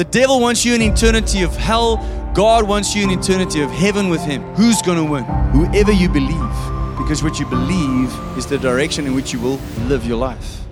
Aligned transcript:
The 0.00 0.04
devil 0.04 0.40
wants 0.40 0.64
you 0.64 0.74
in 0.74 0.80
eternity 0.80 1.42
of 1.42 1.54
hell. 1.54 1.98
God 2.32 2.66
wants 2.66 2.96
you 2.96 3.04
in 3.04 3.10
eternity 3.10 3.60
of 3.60 3.70
heaven 3.70 4.08
with 4.08 4.22
him. 4.22 4.40
Who's 4.54 4.80
going 4.80 4.96
to 4.96 5.04
win? 5.04 5.24
Whoever 5.52 5.92
you 5.92 6.08
believe. 6.08 6.96
Because 6.96 7.22
what 7.22 7.38
you 7.38 7.44
believe 7.44 8.10
is 8.38 8.46
the 8.46 8.56
direction 8.56 9.06
in 9.06 9.14
which 9.14 9.34
you 9.34 9.40
will 9.40 9.60
live 9.88 10.06
your 10.06 10.16
life. 10.16 10.62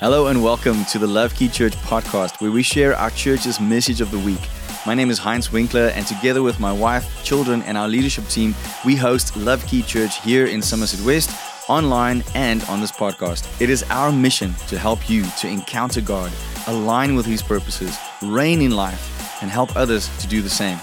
Hello 0.00 0.28
and 0.28 0.42
welcome 0.42 0.86
to 0.86 0.98
the 0.98 1.06
Love 1.06 1.34
Key 1.34 1.50
Church 1.50 1.74
podcast, 1.82 2.40
where 2.40 2.50
we 2.50 2.62
share 2.62 2.96
our 2.96 3.10
church's 3.10 3.60
message 3.60 4.00
of 4.00 4.10
the 4.10 4.18
week. 4.20 4.40
My 4.86 4.94
name 4.94 5.10
is 5.10 5.18
Heinz 5.18 5.48
Winckler, 5.48 5.92
and 5.94 6.06
together 6.06 6.42
with 6.42 6.58
my 6.60 6.72
wife, 6.72 7.22
children, 7.24 7.60
and 7.64 7.76
our 7.76 7.88
leadership 7.88 8.26
team, 8.28 8.54
we 8.86 8.96
host 8.96 9.36
Love 9.36 9.66
Key 9.66 9.82
Church 9.82 10.22
here 10.22 10.46
in 10.46 10.62
Somerset 10.62 11.04
West, 11.04 11.28
online, 11.68 12.24
and 12.34 12.62
on 12.64 12.80
this 12.80 12.92
podcast. 12.92 13.60
It 13.60 13.70
is 13.70 13.82
our 13.90 14.12
mission 14.12 14.54
to 14.68 14.78
help 14.78 15.10
you 15.10 15.24
to 15.38 15.48
encounter 15.48 16.00
God, 16.00 16.32
align 16.66 17.14
with 17.14 17.26
His 17.26 17.42
purposes, 17.42 17.96
reign 18.22 18.62
in 18.62 18.72
life, 18.72 19.42
and 19.42 19.50
help 19.50 19.76
others 19.76 20.08
to 20.18 20.26
do 20.26 20.42
the 20.42 20.50
same. 20.50 20.78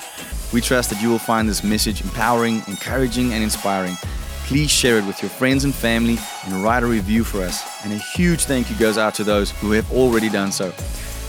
We 0.52 0.62
trust 0.62 0.90
that 0.91 1.02
you 1.02 1.09
will 1.09 1.20
find 1.20 1.49
this 1.49 1.63
message 1.63 2.02
empowering, 2.02 2.63
encouraging, 2.67 3.34
and 3.34 3.43
inspiring 3.43 3.98
please 4.45 4.70
share 4.70 4.98
it 4.98 5.05
with 5.05 5.21
your 5.21 5.30
friends 5.30 5.63
and 5.63 5.73
family 5.73 6.17
and 6.45 6.63
write 6.63 6.84
a 6.84 6.85
review 6.85 7.23
for 7.23 7.41
us. 7.41 7.63
And 7.84 7.93
a 7.93 7.98
huge 7.98 8.45
thank 8.45 8.70
you 8.70 8.77
goes 8.77 8.98
out 8.98 9.15
to 9.15 9.23
those 9.23 9.52
who 9.52 9.71
have 9.71 9.91
already 9.91 10.29
done 10.29 10.52
so. 10.52 10.73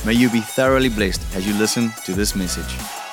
May 0.04 0.14
you 0.14 0.28
be 0.30 0.40
thoroughly 0.40 0.88
blessed 0.88 1.22
as 1.34 1.46
you 1.46 1.54
listen 1.54 1.90
to 2.04 2.12
this 2.12 2.34
message. 2.34 3.03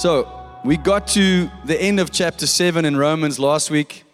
So, 0.00 0.26
we 0.64 0.78
got 0.78 1.08
to 1.08 1.50
the 1.66 1.78
end 1.78 2.00
of 2.00 2.10
chapter 2.10 2.46
7 2.46 2.86
in 2.86 2.96
Romans 2.96 3.38
last 3.38 3.70
week. 3.70 4.04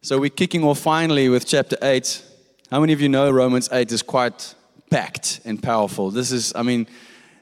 So, 0.00 0.20
we're 0.20 0.30
kicking 0.30 0.62
off 0.62 0.78
finally 0.78 1.28
with 1.28 1.48
chapter 1.48 1.76
8. 1.82 2.22
How 2.70 2.78
many 2.78 2.92
of 2.92 3.00
you 3.00 3.08
know 3.08 3.28
Romans 3.28 3.68
8 3.72 3.90
is 3.90 4.02
quite 4.02 4.54
packed 4.88 5.40
and 5.44 5.60
powerful? 5.60 6.12
This 6.12 6.30
is, 6.30 6.52
I 6.54 6.62
mean, 6.62 6.86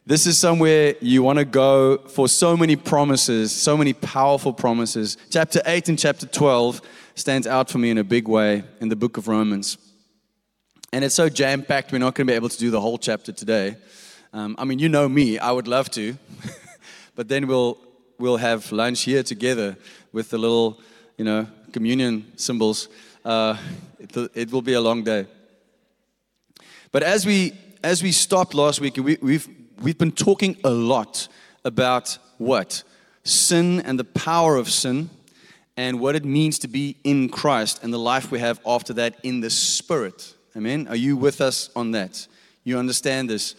this 0.06 0.27
is 0.27 0.39
somewhere 0.39 0.94
you 1.02 1.22
want 1.22 1.41
to 1.41 1.44
go 1.44 1.98
for 1.98 2.27
so 2.27 2.56
many 2.56 2.74
promises, 2.74 3.52
so 3.52 3.77
many 3.77 3.92
powerful 3.92 4.55
promises. 4.55 5.19
Chapter 5.28 5.61
8 5.67 5.91
and 5.91 5.98
chapter 5.98 6.24
12 6.24 6.80
stands 7.17 7.46
out 7.46 7.69
for 7.69 7.77
me 7.77 7.91
in 7.91 7.98
a 7.98 8.05
big 8.05 8.28
way 8.28 8.64
in 8.80 8.89
the 8.89 8.96
book 8.96 9.19
of 9.19 9.28
Romans. 9.28 9.77
And 10.94 11.05
it's 11.05 11.14
so 11.14 11.28
jam 11.28 11.62
packed, 11.62 11.92
we're 11.92 11.98
not 11.98 12.14
going 12.14 12.27
to 12.27 12.33
be 12.33 12.34
able 12.34 12.48
to 12.48 12.58
do 12.58 12.70
the 12.70 12.80
whole 12.80 12.96
chapter 12.96 13.30
today. 13.30 13.77
Um, 14.33 14.56
I 14.58 14.64
mean, 14.64 14.78
you 14.78 14.89
know 14.89 15.06
me, 15.06 15.39
I 15.39 15.52
would 15.52 15.69
love 15.69 15.91
to. 15.91 16.17
but 17.14 17.28
then 17.28 17.46
we'll, 17.46 17.77
we'll 18.20 18.36
have 18.36 18.70
lunch 18.70 19.02
here 19.02 19.22
together 19.22 19.76
with 20.12 20.30
the 20.30 20.38
little, 20.38 20.78
you 21.16 21.24
know, 21.24 21.46
communion 21.72 22.30
symbols. 22.36 22.88
Uh, 23.24 23.56
it, 23.98 24.30
it 24.34 24.52
will 24.52 24.62
be 24.62 24.74
a 24.74 24.80
long 24.80 25.02
day. 25.02 25.27
But 26.92 27.02
as 27.02 27.24
we 27.24 27.54
as 27.82 28.02
we 28.02 28.12
stopped 28.12 28.54
last 28.54 28.80
week, 28.80 28.96
we, 28.98 29.16
we've 29.22 29.48
we've 29.80 29.98
been 29.98 30.12
talking 30.12 30.56
a 30.64 30.70
lot 30.70 31.28
about 31.64 32.18
what? 32.38 32.82
Sin 33.24 33.80
and 33.80 33.98
the 33.98 34.04
power 34.04 34.56
of 34.56 34.70
sin 34.70 35.10
and 35.77 35.98
what 35.98 36.14
it 36.14 36.24
means 36.24 36.58
to 36.58 36.68
be 36.68 36.96
in 37.05 37.28
Christ 37.28 37.82
and 37.82 37.92
the 37.92 37.98
life 37.98 38.30
we 38.30 38.38
have 38.40 38.60
after 38.66 38.92
that 38.94 39.16
in 39.22 39.40
the 39.40 39.50
Spirit. 39.50 40.34
Amen. 40.56 40.88
Are 40.88 40.96
you 40.96 41.16
with 41.16 41.40
us 41.40 41.70
on 41.74 41.92
that? 41.92 42.27
You 42.64 42.78
understand 42.78 43.30
this? 43.30 43.55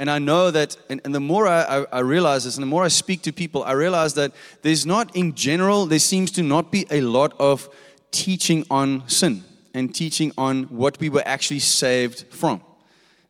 And 0.00 0.10
I 0.10 0.18
know 0.18 0.50
that, 0.50 0.78
and, 0.88 0.98
and 1.04 1.14
the 1.14 1.20
more 1.20 1.46
I, 1.46 1.84
I, 1.92 1.98
realize 1.98 2.44
this, 2.44 2.56
and 2.56 2.62
the 2.62 2.66
more 2.66 2.82
I 2.82 2.88
speak 2.88 3.20
to 3.22 3.32
people, 3.32 3.62
I 3.64 3.72
realize 3.72 4.14
that 4.14 4.32
there's 4.62 4.86
not, 4.86 5.14
in 5.14 5.34
general, 5.34 5.84
there 5.84 5.98
seems 5.98 6.30
to 6.32 6.42
not 6.42 6.72
be 6.72 6.86
a 6.90 7.02
lot 7.02 7.34
of 7.38 7.68
teaching 8.10 8.64
on 8.70 9.06
sin 9.10 9.44
and 9.74 9.94
teaching 9.94 10.32
on 10.38 10.62
what 10.64 10.98
we 11.00 11.10
were 11.10 11.22
actually 11.26 11.58
saved 11.58 12.24
from. 12.30 12.62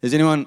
Is 0.00 0.15
anyone, 0.15 0.47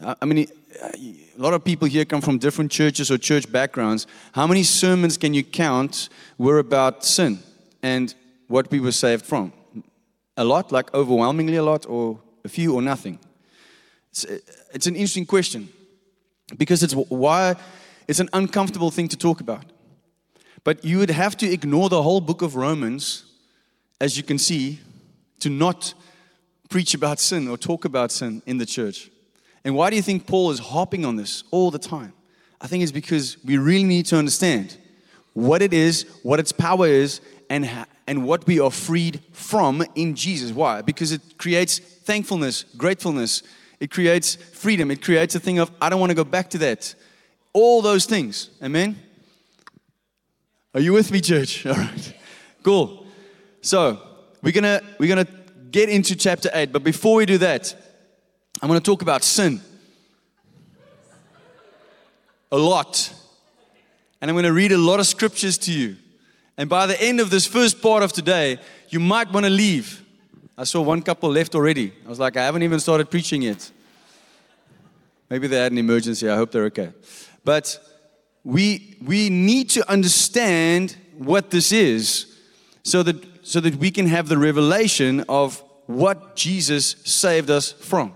uh, 0.00 0.14
I 0.22 0.24
mean, 0.24 0.48
a 0.82 1.36
lot 1.36 1.52
of 1.52 1.62
people 1.64 1.86
here 1.86 2.06
come 2.06 2.22
from 2.22 2.38
different 2.38 2.72
churches 2.72 3.10
or 3.10 3.18
church 3.18 3.52
backgrounds. 3.52 4.06
How 4.32 4.46
many 4.46 4.62
sermons 4.62 5.18
can 5.18 5.34
you 5.34 5.44
count 5.44 6.08
were 6.38 6.60
about 6.60 7.04
sin 7.04 7.40
and 7.82 8.14
what 8.46 8.70
we 8.70 8.80
were 8.80 8.92
saved 8.92 9.26
from? 9.26 9.52
A 10.38 10.44
lot, 10.46 10.72
like 10.72 10.94
overwhelmingly 10.94 11.56
a 11.56 11.62
lot, 11.62 11.84
or 11.86 12.18
a 12.42 12.48
few, 12.48 12.74
or 12.74 12.80
nothing? 12.80 13.18
It's, 14.24 14.42
it's 14.74 14.86
an 14.86 14.96
interesting 14.96 15.26
question 15.26 15.68
because 16.56 16.82
it's 16.82 16.94
why 16.94 17.56
it's 18.06 18.20
an 18.20 18.28
uncomfortable 18.32 18.90
thing 18.90 19.08
to 19.08 19.16
talk 19.16 19.40
about. 19.40 19.64
But 20.64 20.84
you 20.84 20.98
would 20.98 21.10
have 21.10 21.36
to 21.38 21.50
ignore 21.50 21.88
the 21.88 22.02
whole 22.02 22.20
book 22.20 22.42
of 22.42 22.56
Romans, 22.56 23.24
as 24.00 24.16
you 24.16 24.22
can 24.22 24.38
see, 24.38 24.80
to 25.40 25.50
not 25.50 25.94
preach 26.68 26.94
about 26.94 27.20
sin 27.20 27.48
or 27.48 27.56
talk 27.56 27.84
about 27.84 28.10
sin 28.10 28.42
in 28.46 28.58
the 28.58 28.66
church. 28.66 29.10
And 29.64 29.74
why 29.74 29.90
do 29.90 29.96
you 29.96 30.02
think 30.02 30.26
Paul 30.26 30.50
is 30.50 30.58
hopping 30.58 31.04
on 31.04 31.16
this 31.16 31.44
all 31.50 31.70
the 31.70 31.78
time? 31.78 32.12
I 32.60 32.66
think 32.66 32.82
it's 32.82 32.92
because 32.92 33.36
we 33.44 33.56
really 33.56 33.84
need 33.84 34.06
to 34.06 34.16
understand 34.16 34.76
what 35.32 35.62
it 35.62 35.72
is, 35.72 36.04
what 36.22 36.40
its 36.40 36.52
power 36.52 36.86
is, 36.86 37.20
and, 37.48 37.64
ha- 37.64 37.86
and 38.06 38.24
what 38.24 38.46
we 38.46 38.58
are 38.60 38.70
freed 38.70 39.20
from 39.32 39.84
in 39.94 40.14
Jesus. 40.14 40.52
Why? 40.52 40.82
Because 40.82 41.12
it 41.12 41.38
creates 41.38 41.78
thankfulness, 41.78 42.64
gratefulness, 42.76 43.42
it 43.80 43.90
creates 43.90 44.34
freedom, 44.34 44.90
it 44.90 45.02
creates 45.02 45.34
a 45.34 45.40
thing 45.40 45.58
of, 45.58 45.70
I 45.80 45.88
don't 45.88 46.00
want 46.00 46.10
to 46.10 46.16
go 46.16 46.24
back 46.24 46.50
to 46.50 46.58
that. 46.58 46.94
All 47.52 47.82
those 47.82 48.06
things. 48.06 48.50
Amen? 48.62 48.96
Are 50.74 50.80
you 50.80 50.92
with 50.92 51.10
me, 51.10 51.20
church? 51.20 51.64
All 51.66 51.74
right. 51.74 52.14
Cool. 52.62 53.06
So, 53.60 54.00
we're 54.42 54.52
going 54.52 54.64
to 54.64 54.82
we're 54.98 55.14
to 55.14 55.30
get 55.70 55.88
into 55.88 56.16
chapter 56.16 56.50
8, 56.52 56.72
but 56.72 56.82
before 56.82 57.16
we 57.16 57.26
do 57.26 57.38
that, 57.38 57.74
I'm 58.60 58.68
going 58.68 58.80
to 58.80 58.84
talk 58.84 59.02
about 59.02 59.22
sin 59.22 59.60
a 62.50 62.58
lot. 62.58 63.12
And 64.20 64.30
I'm 64.30 64.34
going 64.34 64.44
to 64.44 64.52
read 64.52 64.72
a 64.72 64.78
lot 64.78 65.00
of 65.00 65.06
scriptures 65.06 65.58
to 65.58 65.72
you. 65.72 65.96
And 66.56 66.68
by 66.68 66.86
the 66.86 67.00
end 67.00 67.20
of 67.20 67.30
this 67.30 67.46
first 67.46 67.80
part 67.80 68.02
of 68.02 68.12
today, 68.12 68.58
you 68.88 68.98
might 68.98 69.32
want 69.32 69.46
to 69.46 69.50
leave. 69.50 70.02
I 70.60 70.64
saw 70.64 70.82
one 70.82 71.02
couple 71.02 71.30
left 71.30 71.54
already. 71.54 71.92
I 72.04 72.08
was 72.08 72.18
like, 72.18 72.36
I 72.36 72.44
haven't 72.44 72.64
even 72.64 72.80
started 72.80 73.12
preaching 73.12 73.42
yet. 73.42 73.70
Maybe 75.30 75.46
they 75.46 75.56
had 75.56 75.70
an 75.70 75.78
emergency. 75.78 76.28
I 76.28 76.34
hope 76.34 76.50
they're 76.50 76.64
okay. 76.64 76.92
But 77.44 77.78
we, 78.42 78.96
we 79.00 79.30
need 79.30 79.70
to 79.70 79.88
understand 79.88 80.96
what 81.16 81.50
this 81.50 81.70
is 81.70 82.36
so 82.82 83.04
that, 83.04 83.46
so 83.46 83.60
that 83.60 83.76
we 83.76 83.92
can 83.92 84.08
have 84.08 84.28
the 84.28 84.36
revelation 84.36 85.24
of 85.28 85.62
what 85.86 86.34
Jesus 86.34 86.96
saved 87.04 87.50
us 87.50 87.70
from. 87.70 88.12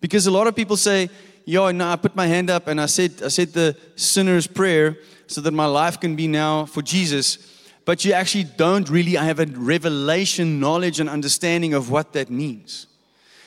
Because 0.00 0.28
a 0.28 0.30
lot 0.30 0.46
of 0.46 0.54
people 0.54 0.76
say, 0.76 1.10
yo, 1.44 1.68
no, 1.72 1.90
I 1.90 1.96
put 1.96 2.14
my 2.14 2.28
hand 2.28 2.48
up 2.48 2.68
and 2.68 2.80
I 2.80 2.86
said, 2.86 3.22
I 3.24 3.28
said 3.28 3.54
the 3.54 3.76
sinner's 3.96 4.46
prayer 4.46 4.98
so 5.26 5.40
that 5.40 5.52
my 5.52 5.66
life 5.66 5.98
can 5.98 6.14
be 6.14 6.28
now 6.28 6.64
for 6.64 6.80
Jesus. 6.80 7.51
But 7.84 8.04
you 8.04 8.12
actually 8.12 8.44
don't 8.44 8.88
really 8.88 9.14
have 9.14 9.40
a 9.40 9.46
revelation, 9.46 10.60
knowledge, 10.60 11.00
and 11.00 11.08
understanding 11.08 11.74
of 11.74 11.90
what 11.90 12.12
that 12.12 12.30
means. 12.30 12.86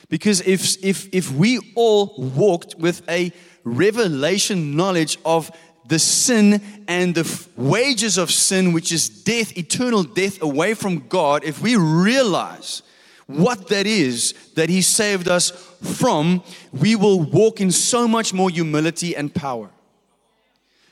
Because 0.08 0.40
if, 0.42 0.82
if, 0.84 1.08
if 1.12 1.32
we 1.32 1.72
all 1.74 2.14
walked 2.18 2.76
with 2.76 3.02
a 3.08 3.32
revelation 3.64 4.76
knowledge 4.76 5.18
of 5.24 5.50
the 5.88 5.98
sin 5.98 6.60
and 6.88 7.14
the 7.14 7.46
wages 7.56 8.18
of 8.18 8.30
sin, 8.30 8.72
which 8.72 8.92
is 8.92 9.08
death, 9.08 9.56
eternal 9.56 10.02
death 10.02 10.42
away 10.42 10.74
from 10.74 11.08
God, 11.08 11.44
if 11.44 11.60
we 11.60 11.76
realize 11.76 12.82
what 13.26 13.68
that 13.68 13.86
is 13.86 14.34
that 14.54 14.68
He 14.68 14.82
saved 14.82 15.28
us 15.28 15.50
from, 15.50 16.42
we 16.72 16.94
will 16.94 17.22
walk 17.22 17.60
in 17.60 17.70
so 17.70 18.06
much 18.06 18.32
more 18.32 18.50
humility 18.50 19.16
and 19.16 19.34
power. 19.34 19.70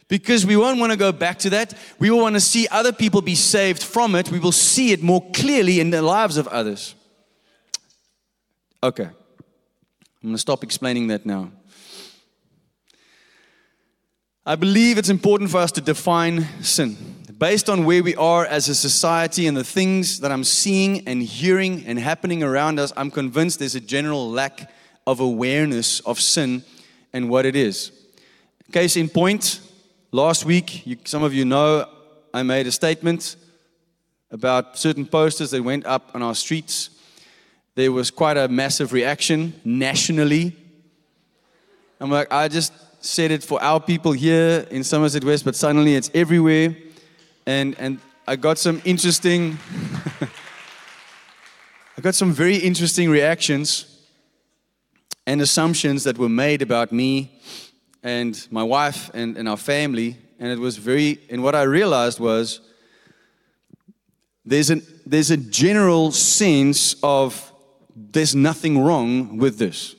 Because 0.08 0.44
we 0.44 0.56
won't 0.56 0.78
want 0.78 0.92
to 0.92 0.98
go 0.98 1.12
back 1.12 1.38
to 1.40 1.50
that. 1.50 1.74
We 1.98 2.10
will 2.10 2.20
want 2.20 2.34
to 2.34 2.40
see 2.40 2.68
other 2.70 2.92
people 2.92 3.22
be 3.22 3.34
saved 3.34 3.82
from 3.82 4.14
it. 4.14 4.30
We 4.30 4.38
will 4.38 4.52
see 4.52 4.92
it 4.92 5.02
more 5.02 5.24
clearly 5.32 5.80
in 5.80 5.90
the 5.90 6.02
lives 6.02 6.36
of 6.36 6.46
others. 6.48 6.94
Okay. 8.82 9.04
I'm 9.04 10.28
going 10.28 10.34
to 10.34 10.38
stop 10.38 10.62
explaining 10.62 11.08
that 11.08 11.24
now. 11.24 11.50
I 14.46 14.56
believe 14.56 14.98
it's 14.98 15.08
important 15.08 15.50
for 15.50 15.56
us 15.56 15.72
to 15.72 15.80
define 15.80 16.46
sin 16.62 16.98
based 17.38 17.68
on 17.68 17.84
where 17.84 18.02
we 18.02 18.14
are 18.16 18.44
as 18.46 18.68
a 18.68 18.74
society 18.74 19.46
and 19.46 19.56
the 19.56 19.64
things 19.64 20.20
that 20.20 20.30
I'm 20.30 20.44
seeing 20.44 21.06
and 21.08 21.22
hearing 21.22 21.84
and 21.86 21.98
happening 21.98 22.42
around 22.42 22.78
us. 22.78 22.92
I'm 22.96 23.10
convinced 23.10 23.58
there's 23.58 23.74
a 23.74 23.80
general 23.80 24.30
lack 24.30 24.70
of 25.06 25.20
awareness 25.20 26.00
of 26.00 26.20
sin 26.20 26.62
and 27.12 27.28
what 27.28 27.46
it 27.46 27.56
is. 27.56 27.90
Case 28.72 28.96
in 28.96 29.08
point, 29.08 29.60
last 30.14 30.44
week, 30.44 30.86
you, 30.86 30.96
some 31.04 31.24
of 31.24 31.34
you 31.34 31.44
know 31.44 31.88
I 32.32 32.44
made 32.44 32.68
a 32.68 32.72
statement 32.72 33.34
about 34.30 34.78
certain 34.78 35.06
posters 35.06 35.50
that 35.50 35.60
went 35.60 35.84
up 35.86 36.12
on 36.14 36.22
our 36.22 36.36
streets. 36.36 36.90
There 37.74 37.90
was 37.90 38.12
quite 38.12 38.36
a 38.36 38.46
massive 38.46 38.92
reaction 38.92 39.60
nationally. 39.64 40.54
I'm 41.98 42.12
like, 42.12 42.32
I 42.32 42.46
just 42.46 42.72
said 43.04 43.32
it 43.32 43.42
for 43.42 43.60
our 43.60 43.80
people 43.80 44.12
here 44.12 44.68
in 44.70 44.84
Somerset 44.84 45.24
West, 45.24 45.44
but 45.44 45.56
suddenly 45.56 45.96
it's 45.96 46.12
everywhere. 46.14 46.76
And, 47.44 47.74
and 47.80 47.98
I 48.28 48.36
got 48.36 48.56
some 48.58 48.80
interesting, 48.84 49.58
I 51.98 52.00
got 52.00 52.14
some 52.14 52.32
very 52.32 52.56
interesting 52.56 53.10
reactions 53.10 54.06
and 55.26 55.40
assumptions 55.40 56.04
that 56.04 56.18
were 56.18 56.28
made 56.28 56.62
about 56.62 56.92
me 56.92 57.33
and 58.04 58.46
my 58.50 58.62
wife 58.62 59.10
and, 59.14 59.36
and 59.36 59.48
our 59.48 59.56
family. 59.56 60.16
And 60.38 60.52
it 60.52 60.58
was 60.58 60.76
very, 60.76 61.18
and 61.30 61.42
what 61.42 61.54
I 61.54 61.62
realized 61.62 62.20
was 62.20 62.60
there's, 64.44 64.70
an, 64.70 64.82
there's 65.06 65.30
a 65.30 65.38
general 65.38 66.12
sense 66.12 66.96
of 67.02 67.50
there's 67.96 68.34
nothing 68.34 68.78
wrong 68.84 69.38
with 69.38 69.58
this. 69.58 69.96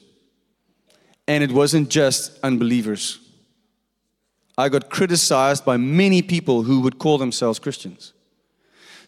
And 1.28 1.44
it 1.44 1.52
wasn't 1.52 1.90
just 1.90 2.40
unbelievers. 2.44 3.20
I 4.58 4.70
got 4.70 4.90
criticized 4.90 5.66
by 5.66 5.78
many 5.78 6.22
people 6.22 6.64
who 6.64 6.82
would 6.82 7.00
call 7.00 7.18
themselves 7.18 7.58
Christians. 7.58 8.14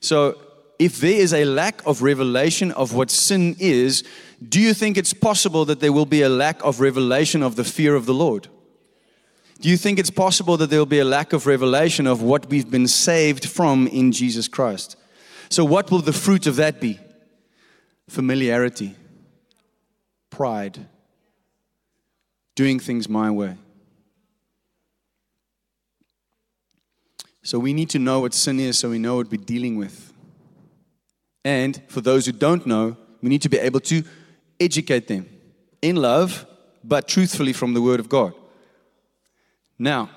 So, 0.01 0.41
if 0.79 0.99
there 0.99 1.19
is 1.19 1.33
a 1.33 1.43
lack 1.45 1.85
of 1.87 2.03
revelation 2.03 2.71
of 2.73 2.93
what 2.93 3.09
sin 3.09 3.55
is, 3.59 4.03
do 4.47 4.59
you 4.59 4.75
think 4.75 4.95
it's 4.95 5.13
possible 5.13 5.65
that 5.65 5.79
there 5.79 5.91
will 5.91 6.05
be 6.05 6.21
a 6.21 6.29
lack 6.29 6.63
of 6.63 6.79
revelation 6.79 7.41
of 7.41 7.55
the 7.55 7.63
fear 7.63 7.95
of 7.95 8.05
the 8.05 8.13
Lord? 8.13 8.47
Do 9.59 9.69
you 9.69 9.77
think 9.77 9.97
it's 9.97 10.11
possible 10.11 10.55
that 10.57 10.69
there 10.69 10.79
will 10.79 10.85
be 10.85 10.99
a 10.99 11.05
lack 11.05 11.33
of 11.33 11.47
revelation 11.47 12.05
of 12.05 12.21
what 12.21 12.49
we've 12.49 12.69
been 12.69 12.87
saved 12.87 13.47
from 13.49 13.87
in 13.87 14.11
Jesus 14.11 14.47
Christ? 14.47 14.95
So, 15.49 15.65
what 15.65 15.89
will 15.89 16.01
the 16.01 16.13
fruit 16.13 16.45
of 16.45 16.57
that 16.57 16.79
be? 16.79 16.99
Familiarity, 18.07 18.95
pride, 20.29 20.85
doing 22.55 22.79
things 22.79 23.09
my 23.09 23.31
way. 23.31 23.55
So, 27.41 27.57
we 27.57 27.73
need 27.73 27.89
to 27.91 27.99
know 27.99 28.19
what 28.19 28.33
sin 28.33 28.59
is 28.59 28.77
so 28.77 28.89
we 28.89 28.99
know 28.99 29.15
what 29.15 29.31
we're 29.31 29.37
dealing 29.37 29.77
with. 29.77 30.13
And 31.43 31.81
for 31.87 32.01
those 32.01 32.25
who 32.25 32.33
don't 32.33 32.67
know, 32.67 32.97
we 33.21 33.29
need 33.29 33.41
to 33.41 33.49
be 33.49 33.57
able 33.57 33.79
to 33.81 34.03
educate 34.59 35.07
them 35.07 35.27
in 35.81 35.95
love, 35.95 36.45
but 36.83 37.07
truthfully 37.07 37.53
from 37.53 37.73
the 37.73 37.81
Word 37.81 37.99
of 37.99 38.09
God. 38.09 38.33
Now, 39.79 40.09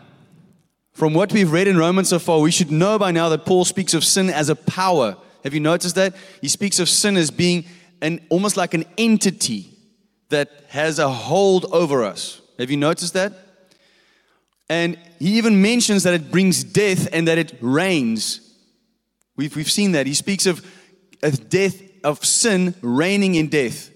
from 0.92 1.14
what 1.14 1.32
we've 1.32 1.50
read 1.50 1.68
in 1.68 1.76
Romans 1.76 2.08
so 2.08 2.18
far, 2.18 2.40
we 2.40 2.50
should 2.50 2.70
know 2.70 2.98
by 2.98 3.10
now 3.10 3.28
that 3.30 3.44
Paul 3.46 3.64
speaks 3.64 3.94
of 3.94 4.04
sin 4.04 4.30
as 4.30 4.48
a 4.48 4.56
power. 4.56 5.16
Have 5.44 5.54
you 5.54 5.60
noticed 5.60 5.94
that? 5.94 6.14
He 6.40 6.48
speaks 6.48 6.78
of 6.78 6.88
sin 6.88 7.16
as 7.16 7.30
being 7.30 7.64
an 8.02 8.20
almost 8.28 8.56
like 8.56 8.74
an 8.74 8.84
entity 8.98 9.70
that 10.28 10.64
has 10.68 10.98
a 10.98 11.08
hold 11.08 11.66
over 11.72 12.04
us. 12.04 12.40
Have 12.58 12.70
you 12.70 12.76
noticed 12.76 13.14
that? 13.14 13.32
And 14.68 14.98
he 15.18 15.36
even 15.38 15.60
mentions 15.60 16.04
that 16.04 16.14
it 16.14 16.30
brings 16.30 16.62
death 16.62 17.08
and 17.12 17.26
that 17.28 17.38
it 17.38 17.58
reigns. 17.60 18.40
We've, 19.36 19.54
we've 19.56 19.70
seen 19.70 19.92
that. 19.92 20.06
He 20.06 20.14
speaks 20.14 20.46
of, 20.46 20.64
of 21.22 21.48
death, 21.48 21.82
of 22.04 22.24
sin 22.24 22.74
reigning 22.80 23.34
in 23.34 23.48
death. 23.48 23.90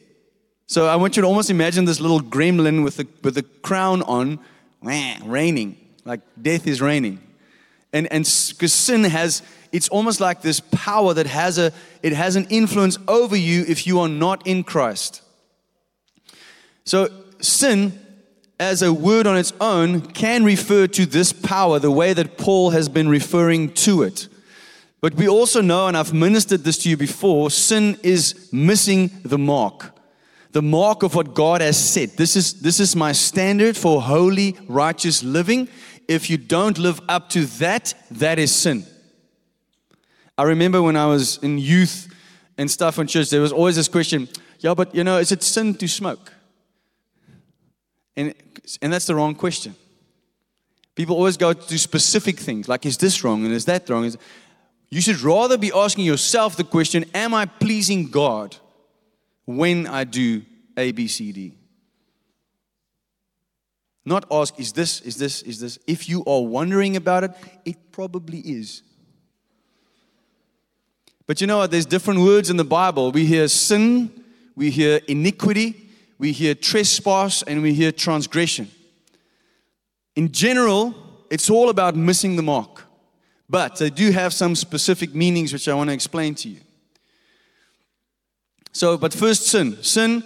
So 0.66 0.86
I 0.86 0.96
want 0.96 1.16
you 1.16 1.22
to 1.22 1.28
almost 1.28 1.50
imagine 1.50 1.84
this 1.84 2.00
little 2.00 2.20
gremlin 2.20 2.82
with 2.82 2.96
the, 2.96 3.06
with 3.22 3.34
the 3.34 3.42
crown 3.42 4.02
on, 4.02 4.40
reigning, 4.84 5.76
like 6.04 6.20
death 6.40 6.66
is 6.66 6.80
reigning. 6.80 7.20
And 7.92 8.10
and 8.12 8.24
because 8.24 8.72
sin 8.72 9.04
has, 9.04 9.42
it's 9.72 9.88
almost 9.88 10.20
like 10.20 10.42
this 10.42 10.60
power 10.60 11.14
that 11.14 11.26
has 11.26 11.58
a, 11.58 11.72
it 12.02 12.12
has 12.12 12.36
an 12.36 12.46
influence 12.50 12.98
over 13.08 13.36
you 13.36 13.64
if 13.68 13.86
you 13.86 14.00
are 14.00 14.08
not 14.08 14.46
in 14.46 14.64
Christ. 14.64 15.22
So 16.84 17.08
sin, 17.40 17.98
as 18.58 18.82
a 18.82 18.92
word 18.92 19.26
on 19.26 19.36
its 19.36 19.52
own, 19.60 20.00
can 20.00 20.44
refer 20.44 20.86
to 20.88 21.06
this 21.06 21.32
power 21.32 21.78
the 21.78 21.90
way 21.90 22.12
that 22.12 22.36
Paul 22.36 22.70
has 22.70 22.88
been 22.88 23.08
referring 23.08 23.72
to 23.74 24.02
it. 24.02 24.28
But 25.00 25.14
we 25.14 25.28
also 25.28 25.60
know, 25.60 25.86
and 25.86 25.96
I've 25.96 26.14
ministered 26.14 26.64
this 26.64 26.78
to 26.78 26.88
you 26.88 26.96
before, 26.96 27.50
sin 27.50 27.98
is 28.02 28.48
missing 28.52 29.10
the 29.22 29.38
mark 29.38 29.93
the 30.54 30.62
mark 30.62 31.02
of 31.02 31.16
what 31.16 31.34
God 31.34 31.60
has 31.60 31.76
set. 31.76 32.16
This 32.16 32.36
is, 32.36 32.60
this 32.60 32.78
is 32.78 32.94
my 32.94 33.10
standard 33.10 33.76
for 33.76 34.00
holy, 34.00 34.56
righteous 34.68 35.24
living. 35.24 35.68
If 36.06 36.30
you 36.30 36.36
don't 36.38 36.78
live 36.78 37.00
up 37.08 37.28
to 37.30 37.44
that, 37.58 37.92
that 38.12 38.38
is 38.38 38.54
sin. 38.54 38.86
I 40.38 40.44
remember 40.44 40.80
when 40.80 40.96
I 40.96 41.06
was 41.06 41.38
in 41.38 41.58
youth 41.58 42.08
and 42.56 42.70
stuff 42.70 43.00
in 43.00 43.08
church, 43.08 43.30
there 43.30 43.40
was 43.40 43.50
always 43.52 43.74
this 43.74 43.88
question 43.88 44.28
yeah, 44.60 44.74
but 44.74 44.94
you 44.94 45.02
know, 45.02 45.18
is 45.18 45.32
it 45.32 45.42
sin 45.42 45.74
to 45.74 45.88
smoke? 45.88 46.32
And, 48.16 48.32
and 48.80 48.92
that's 48.92 49.06
the 49.06 49.14
wrong 49.14 49.34
question. 49.34 49.74
People 50.94 51.16
always 51.16 51.36
go 51.36 51.52
to 51.52 51.78
specific 51.78 52.38
things 52.38 52.68
like, 52.68 52.86
is 52.86 52.96
this 52.96 53.24
wrong 53.24 53.44
and 53.44 53.52
is 53.52 53.64
that 53.64 53.90
wrong? 53.90 54.10
You 54.88 55.00
should 55.00 55.20
rather 55.20 55.58
be 55.58 55.72
asking 55.74 56.04
yourself 56.04 56.56
the 56.56 56.64
question, 56.64 57.04
am 57.12 57.34
I 57.34 57.44
pleasing 57.44 58.08
God? 58.08 58.56
When 59.44 59.86
I 59.86 60.04
do 60.04 60.42
A, 60.76 60.92
B, 60.92 61.06
C, 61.06 61.32
D. 61.32 61.54
Not 64.04 64.26
ask, 64.30 64.58
is 64.60 64.72
this, 64.72 65.00
is 65.00 65.16
this, 65.16 65.42
is 65.42 65.60
this? 65.60 65.78
If 65.86 66.08
you 66.08 66.22
are 66.26 66.42
wondering 66.42 66.96
about 66.96 67.24
it, 67.24 67.30
it 67.64 67.90
probably 67.90 68.38
is. 68.40 68.82
But 71.26 71.40
you 71.40 71.46
know 71.46 71.58
what? 71.58 71.70
There's 71.70 71.86
different 71.86 72.20
words 72.20 72.50
in 72.50 72.58
the 72.58 72.64
Bible. 72.64 73.12
We 73.12 73.24
hear 73.24 73.48
sin, 73.48 74.10
we 74.54 74.70
hear 74.70 75.00
iniquity, 75.08 75.90
we 76.18 76.32
hear 76.32 76.54
trespass, 76.54 77.42
and 77.42 77.62
we 77.62 77.72
hear 77.72 77.92
transgression. 77.92 78.70
In 80.16 80.30
general, 80.30 80.94
it's 81.30 81.48
all 81.48 81.70
about 81.70 81.96
missing 81.96 82.36
the 82.36 82.42
mark. 82.42 82.82
But 83.48 83.76
they 83.76 83.90
do 83.90 84.10
have 84.10 84.32
some 84.32 84.54
specific 84.54 85.14
meanings 85.14 85.52
which 85.52 85.68
I 85.68 85.74
want 85.74 85.88
to 85.90 85.94
explain 85.94 86.34
to 86.36 86.48
you. 86.48 86.60
So, 88.74 88.98
but 88.98 89.14
first, 89.14 89.46
sin. 89.46 89.82
Sin 89.82 90.24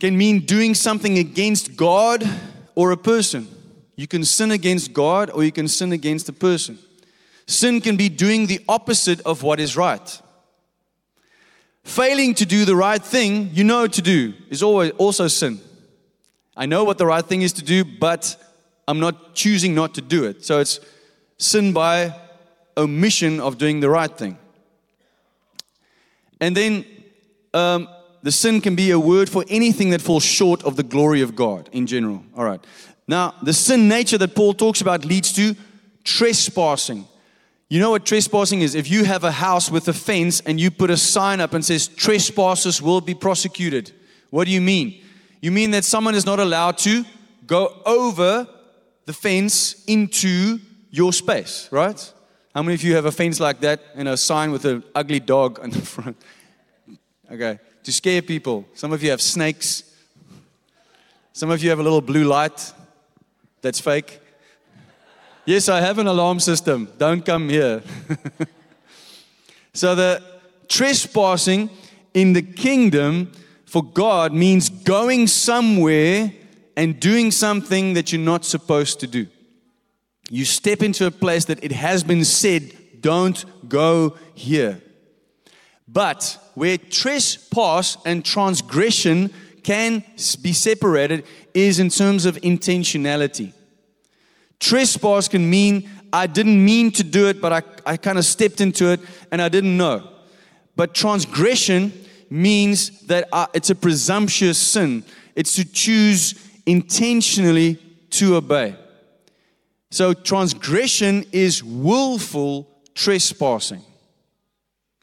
can 0.00 0.18
mean 0.18 0.40
doing 0.40 0.74
something 0.74 1.18
against 1.18 1.76
God 1.76 2.28
or 2.74 2.90
a 2.90 2.96
person. 2.96 3.46
You 3.94 4.08
can 4.08 4.24
sin 4.24 4.50
against 4.50 4.92
God 4.92 5.30
or 5.30 5.44
you 5.44 5.52
can 5.52 5.68
sin 5.68 5.92
against 5.92 6.28
a 6.28 6.32
person. 6.32 6.78
Sin 7.46 7.80
can 7.80 7.96
be 7.96 8.08
doing 8.08 8.46
the 8.46 8.60
opposite 8.68 9.20
of 9.20 9.44
what 9.44 9.60
is 9.60 9.76
right. 9.76 10.20
Failing 11.84 12.34
to 12.34 12.44
do 12.44 12.64
the 12.64 12.74
right 12.74 13.02
thing 13.02 13.50
you 13.52 13.62
know 13.62 13.86
to 13.86 14.02
do 14.02 14.34
is 14.48 14.62
always 14.62 14.90
also 14.92 15.28
sin. 15.28 15.60
I 16.56 16.66
know 16.66 16.82
what 16.82 16.98
the 16.98 17.06
right 17.06 17.24
thing 17.24 17.42
is 17.42 17.52
to 17.54 17.64
do, 17.64 17.84
but 17.84 18.36
I'm 18.88 18.98
not 18.98 19.34
choosing 19.34 19.76
not 19.76 19.94
to 19.94 20.00
do 20.00 20.24
it. 20.24 20.44
So 20.44 20.58
it's 20.58 20.80
sin 21.38 21.72
by 21.72 22.14
omission 22.76 23.38
of 23.38 23.58
doing 23.58 23.78
the 23.80 23.90
right 23.90 24.10
thing. 24.10 24.38
And 26.40 26.56
then 26.56 26.84
um, 27.54 27.88
the 28.22 28.32
sin 28.32 28.60
can 28.60 28.76
be 28.76 28.90
a 28.90 28.98
word 28.98 29.28
for 29.28 29.44
anything 29.48 29.90
that 29.90 30.00
falls 30.00 30.24
short 30.24 30.62
of 30.64 30.76
the 30.76 30.82
glory 30.82 31.22
of 31.22 31.34
God 31.34 31.68
in 31.72 31.86
general. 31.86 32.22
All 32.36 32.44
right. 32.44 32.64
Now, 33.08 33.34
the 33.42 33.52
sin 33.52 33.88
nature 33.88 34.18
that 34.18 34.34
Paul 34.34 34.54
talks 34.54 34.80
about 34.80 35.04
leads 35.04 35.32
to 35.32 35.56
trespassing. 36.04 37.06
You 37.68 37.80
know 37.80 37.90
what 37.90 38.04
trespassing 38.04 38.62
is? 38.62 38.74
If 38.74 38.90
you 38.90 39.04
have 39.04 39.24
a 39.24 39.32
house 39.32 39.70
with 39.70 39.88
a 39.88 39.92
fence 39.92 40.40
and 40.40 40.60
you 40.60 40.70
put 40.70 40.90
a 40.90 40.96
sign 40.96 41.40
up 41.40 41.54
and 41.54 41.64
says 41.64 41.88
trespassers 41.88 42.82
will 42.82 43.00
be 43.00 43.14
prosecuted, 43.14 43.92
what 44.30 44.44
do 44.44 44.50
you 44.50 44.60
mean? 44.60 45.02
You 45.40 45.50
mean 45.50 45.70
that 45.70 45.84
someone 45.84 46.14
is 46.14 46.26
not 46.26 46.40
allowed 46.40 46.78
to 46.78 47.04
go 47.46 47.80
over 47.86 48.46
the 49.06 49.12
fence 49.12 49.84
into 49.86 50.58
your 50.90 51.12
space, 51.12 51.68
right? 51.70 52.12
How 52.54 52.62
many 52.62 52.74
of 52.74 52.82
you 52.82 52.94
have 52.94 53.06
a 53.06 53.12
fence 53.12 53.40
like 53.40 53.60
that 53.60 53.80
and 53.94 54.08
a 54.08 54.16
sign 54.16 54.50
with 54.50 54.64
an 54.64 54.84
ugly 54.94 55.20
dog 55.20 55.60
on 55.60 55.70
the 55.70 55.80
front? 55.80 56.16
Okay, 57.32 57.60
to 57.84 57.92
scare 57.92 58.22
people. 58.22 58.66
Some 58.74 58.92
of 58.92 59.02
you 59.04 59.10
have 59.10 59.20
snakes. 59.20 59.84
Some 61.32 61.50
of 61.50 61.62
you 61.62 61.70
have 61.70 61.78
a 61.78 61.82
little 61.82 62.00
blue 62.00 62.24
light 62.24 62.72
that's 63.62 63.78
fake. 63.78 64.18
Yes, 65.44 65.68
I 65.68 65.80
have 65.80 65.98
an 65.98 66.08
alarm 66.08 66.40
system. 66.40 66.88
Don't 66.98 67.24
come 67.24 67.48
here. 67.48 67.82
so, 69.72 69.94
the 69.94 70.22
trespassing 70.68 71.70
in 72.14 72.32
the 72.32 72.42
kingdom 72.42 73.30
for 73.64 73.84
God 73.84 74.32
means 74.32 74.68
going 74.68 75.28
somewhere 75.28 76.32
and 76.76 76.98
doing 76.98 77.30
something 77.30 77.94
that 77.94 78.12
you're 78.12 78.20
not 78.20 78.44
supposed 78.44 78.98
to 79.00 79.06
do. 79.06 79.28
You 80.30 80.44
step 80.44 80.82
into 80.82 81.06
a 81.06 81.10
place 81.12 81.44
that 81.44 81.62
it 81.62 81.72
has 81.72 82.02
been 82.02 82.24
said, 82.24 82.72
don't 83.00 83.44
go 83.68 84.16
here. 84.34 84.82
But 85.86 86.38
where 86.60 86.76
trespass 86.76 87.96
and 88.04 88.22
transgression 88.22 89.32
can 89.62 90.04
be 90.42 90.52
separated 90.52 91.24
is 91.54 91.78
in 91.78 91.88
terms 91.88 92.26
of 92.26 92.36
intentionality. 92.42 93.54
Trespass 94.58 95.26
can 95.26 95.48
mean 95.48 95.88
I 96.12 96.26
didn't 96.26 96.62
mean 96.62 96.90
to 96.92 97.02
do 97.02 97.28
it, 97.28 97.40
but 97.40 97.50
I, 97.50 97.92
I 97.92 97.96
kind 97.96 98.18
of 98.18 98.26
stepped 98.26 98.60
into 98.60 98.90
it 98.90 99.00
and 99.32 99.40
I 99.40 99.48
didn't 99.48 99.74
know. 99.74 100.06
But 100.76 100.92
transgression 100.92 101.94
means 102.28 103.06
that 103.06 103.30
I, 103.32 103.46
it's 103.54 103.70
a 103.70 103.74
presumptuous 103.74 104.58
sin, 104.58 105.02
it's 105.34 105.54
to 105.54 105.64
choose 105.64 106.34
intentionally 106.66 107.76
to 108.10 108.36
obey. 108.36 108.76
So 109.90 110.12
transgression 110.12 111.24
is 111.32 111.64
willful 111.64 112.68
trespassing. 112.94 113.82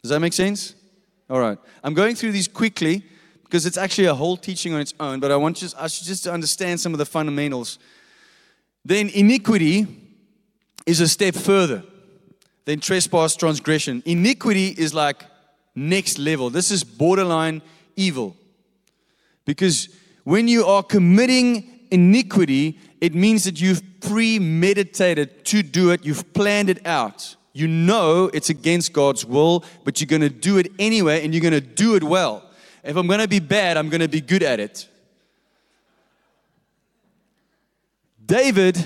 Does 0.04 0.10
that 0.10 0.20
make 0.20 0.34
sense? 0.34 0.76
All 1.30 1.40
right. 1.40 1.58
I'm 1.84 1.94
going 1.94 2.14
through 2.14 2.32
these 2.32 2.48
quickly 2.48 3.02
because 3.44 3.66
it's 3.66 3.76
actually 3.76 4.06
a 4.06 4.14
whole 4.14 4.36
teaching 4.36 4.74
on 4.74 4.80
its 4.80 4.94
own, 5.00 5.20
but 5.20 5.30
I 5.30 5.36
want 5.36 5.56
just, 5.56 5.76
us 5.76 6.00
just 6.00 6.24
to 6.24 6.32
understand 6.32 6.80
some 6.80 6.92
of 6.92 6.98
the 6.98 7.06
fundamentals. 7.06 7.78
Then 8.84 9.08
iniquity 9.10 9.86
is 10.86 11.00
a 11.00 11.08
step 11.08 11.34
further 11.34 11.82
than 12.64 12.80
trespass, 12.80 13.36
transgression. 13.36 14.02
Iniquity 14.04 14.68
is 14.68 14.92
like 14.92 15.24
next 15.74 16.18
level. 16.18 16.50
This 16.50 16.70
is 16.70 16.84
borderline 16.84 17.62
evil. 17.96 18.36
Because 19.44 19.88
when 20.24 20.48
you 20.48 20.66
are 20.66 20.82
committing 20.82 21.86
iniquity, 21.90 22.78
it 23.00 23.14
means 23.14 23.44
that 23.44 23.60
you've 23.60 23.82
premeditated 24.00 25.44
to 25.46 25.62
do 25.62 25.90
it, 25.90 26.04
you've 26.04 26.32
planned 26.34 26.68
it 26.68 26.86
out. 26.86 27.36
You 27.58 27.66
know 27.66 28.30
it's 28.32 28.50
against 28.50 28.92
God's 28.92 29.24
will, 29.24 29.64
but 29.82 30.00
you're 30.00 30.06
going 30.06 30.22
to 30.22 30.28
do 30.28 30.58
it 30.58 30.70
anyway, 30.78 31.24
and 31.24 31.34
you're 31.34 31.40
going 31.40 31.50
to 31.50 31.60
do 31.60 31.96
it 31.96 32.04
well. 32.04 32.48
If 32.84 32.96
I'm 32.96 33.08
going 33.08 33.18
to 33.18 33.26
be 33.26 33.40
bad, 33.40 33.76
I'm 33.76 33.88
going 33.88 34.00
to 34.00 34.06
be 34.06 34.20
good 34.20 34.44
at 34.44 34.60
it. 34.60 34.88
David, 38.24 38.78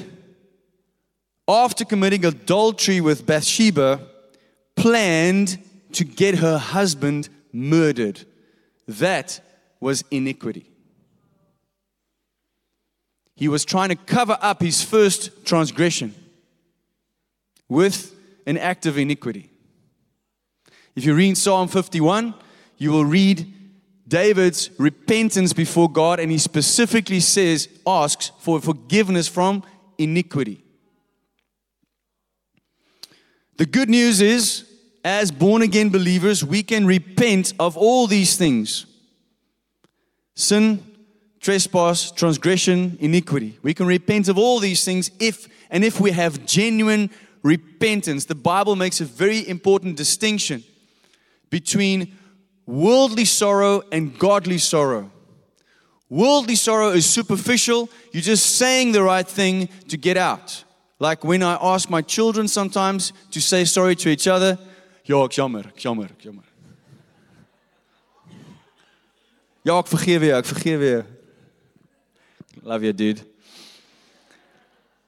after 1.46 1.84
committing 1.84 2.24
adultery 2.24 3.02
with 3.02 3.26
Bathsheba, 3.26 4.00
planned 4.74 5.62
to 5.92 6.04
get 6.06 6.36
her 6.36 6.56
husband 6.56 7.28
murdered. 7.52 8.24
That 8.88 9.38
was 9.80 10.02
iniquity. 10.10 10.64
He 13.36 13.48
was 13.48 13.66
trying 13.66 13.90
to 13.90 13.96
cover 13.96 14.38
up 14.40 14.62
his 14.62 14.82
first 14.82 15.44
transgression 15.44 16.14
with 17.68 18.16
an 18.46 18.58
act 18.58 18.86
of 18.86 18.98
iniquity. 18.98 19.50
If 20.94 21.04
you 21.04 21.14
read 21.14 21.36
Psalm 21.36 21.68
51, 21.68 22.34
you 22.76 22.90
will 22.92 23.04
read 23.04 23.52
David's 24.06 24.70
repentance 24.78 25.52
before 25.52 25.90
God, 25.90 26.20
and 26.20 26.30
he 26.30 26.38
specifically 26.38 27.20
says, 27.20 27.68
asks 27.86 28.30
for 28.40 28.60
forgiveness 28.60 29.28
from 29.28 29.62
iniquity. 29.96 30.62
The 33.56 33.66
good 33.66 33.88
news 33.88 34.20
is, 34.20 34.68
as 35.04 35.30
born 35.30 35.62
again 35.62 35.88
believers, 35.88 36.44
we 36.44 36.62
can 36.62 36.86
repent 36.86 37.54
of 37.58 37.76
all 37.76 38.06
these 38.06 38.36
things 38.36 38.86
sin, 40.34 40.82
trespass, 41.40 42.10
transgression, 42.10 42.96
iniquity. 43.00 43.58
We 43.62 43.74
can 43.74 43.86
repent 43.86 44.28
of 44.28 44.38
all 44.38 44.58
these 44.58 44.84
things 44.84 45.10
if 45.20 45.48
and 45.70 45.84
if 45.84 46.00
we 46.00 46.10
have 46.10 46.44
genuine 46.46 47.10
repentance. 47.42 48.24
The 48.26 48.34
Bible 48.34 48.76
makes 48.76 49.00
a 49.00 49.04
very 49.04 49.46
important 49.48 49.96
distinction 49.96 50.64
between 51.50 52.16
worldly 52.66 53.24
sorrow 53.24 53.82
and 53.92 54.18
godly 54.18 54.58
sorrow. 54.58 55.10
Worldly 56.08 56.56
sorrow 56.56 56.90
is 56.90 57.06
superficial. 57.06 57.88
You're 58.12 58.22
just 58.22 58.56
saying 58.56 58.92
the 58.92 59.02
right 59.02 59.26
thing 59.26 59.68
to 59.88 59.96
get 59.96 60.16
out. 60.16 60.64
Like 60.98 61.24
when 61.24 61.42
I 61.42 61.58
ask 61.60 61.90
my 61.90 62.02
children 62.02 62.46
sometimes 62.48 63.12
to 63.30 63.40
say 63.40 63.64
sorry 63.64 63.96
to 63.96 64.08
each 64.08 64.28
other, 64.28 64.58
ja, 65.04 65.24
ek 65.24 65.32
jammer, 65.32 65.66
ek 65.66 65.80
jammer, 65.82 66.04
ek 66.04 66.24
jammer. 66.24 66.44
Ja, 69.64 69.78
ek 69.78 69.88
vergewe 69.90 70.28
jou, 70.28 70.38
ek 70.38 70.46
vergewe 70.46 70.90
jou. 70.92 71.02
Love 72.62 72.84
you, 72.84 72.92
dude. 72.92 73.24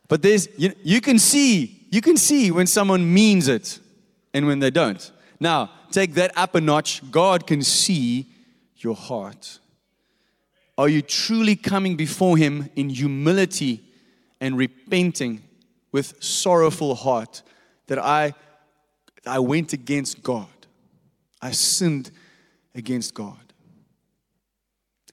But 0.09 0.23
there's 0.23 0.49
you, 0.57 0.73
you 0.83 1.01
can 1.01 1.19
see, 1.19 1.74
you 1.95 2.01
can 2.01 2.17
see 2.17 2.51
when 2.51 2.67
someone 2.67 3.15
means 3.15 3.47
it 3.47 3.79
and 4.33 4.49
when 4.49 4.59
they 4.59 4.71
don't. 4.71 5.13
Now, 5.39 5.71
take 5.93 6.15
that 6.15 6.33
up 6.37 6.57
a 6.57 6.61
notch. 6.61 7.09
God 7.13 7.47
can 7.47 7.63
see 7.63 8.27
your 8.79 8.97
heart. 8.97 9.61
Are 10.77 10.89
you 10.89 11.03
truly 11.03 11.55
coming 11.55 11.95
before 11.95 12.37
Him 12.37 12.69
in 12.75 12.89
humility 12.89 13.85
and 14.41 14.59
repenting 14.59 15.45
with 15.93 16.21
sorrowful 16.21 16.97
heart 16.97 17.43
that 17.87 18.01
I, 18.01 18.35
I 19.25 19.39
went 19.39 19.73
against 19.73 20.21
God? 20.21 20.49
I 21.41 21.53
sinned 21.53 22.11
against 22.75 23.15
God. 23.15 23.39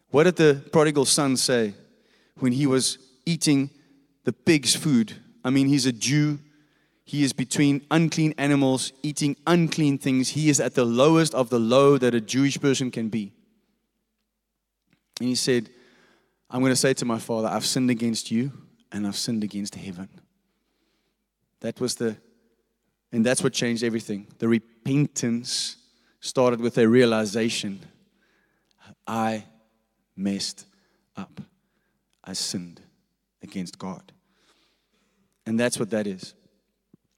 What 0.09 0.23
did 0.23 0.35
the 0.35 0.63
prodigal 0.71 1.05
son 1.05 1.37
say 1.37 1.75
when 2.39 2.53
he 2.53 2.65
was 2.65 2.97
eating 3.23 3.69
the 4.23 4.33
pig's 4.33 4.75
food? 4.75 5.13
I 5.45 5.51
mean, 5.51 5.67
he's 5.67 5.85
a 5.85 5.91
Jew. 5.91 6.39
He 7.03 7.23
is 7.23 7.33
between 7.33 7.85
unclean 7.91 8.33
animals, 8.37 8.93
eating 9.03 9.35
unclean 9.47 9.97
things. 9.97 10.29
He 10.29 10.49
is 10.49 10.59
at 10.59 10.75
the 10.75 10.85
lowest 10.85 11.33
of 11.33 11.49
the 11.49 11.59
low 11.59 11.97
that 11.97 12.15
a 12.15 12.21
Jewish 12.21 12.59
person 12.59 12.91
can 12.91 13.09
be. 13.09 13.33
And 15.19 15.27
he 15.27 15.35
said, 15.35 15.69
I'm 16.49 16.61
going 16.61 16.71
to 16.71 16.75
say 16.75 16.93
to 16.93 17.05
my 17.05 17.19
father, 17.19 17.47
I've 17.47 17.65
sinned 17.65 17.89
against 17.89 18.31
you 18.31 18.51
and 18.91 19.07
I've 19.07 19.15
sinned 19.15 19.43
against 19.43 19.75
heaven. 19.75 20.09
That 21.61 21.79
was 21.79 21.95
the, 21.95 22.17
and 23.11 23.25
that's 23.25 23.43
what 23.43 23.53
changed 23.53 23.83
everything. 23.83 24.27
The 24.39 24.47
repentance 24.47 25.77
started 26.19 26.59
with 26.59 26.77
a 26.77 26.87
realization 26.87 27.81
I 29.07 29.45
messed 30.15 30.65
up. 31.15 31.41
I 32.23 32.33
sinned 32.33 32.81
against 33.41 33.77
God. 33.77 34.11
And 35.45 35.59
that's 35.59 35.79
what 35.79 35.89
that 35.89 36.07
is. 36.07 36.33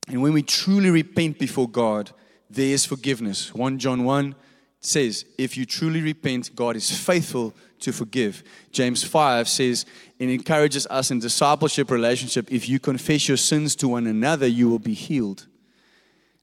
And 0.08 0.22
when 0.22 0.34
we 0.34 0.44
truly 0.44 0.90
repent 0.90 1.40
before 1.40 1.70
God, 1.70 2.12
there 2.50 2.74
is 2.74 2.86
forgiveness. 2.86 3.54
1 3.54 3.80
John 3.80 4.04
1 4.04 4.36
says, 4.80 5.26
If 5.38 5.58
you 5.58 5.66
truly 5.66 6.02
repent, 6.02 6.56
God 6.56 6.76
is 6.76 6.92
faithful 6.92 7.54
to 7.80 7.92
forgive. 7.92 8.44
James 8.72 9.04
5 9.04 9.48
says, 9.48 9.86
and 10.20 10.30
encourages 10.30 10.88
us 10.88 11.12
in 11.12 11.20
discipleship 11.20 11.92
relationship 11.92 12.52
if 12.52 12.70
you 12.70 12.80
confess 12.80 13.28
your 13.28 13.38
sins 13.38 13.76
to 13.76 13.90
one 13.90 14.08
another, 14.08 14.48
you 14.48 14.70
will 14.70 14.80
be 14.80 14.94
healed. 14.94 15.48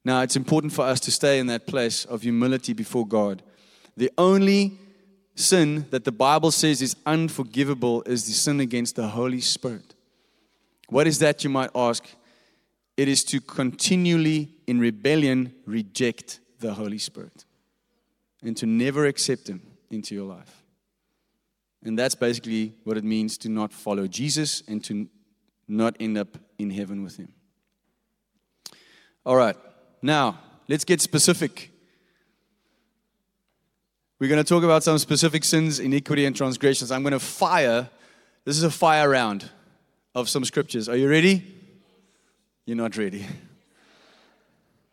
Now, 0.04 0.22
it's 0.22 0.36
important 0.36 0.72
for 0.72 0.82
us 0.84 1.00
to 1.00 1.10
stay 1.10 1.38
in 1.38 1.46
that 1.48 1.66
place 1.66 2.04
of 2.04 2.22
humility 2.22 2.72
before 2.72 3.06
God. 3.06 3.42
The 3.96 4.10
only 4.16 4.78
sin 5.34 5.86
that 5.90 6.04
the 6.04 6.12
Bible 6.12 6.50
says 6.50 6.80
is 6.82 6.96
unforgivable 7.06 8.02
is 8.02 8.26
the 8.26 8.32
sin 8.32 8.60
against 8.60 8.96
the 8.96 9.08
Holy 9.08 9.40
Spirit. 9.40 9.94
What 10.88 11.06
is 11.06 11.18
that, 11.20 11.44
you 11.44 11.50
might 11.50 11.70
ask? 11.74 12.04
It 13.00 13.08
is 13.08 13.24
to 13.24 13.40
continually, 13.40 14.50
in 14.66 14.78
rebellion, 14.78 15.54
reject 15.64 16.38
the 16.58 16.74
Holy 16.74 16.98
Spirit 16.98 17.46
and 18.42 18.54
to 18.58 18.66
never 18.66 19.06
accept 19.06 19.48
Him 19.48 19.62
into 19.90 20.14
your 20.14 20.26
life. 20.26 20.62
And 21.82 21.98
that's 21.98 22.14
basically 22.14 22.74
what 22.84 22.98
it 22.98 23.04
means 23.04 23.38
to 23.38 23.48
not 23.48 23.72
follow 23.72 24.06
Jesus 24.06 24.62
and 24.68 24.84
to 24.84 25.08
not 25.66 25.96
end 25.98 26.18
up 26.18 26.36
in 26.58 26.68
heaven 26.68 27.02
with 27.02 27.16
Him. 27.16 27.32
All 29.24 29.36
right, 29.36 29.56
now 30.02 30.38
let's 30.68 30.84
get 30.84 31.00
specific. 31.00 31.70
We're 34.18 34.28
going 34.28 34.44
to 34.44 34.46
talk 34.46 34.62
about 34.62 34.82
some 34.82 34.98
specific 34.98 35.44
sins, 35.44 35.80
iniquity, 35.80 36.26
and 36.26 36.36
transgressions. 36.36 36.90
I'm 36.90 37.02
going 37.02 37.12
to 37.12 37.18
fire. 37.18 37.88
This 38.44 38.58
is 38.58 38.62
a 38.62 38.70
fire 38.70 39.08
round 39.08 39.48
of 40.14 40.28
some 40.28 40.44
scriptures. 40.44 40.86
Are 40.86 40.96
you 40.96 41.08
ready? 41.08 41.59
You're 42.70 42.76
not 42.76 42.96
ready. 42.96 43.26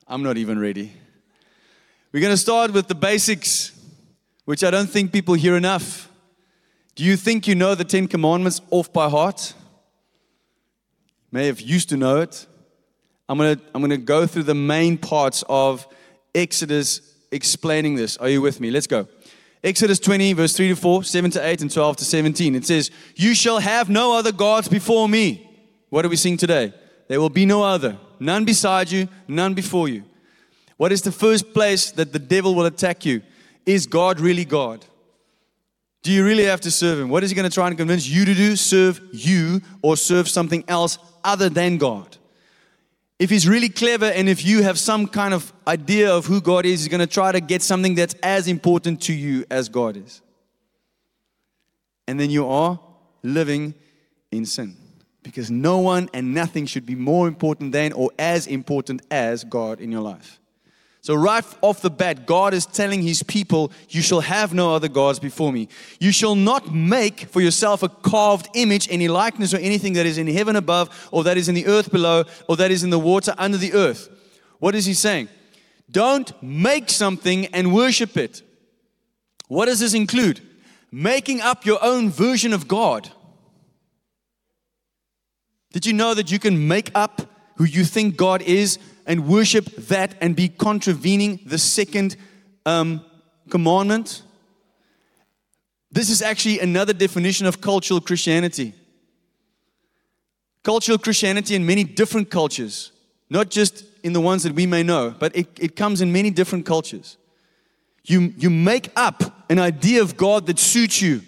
I'm 0.08 0.24
not 0.24 0.36
even 0.38 0.58
ready. 0.58 0.94
We're 2.12 2.22
going 2.22 2.34
to 2.34 2.36
start 2.36 2.74
with 2.74 2.88
the 2.88 2.96
basics, 2.96 3.72
which 4.46 4.64
I 4.64 4.72
don't 4.72 4.90
think 4.90 5.14
people 5.14 5.36
hear 5.36 5.56
enough. 5.56 6.10
Do 6.96 7.04
you 7.04 7.16
think 7.16 7.48
you 7.48 7.54
know 7.54 7.76
the 7.76 7.84
Ten 7.84 8.08
Commandments 8.08 8.62
off 8.72 8.92
by 8.92 9.10
heart? 9.10 9.54
May 11.32 11.46
have 11.46 11.62
used 11.62 11.90
to 11.90 11.98
know 11.98 12.20
it. 12.20 12.48
I'm 13.30 13.38
going 13.38 13.56
to, 13.56 13.64
I'm 13.76 13.82
going 13.82 13.92
to 13.92 13.98
go 13.98 14.26
through 14.26 14.46
the 14.46 14.56
main 14.56 14.98
parts 14.98 15.44
of 15.48 15.86
Exodus 16.34 17.14
explaining 17.32 17.94
this. 17.94 18.18
Are 18.18 18.30
you 18.30 18.42
with 18.42 18.60
me? 18.60 18.72
Let's 18.72 18.88
go. 18.88 19.08
Exodus 19.64 20.00
20, 20.00 20.34
verse 20.34 20.54
3 20.54 20.70
to 20.70 20.76
4, 20.76 21.04
7 21.04 21.30
to 21.30 21.48
8, 21.48 21.62
and 21.62 21.72
12 21.72 21.98
to 21.98 22.06
17. 22.06 22.56
It 22.56 22.66
says, 22.66 22.90
You 23.16 23.36
shall 23.36 23.60
have 23.60 23.88
no 23.88 24.18
other 24.18 24.32
gods 24.32 24.68
before 24.68 25.08
me. 25.08 25.48
What 25.90 26.06
are 26.06 26.10
we 26.10 26.16
seeing 26.16 26.38
today? 26.38 26.74
There 27.08 27.22
will 27.22 27.30
be 27.30 27.46
no 27.46 27.64
other, 27.64 27.98
none 28.20 28.46
beside 28.46 28.92
you, 28.92 29.08
none 29.28 29.54
before 29.54 29.88
you. 29.88 30.04
What 30.76 30.92
is 30.92 31.02
the 31.02 31.12
first 31.12 31.54
place 31.54 31.92
that 31.92 32.14
the 32.14 32.20
devil 32.20 32.54
will 32.54 32.66
attack 32.66 33.06
you? 33.06 33.22
Is 33.66 33.88
God 33.88 34.20
really 34.20 34.46
God? 34.46 34.86
Do 36.04 36.12
you 36.12 36.24
really 36.24 36.46
have 36.46 36.62
to 36.62 36.72
serve 36.72 37.00
him? 37.00 37.10
What 37.10 37.24
is 37.24 37.32
he 37.32 37.36
going 37.36 37.50
to 37.50 37.54
try 37.54 37.68
and 37.68 37.78
convince 37.78 38.08
you 38.08 38.26
to 38.26 38.34
do? 38.34 38.56
Serve 38.56 39.02
you 39.12 39.62
or 39.82 39.98
serve 39.98 40.30
something 40.30 40.64
else 40.68 41.00
other 41.24 41.50
than 41.50 41.78
God? 41.78 42.18
If 43.20 43.30
he's 43.32 43.48
really 43.48 43.70
clever 43.70 44.06
and 44.06 44.30
if 44.30 44.46
you 44.46 44.62
have 44.62 44.78
some 44.78 45.08
kind 45.08 45.34
of 45.34 45.52
idea 45.66 46.14
of 46.14 46.26
who 46.26 46.40
God 46.40 46.66
is, 46.66 46.82
he's 46.82 46.88
going 46.88 47.00
to 47.00 47.08
try 47.08 47.32
to 47.32 47.42
get 47.42 47.64
something 47.64 47.96
that's 47.96 48.14
as 48.22 48.48
important 48.48 49.02
to 49.04 49.14
you 49.14 49.44
as 49.50 49.70
God 49.70 49.98
is. 49.98 50.22
And 52.08 52.20
then 52.20 52.30
you 52.30 52.48
are 52.48 52.80
living 53.24 53.74
in 54.32 54.46
sin 54.46 54.78
Because 55.28 55.52
no 55.52 55.80
one 55.80 56.10
and 56.14 56.34
nothing 56.34 56.66
should 56.66 56.86
be 56.86 56.96
more 56.96 57.28
important 57.28 57.74
than 57.74 57.92
or 57.92 58.12
as 58.18 58.48
important 58.48 59.02
as 59.12 59.44
God 59.44 59.82
in 59.82 59.92
your 59.92 60.00
life. 60.00 60.40
So, 61.02 61.16
right 61.16 61.44
off 61.62 61.82
the 61.82 61.90
bat, 61.90 62.26
God 62.26 62.54
is 62.54 62.66
telling 62.66 63.02
his 63.02 63.24
people, 63.24 63.74
You 63.90 64.02
shall 64.02 64.22
have 64.22 64.54
no 64.54 64.74
other 64.74 64.88
gods 64.88 65.20
before 65.20 65.52
me. 65.52 65.68
You 66.00 66.14
shall 66.14 66.36
not 66.36 66.74
make 66.74 67.28
for 67.28 67.42
yourself 67.42 67.84
a 67.84 67.90
carved 67.90 68.48
image, 68.56 68.88
any 68.90 69.10
likeness 69.10 69.54
or 69.54 69.58
anything 69.58 69.94
that 69.94 70.06
is 70.06 70.18
in 70.18 70.28
heaven 70.28 70.56
above, 70.56 71.10
or 71.12 71.26
that 71.26 71.36
is 71.36 71.50
in 71.50 71.56
the 71.56 71.68
earth 71.68 71.92
below, 71.92 72.24
or 72.48 72.56
that 72.56 72.72
is 72.72 72.86
in 72.86 72.90
the 72.90 73.00
water 73.00 73.34
under 73.38 73.58
the 73.58 73.74
earth. 73.74 74.10
What 74.60 74.76
is 74.76 74.86
he 74.86 74.94
saying? 74.94 75.28
Don't 75.92 76.32
make 76.42 76.90
something 76.90 77.48
and 77.48 77.74
worship 77.74 78.16
it. 78.16 78.42
What 79.50 79.66
does 79.66 79.82
this 79.82 79.94
include? 79.94 80.40
Making 80.90 81.42
up 81.42 81.66
your 81.66 81.84
own 81.84 82.10
version 82.10 82.54
of 82.54 82.70
God. 82.70 83.12
Did 85.78 85.86
you 85.86 85.94
know 85.94 86.16
that 86.16 86.32
you 86.32 86.40
can 86.40 86.68
make 86.68 86.90
up 86.96 87.22
who 87.58 87.64
you 87.64 87.84
think 87.84 88.18
God 88.18 88.42
is 88.42 88.80
and 89.06 89.28
worship 89.28 89.66
that 89.90 90.16
and 90.22 90.36
be 90.36 90.50
contravening 90.50 91.40
the 91.46 91.60
second 91.60 92.16
um, 92.66 93.06
commandment? 93.52 94.24
This 95.92 96.10
is 96.10 96.24
actually 96.24 96.62
another 96.62 96.94
definition 96.94 97.46
of 97.46 97.62
cultural 97.62 98.02
Christianity. 98.02 98.74
Cultural 100.64 100.98
Christianity 100.98 101.54
in 101.54 101.64
many 101.64 101.84
different 101.84 102.32
cultures, 102.32 102.92
not 103.30 103.52
just 103.52 103.84
in 104.02 104.14
the 104.14 104.20
ones 104.20 104.42
that 104.42 104.54
we 104.54 104.66
may 104.66 104.82
know, 104.82 105.14
but 105.20 105.36
it, 105.36 105.48
it 105.60 105.76
comes 105.76 106.02
in 106.02 106.12
many 106.12 106.32
different 106.32 106.66
cultures. 106.66 107.18
You, 108.04 108.34
you 108.36 108.50
make 108.50 108.90
up 108.96 109.46
an 109.48 109.60
idea 109.60 110.02
of 110.02 110.18
God 110.18 110.48
that 110.48 110.58
suits 110.58 111.04
you. 111.04 111.22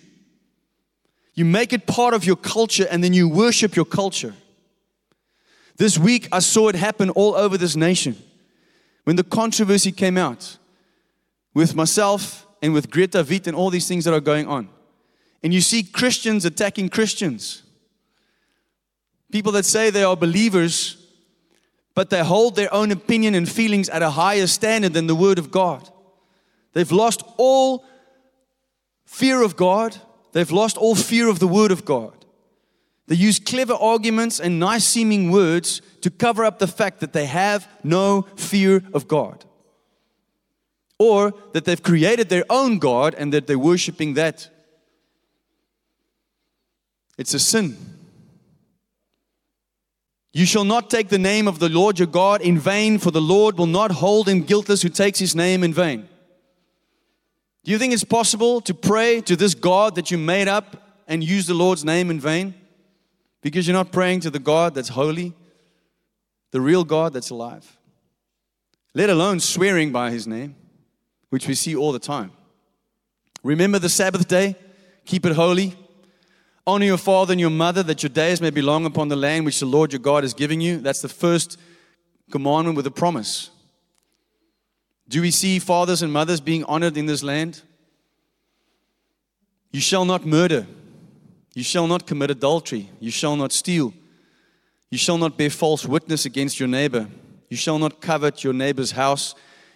You 1.39 1.45
make 1.45 1.71
it 1.71 1.87
part 1.87 2.13
of 2.13 2.25
your 2.25 2.35
culture 2.35 2.85
and 2.91 3.01
then 3.01 3.13
you 3.13 3.29
worship 3.29 3.77
your 3.77 3.85
culture. 3.85 4.33
This 5.77 5.97
week, 5.97 6.27
I 6.33 6.39
saw 6.39 6.67
it 6.67 6.75
happen 6.75 7.09
all 7.11 7.33
over 7.33 7.57
this 7.57 7.77
nation. 7.77 8.17
When 9.05 9.15
the 9.15 9.23
controversy 9.23 9.93
came 9.93 10.17
out 10.17 10.57
with 11.53 11.75
myself 11.75 12.45
and 12.61 12.73
with 12.73 12.89
Gretha 12.89 13.23
Wiid 13.23 13.47
and 13.47 13.55
all 13.55 13.69
these 13.69 13.87
things 13.87 14.03
that 14.03 14.13
are 14.13 14.19
going 14.19 14.47
on. 14.47 14.67
And 15.41 15.53
you 15.53 15.61
see 15.61 15.81
Christians 15.81 16.43
attacking 16.43 16.89
Christians. 16.89 17.63
People 19.31 19.53
that 19.53 19.63
say 19.63 19.89
they 19.89 20.03
are 20.03 20.17
believers, 20.17 21.07
but 21.95 22.09
they 22.09 22.21
hold 22.21 22.57
their 22.57 22.73
own 22.73 22.91
opinion 22.91 23.33
and 23.33 23.47
feelings 23.47 23.87
at 23.87 24.01
a 24.01 24.09
higher 24.09 24.45
standard 24.45 24.91
than 24.91 25.07
the 25.07 25.15
Word 25.15 25.39
of 25.39 25.51
God. 25.51 25.89
They've 26.73 26.91
lost 26.91 27.23
all 27.37 27.85
fear 29.05 29.41
of 29.41 29.55
God, 29.55 29.95
they've 30.31 30.51
lost 30.51 30.77
all 30.77 30.95
fear 30.95 31.27
of 31.27 31.39
the 31.39 31.47
Word 31.47 31.71
of 31.71 31.85
God. 31.85 32.13
They 33.07 33.15
use 33.15 33.39
clever 33.39 33.73
arguments 33.73 34.39
and 34.39 34.59
nice 34.59 34.85
seeming 34.85 35.31
words 35.31 35.81
to 36.01 36.11
cover 36.11 36.45
up 36.45 36.59
the 36.59 36.67
fact 36.67 36.99
that 36.99 37.11
they 37.11 37.25
have 37.25 37.67
no 37.83 38.23
fear 38.35 38.83
of 38.93 39.07
God. 39.07 39.45
Or 40.99 41.33
that 41.53 41.65
they've 41.65 41.81
created 41.81 42.29
their 42.29 42.45
own 42.49 42.77
God 42.77 43.15
and 43.15 43.33
that 43.33 43.47
they're 43.47 43.57
worshiping 43.57 44.13
that. 44.13 44.49
It's 47.17 47.33
a 47.33 47.39
sin. 47.39 47.77
You 50.31 50.45
shall 50.45 50.63
not 50.63 50.91
take 50.91 51.09
the 51.09 51.17
name 51.17 51.47
of 51.47 51.57
the 51.57 51.69
Lord 51.69 51.97
your 51.97 52.07
God 52.07 52.41
in 52.41 52.59
vain, 52.59 52.99
for 52.99 53.09
the 53.09 53.21
Lord 53.21 53.57
will 53.57 53.65
not 53.65 53.91
hold 53.91 54.29
him 54.29 54.43
guiltless 54.43 54.83
who 54.83 54.89
takes 54.89 55.17
his 55.17 55.35
name 55.35 55.63
in 55.63 55.73
vain. 55.73 56.07
Do 57.69 57.73
you 57.73 57.77
think 57.77 57.93
it's 57.93 58.03
possible 58.03 58.61
to 58.61 58.73
pray 58.73 59.21
to 59.21 59.35
this 59.35 59.53
God 59.53 59.93
that 59.93 60.09
you 60.09 60.17
made 60.17 60.47
up 60.47 61.03
and 61.07 61.23
use 61.23 61.45
the 61.45 61.53
Lord's 61.53 61.85
name 61.85 62.09
in 62.09 62.19
vain? 62.19 62.55
Because 63.43 63.67
you're 63.67 63.77
not 63.77 63.91
praying 63.91 64.21
to 64.21 64.31
the 64.31 64.39
God 64.39 64.73
that's 64.73 64.89
holy, 64.89 65.35
the 66.49 66.61
real 66.61 66.83
God 66.83 67.13
that's 67.13 67.29
alive. 67.29 67.77
Let 68.95 69.11
alone 69.11 69.39
swearing 69.39 69.91
by 69.91 70.09
his 70.09 70.25
name, 70.25 70.55
which 71.29 71.47
we 71.47 71.53
see 71.53 71.75
all 71.75 71.91
the 71.91 71.99
time. 71.99 72.31
Remember 73.43 73.77
the 73.77 73.87
Sabbath 73.87 74.27
day, 74.27 74.55
keep 75.05 75.23
it 75.27 75.33
holy. 75.33 75.75
Honor 76.65 76.85
your 76.85 76.97
father 76.97 77.33
and 77.33 77.39
your 77.39 77.51
mother, 77.51 77.83
that 77.83 78.01
your 78.01 78.09
days 78.09 78.41
may 78.41 78.49
be 78.49 78.63
long 78.63 78.87
upon 78.87 79.09
the 79.09 79.15
land 79.15 79.45
which 79.45 79.59
the 79.59 79.67
Lord 79.67 79.93
your 79.93 79.99
God 79.99 80.23
is 80.23 80.33
giving 80.33 80.59
you. 80.59 80.79
That's 80.79 81.03
the 81.03 81.07
first 81.07 81.59
commandment 82.31 82.77
with 82.77 82.87
a 82.87 82.91
promise. 82.91 83.51
Do 85.09 85.21
we 85.21 85.31
see 85.31 85.57
fathers 85.57 86.03
and 86.03 86.13
mothers 86.13 86.39
being 86.39 86.63
honored 86.65 86.95
in 86.95 87.07
this 87.07 87.23
land? 87.23 87.63
You 89.71 89.81
shall 89.81 90.05
not 90.05 90.23
murder. 90.23 90.67
You 91.55 91.63
shall 91.63 91.87
not 91.87 92.05
commit 92.05 92.29
adultery. 92.29 92.89
You 92.99 93.09
shall 93.09 93.35
not 93.35 93.51
steal. 93.51 93.93
You 94.91 94.99
shall 94.99 95.17
not 95.17 95.35
bear 95.35 95.49
false 95.49 95.85
witness 95.85 96.25
against 96.25 96.59
your 96.59 96.69
neighbor. 96.69 97.07
You 97.49 97.57
shall 97.57 97.79
not 97.79 98.01
covet 98.01 98.43
your 98.43 98.53
neighbor's 98.53 98.91
house, 98.91 99.33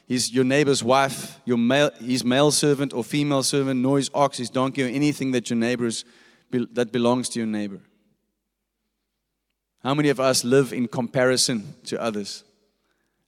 his, 0.07 0.31
your 0.31 0.43
neighbor's 0.43 0.83
wife, 0.83 1.39
your 1.45 1.57
male, 1.57 1.89
his 1.99 2.23
male 2.23 2.51
servant 2.51 2.93
or 2.93 3.03
female 3.03 3.41
servant, 3.41 3.81
nor 3.81 3.97
his 3.97 4.11
ox, 4.13 4.37
his 4.37 4.51
donkey, 4.51 4.83
or 4.83 4.87
anything 4.87 5.31
that 5.31 5.49
your 5.49 5.57
neighbor's 5.57 6.05
that 6.51 6.91
belongs 6.91 7.29
to 7.29 7.39
your 7.39 7.47
neighbor. 7.47 7.79
How 9.81 9.95
many 9.95 10.09
of 10.09 10.19
us 10.19 10.43
live 10.43 10.71
in 10.71 10.87
comparison 10.87 11.73
to 11.85 11.99
others? 11.99 12.43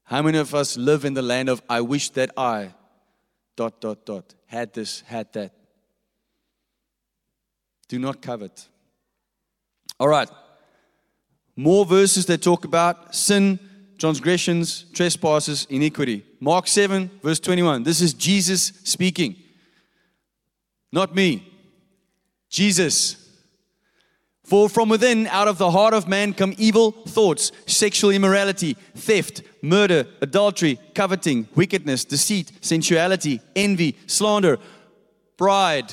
How 0.06 0.22
many 0.22 0.38
of 0.38 0.54
us 0.54 0.78
live 0.78 1.04
in 1.04 1.16
the 1.16 1.22
land 1.22 1.50
of 1.50 1.62
I 1.68 1.82
wish 1.82 2.10
that 2.12 2.32
I 2.38 2.74
dot 3.56 3.82
dot 3.82 4.06
dot 4.06 4.36
had 4.46 4.74
this, 4.74 5.02
had 5.02 5.34
that? 5.34 5.52
Do 7.88 8.00
not 8.00 8.22
covet. 8.22 8.68
All 10.00 10.08
right. 10.08 10.30
More 11.56 11.86
verses 11.86 12.26
that 12.28 12.42
talk 12.42 12.66
about 12.66 13.16
sin, 13.16 13.60
transgressions, 13.98 14.86
trespasses, 14.94 15.66
iniquity. 15.70 16.26
Mark 16.40 16.68
7, 16.68 17.10
verse 17.24 17.40
21. 17.40 17.84
This 17.84 18.02
is 18.02 18.14
Jesus 18.14 18.74
speaking. 18.84 19.36
Not 20.92 21.16
me. 21.16 21.52
Jesus. 22.50 23.25
For 24.46 24.70
from 24.70 24.90
within, 24.90 25.26
out 25.28 25.48
of 25.48 25.58
the 25.58 25.72
heart 25.72 25.96
of 25.96 26.08
man, 26.08 26.34
come 26.34 26.54
evil 26.58 26.92
thoughts, 26.92 27.52
sexual 27.66 28.12
immorality, 28.12 28.78
theft, 28.96 29.42
murder, 29.62 30.06
adultery, 30.22 30.80
coveting, 30.94 31.48
wickedness, 31.56 32.06
deceit, 32.06 32.52
sensuality, 32.62 33.42
envy, 33.56 33.98
slander, 34.06 34.60
pride 35.36 35.92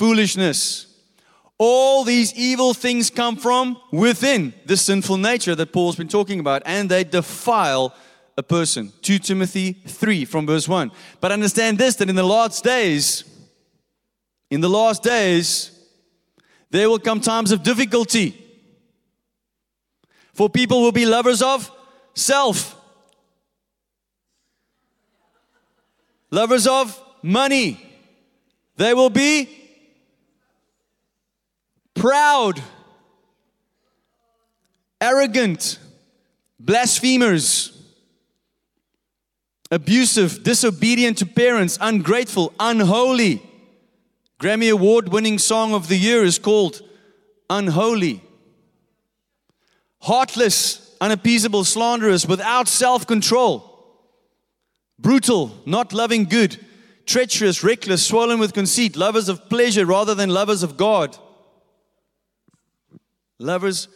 foolishness. 0.00 0.86
All 1.58 2.04
these 2.04 2.32
evil 2.34 2.72
things 2.72 3.10
come 3.10 3.36
from 3.36 3.76
within 3.92 4.54
the 4.64 4.78
sinful 4.78 5.18
nature 5.18 5.54
that 5.54 5.74
Paul's 5.74 5.96
been 5.96 6.08
talking 6.08 6.40
about, 6.40 6.62
and 6.64 6.88
they 6.88 7.04
defile 7.04 7.94
a 8.38 8.42
person. 8.42 8.94
2 9.02 9.18
Timothy 9.18 9.74
3 9.86 10.24
from 10.24 10.46
verse 10.46 10.66
1. 10.66 10.90
But 11.20 11.32
understand 11.32 11.76
this 11.76 11.96
that 11.96 12.08
in 12.08 12.16
the 12.16 12.22
last 12.22 12.64
days, 12.64 13.24
in 14.50 14.62
the 14.62 14.70
last 14.70 15.02
days, 15.02 15.79
there 16.70 16.88
will 16.88 16.98
come 16.98 17.20
times 17.20 17.52
of 17.52 17.62
difficulty. 17.62 18.36
For 20.32 20.48
people 20.48 20.80
will 20.82 20.92
be 20.92 21.04
lovers 21.04 21.42
of 21.42 21.70
self, 22.14 22.80
lovers 26.30 26.66
of 26.66 27.00
money. 27.22 27.86
They 28.76 28.94
will 28.94 29.10
be 29.10 29.48
proud, 31.94 32.62
arrogant, 35.00 35.78
blasphemers, 36.58 37.76
abusive, 39.70 40.42
disobedient 40.42 41.18
to 41.18 41.26
parents, 41.26 41.76
ungrateful, 41.80 42.54
unholy. 42.58 43.42
Grammy 44.40 44.72
Award 44.72 45.10
winning 45.10 45.38
song 45.38 45.74
of 45.74 45.88
the 45.88 45.96
year 45.96 46.24
is 46.24 46.38
called 46.38 46.82
Unholy. 47.48 48.22
Heartless, 50.00 50.96
unappeasable, 51.00 51.64
slanderous, 51.64 52.26
without 52.26 52.66
self 52.66 53.06
control. 53.06 53.66
Brutal, 54.98 55.52
not 55.66 55.92
loving 55.92 56.24
good. 56.24 56.58
Treacherous, 57.06 57.62
reckless, 57.62 58.06
swollen 58.06 58.38
with 58.38 58.54
conceit, 58.54 58.96
lovers 58.96 59.28
of 59.28 59.48
pleasure 59.48 59.84
rather 59.86 60.14
than 60.14 60.30
lovers 60.30 60.62
of 60.62 60.76
God 60.76 61.16
lovers 63.40 63.88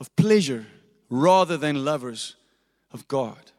of 0.00 0.14
pleasure 0.16 0.66
rather 1.10 1.56
than 1.58 1.84
lovers 1.84 2.36
of 2.92 3.06
God. 3.08 3.50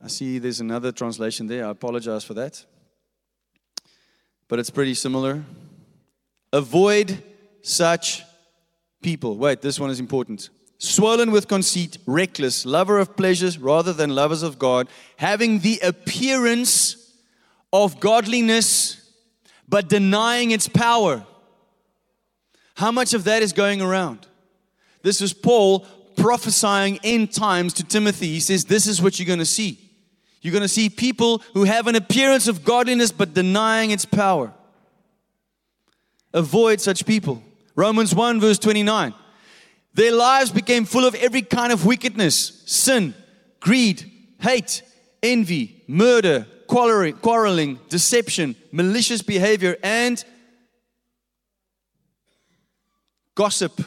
I 0.00 0.08
see 0.08 0.38
there's 0.38 0.60
another 0.60 0.92
translation 0.92 1.46
there. 1.46 1.66
I 1.66 1.70
apologize 1.70 2.22
for 2.22 2.34
that. 2.34 2.64
But 4.48 4.58
it's 4.58 4.70
pretty 4.70 4.94
similar. 4.94 5.44
Avoid 6.52 7.22
such 7.62 8.22
people. 9.02 9.36
Wait, 9.36 9.60
this 9.60 9.80
one 9.80 9.90
is 9.90 10.00
important. 10.00 10.50
Swollen 10.78 11.30
with 11.30 11.48
conceit, 11.48 11.98
reckless, 12.06 12.66
lover 12.66 12.98
of 12.98 13.16
pleasures 13.16 13.58
rather 13.58 13.92
than 13.92 14.10
lovers 14.10 14.42
of 14.42 14.58
God, 14.58 14.88
having 15.16 15.60
the 15.60 15.78
appearance 15.82 17.12
of 17.72 18.00
godliness 18.00 19.00
but 19.68 19.88
denying 19.88 20.50
its 20.50 20.68
power. 20.68 21.24
How 22.74 22.92
much 22.92 23.14
of 23.14 23.24
that 23.24 23.42
is 23.42 23.52
going 23.52 23.80
around? 23.80 24.26
This 25.02 25.20
is 25.20 25.32
Paul 25.32 25.80
prophesying 26.16 26.98
end 27.02 27.32
times 27.32 27.72
to 27.74 27.84
Timothy. 27.84 28.28
He 28.28 28.40
says, 28.40 28.64
This 28.64 28.86
is 28.86 29.00
what 29.00 29.18
you're 29.18 29.26
going 29.26 29.38
to 29.38 29.46
see. 29.46 29.83
You're 30.44 30.52
going 30.52 30.60
to 30.60 30.68
see 30.68 30.90
people 30.90 31.40
who 31.54 31.64
have 31.64 31.86
an 31.86 31.94
appearance 31.94 32.48
of 32.48 32.64
godliness 32.64 33.10
but 33.10 33.32
denying 33.32 33.92
its 33.92 34.04
power. 34.04 34.52
Avoid 36.34 36.82
such 36.82 37.06
people. 37.06 37.42
Romans 37.74 38.14
1, 38.14 38.42
verse 38.42 38.58
29. 38.58 39.14
Their 39.94 40.12
lives 40.12 40.50
became 40.50 40.84
full 40.84 41.06
of 41.06 41.14
every 41.14 41.40
kind 41.40 41.72
of 41.72 41.86
wickedness, 41.86 42.62
sin, 42.66 43.14
greed, 43.58 44.04
hate, 44.38 44.82
envy, 45.22 45.82
murder, 45.86 46.46
quarreling, 46.66 47.14
quarreling, 47.14 47.78
deception, 47.88 48.54
malicious 48.70 49.22
behavior, 49.22 49.78
and 49.82 50.22
gossip. 53.34 53.80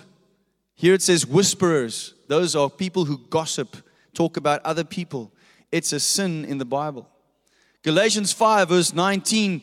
Here 0.73 0.95
it 0.95 1.03
says 1.03 1.27
whisperers. 1.27 2.15
Those 2.27 2.55
are 2.55 2.67
people 2.67 3.05
who 3.05 3.19
gossip, 3.29 3.77
talk 4.15 4.37
about 4.37 4.65
other 4.65 4.83
people. 4.83 5.31
It's 5.71 5.91
a 5.93 5.99
sin 5.99 6.45
in 6.45 6.57
the 6.57 6.65
Bible. 6.65 7.07
Galatians 7.83 8.33
5, 8.33 8.69
verse 8.69 8.93
19. 8.93 9.61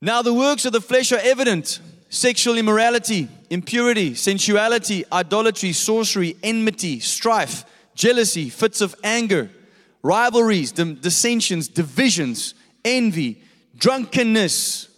Now 0.00 0.22
the 0.22 0.34
works 0.34 0.64
of 0.64 0.72
the 0.72 0.80
flesh 0.80 1.12
are 1.12 1.20
evident 1.22 1.80
sexual 2.08 2.58
immorality, 2.58 3.28
impurity, 3.50 4.14
sensuality, 4.14 5.04
idolatry, 5.12 5.72
sorcery, 5.72 6.36
enmity, 6.42 6.98
strife, 6.98 7.64
jealousy, 7.94 8.50
fits 8.50 8.80
of 8.80 8.94
anger, 9.04 9.48
rivalries, 10.02 10.72
dissensions, 10.72 11.68
divisions, 11.68 12.54
envy, 12.84 13.42
drunkenness, 13.76 14.88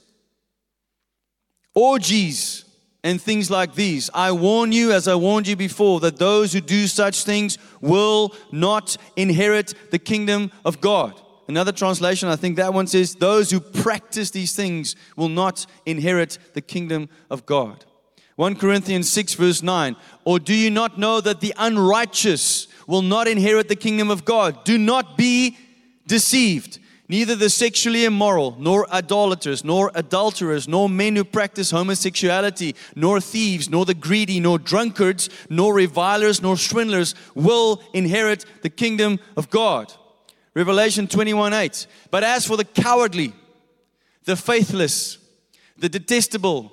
orgies, 1.75 2.62
and 3.05 3.21
things 3.21 3.51
like 3.51 3.75
these. 3.75 4.11
I 4.15 4.33
warn 4.33 4.73
you, 4.73 4.93
as 4.93 5.09
I 5.09 5.15
warned 5.15 5.49
you 5.49 5.57
before, 5.57 6.01
that 6.01 6.19
those 6.19 6.53
who 6.53 6.61
do 6.61 6.87
such 6.87 7.25
things 7.25 7.59
will 7.81 8.35
not 8.53 8.97
inherit 9.17 9.75
the 9.91 9.99
kingdom 9.99 10.53
of 10.65 10.81
God. 10.81 11.21
Another 11.49 11.73
translation, 11.73 12.29
I 12.29 12.37
think 12.37 12.57
that 12.57 12.73
one 12.73 12.87
says, 12.87 13.15
Those 13.15 13.51
who 13.51 13.61
practice 13.61 14.31
these 14.31 14.55
things 14.55 14.95
will 15.17 15.29
not 15.29 15.67
inherit 15.85 16.39
the 16.55 16.61
kingdom 16.61 17.09
of 17.31 17.45
God. 17.45 17.85
1 18.37 18.57
Corinthians 18.57 19.13
6, 19.13 19.35
verse 19.35 19.63
9. 19.63 19.97
Or 20.25 20.39
do 20.39 20.55
you 20.55 20.71
not 20.71 20.99
know 20.99 21.21
that 21.21 21.41
the 21.41 21.55
unrighteous 21.59 22.69
will 22.87 23.03
not 23.03 23.29
inherit 23.29 23.69
the 23.69 23.77
kingdom 23.77 24.11
of 24.11 24.25
God? 24.25 24.65
Do 24.65 24.79
not 24.79 25.17
be 25.19 25.59
deceived. 26.07 26.79
Neither 27.13 27.37
the 27.37 27.51
sexually 27.51 28.07
immoral, 28.07 28.57
nor 28.59 28.91
idolaters, 28.91 29.67
nor 29.67 29.91
adulterers, 29.95 30.67
nor 30.67 30.89
men 30.89 31.15
who 31.15 31.25
practice 31.25 31.71
homosexuality, 31.71 32.75
nor 32.97 33.21
thieves, 33.21 33.69
nor 33.69 33.85
the 33.85 33.93
greedy, 33.93 34.41
nor 34.41 34.59
drunkards, 34.59 35.29
nor 35.51 35.75
revilers, 35.75 36.41
nor 36.41 36.57
swindlers 36.57 37.15
will 37.35 37.83
inherit 37.93 38.47
the 38.63 38.71
kingdom 38.71 39.21
of 39.37 39.51
God. 39.51 39.93
Revelation 40.55 41.07
21 41.07 41.53
8. 41.53 41.87
But 42.11 42.25
as 42.25 42.47
for 42.47 42.57
the 42.57 42.65
cowardly, 42.65 43.35
the 44.25 44.35
faithless, 44.35 45.19
the 45.77 45.91
detestable, 45.91 46.73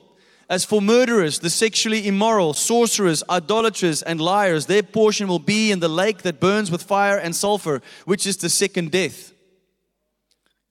as 0.49 0.63
for 0.63 0.81
murderers, 0.81 1.39
the 1.39 1.49
sexually 1.49 2.07
immoral, 2.07 2.53
sorcerers, 2.53 3.23
idolaters, 3.29 4.01
and 4.03 4.21
liars, 4.21 4.67
their 4.67 4.83
portion 4.83 5.27
will 5.27 5.39
be 5.39 5.69
in 5.69 5.81
the 5.81 5.89
lake 5.89 6.19
that 6.19 6.39
burns 6.39 6.71
with 6.71 6.81
fire 6.81 7.17
and 7.17 7.35
sulfur, 7.35 7.81
which 8.05 8.25
is 8.25 8.37
the 8.37 8.47
second 8.47 8.91
death. 8.91 9.33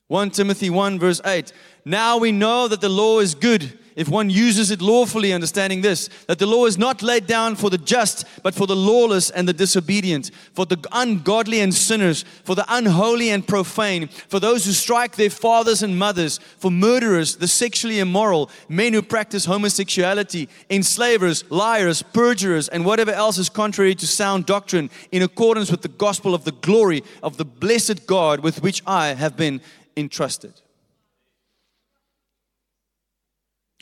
1 0.09 0.31
Timothy 0.31 0.71
1, 0.71 0.99
verse 0.99 1.21
8. 1.25 1.53
Now 1.85 2.17
we 2.19 2.33
know 2.33 2.67
that 2.67 2.81
the 2.81 2.89
law 2.89 3.21
is 3.21 3.35
good 3.35 3.79
if 3.99 4.09
one 4.09 4.31
uses 4.31 4.71
it 4.71 4.81
lawfully, 4.81 5.33
understanding 5.33 5.81
this, 5.81 6.09
that 6.29 6.39
the 6.39 6.47
law 6.47 6.67
is 6.67 6.79
not 6.79 7.03
laid 7.03 7.27
down 7.27 7.57
for 7.57 7.69
the 7.69 7.77
just, 7.77 8.25
but 8.45 8.55
for 8.55 8.65
the 8.65 8.77
lawless 8.77 9.29
and 9.29 9.49
the 9.49 9.53
disobedient, 9.53 10.31
for 10.55 10.65
the 10.65 10.79
ungodly 10.93 11.59
and 11.59 11.75
sinners, 11.75 12.25
for 12.45 12.55
the 12.55 12.65
unholy 12.69 13.31
and 13.31 13.49
profane, 13.49 14.07
for 14.07 14.39
those 14.39 14.65
who 14.65 14.71
strike 14.71 15.17
their 15.17 15.29
fathers 15.29 15.83
and 15.83 15.99
mothers, 15.99 16.39
for 16.59 16.71
murderers, 16.71 17.37
the 17.37 17.49
sexually 17.49 17.99
immoral, 17.99 18.49
men 18.69 18.93
who 18.93 19.03
practice 19.03 19.47
homosexuality, 19.47 20.49
enslavers, 20.71 21.43
liars, 21.51 22.01
perjurers, 22.01 22.69
and 22.69 22.85
whatever 22.85 23.11
else 23.11 23.37
is 23.37 23.49
contrary 23.49 23.97
to 23.97 24.07
sound 24.07 24.47
doctrine, 24.47 24.91
in 25.11 25.23
accordance 25.23 25.73
with 25.73 25.83
the 25.83 25.89
gospel 25.89 26.37
of 26.37 26.45
the 26.45 26.53
glory 26.53 27.03
of 27.21 27.37
the 27.37 27.45
blessed 27.45 28.07
God 28.07 28.45
with 28.45 28.63
which 28.63 28.81
I 28.87 29.09
have 29.15 29.37
been 29.37 29.61
entrusted. 29.99 30.55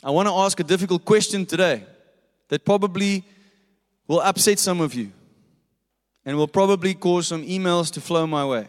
I 0.03 0.11
want 0.11 0.27
to 0.27 0.33
ask 0.33 0.59
a 0.59 0.63
difficult 0.63 1.03
question 1.05 1.45
today 1.45 1.83
that 2.49 2.63
probably 2.63 3.23
will 4.07 4.21
upset 4.21 4.59
some 4.59 4.79
of 4.79 4.93
you 4.93 5.11
and 6.25 6.37
will 6.37 6.47
probably 6.47 6.93
cause 6.93 7.27
some 7.27 7.43
emails 7.43 7.91
to 7.93 8.01
flow 8.01 8.27
my 8.27 8.45
way 8.45 8.67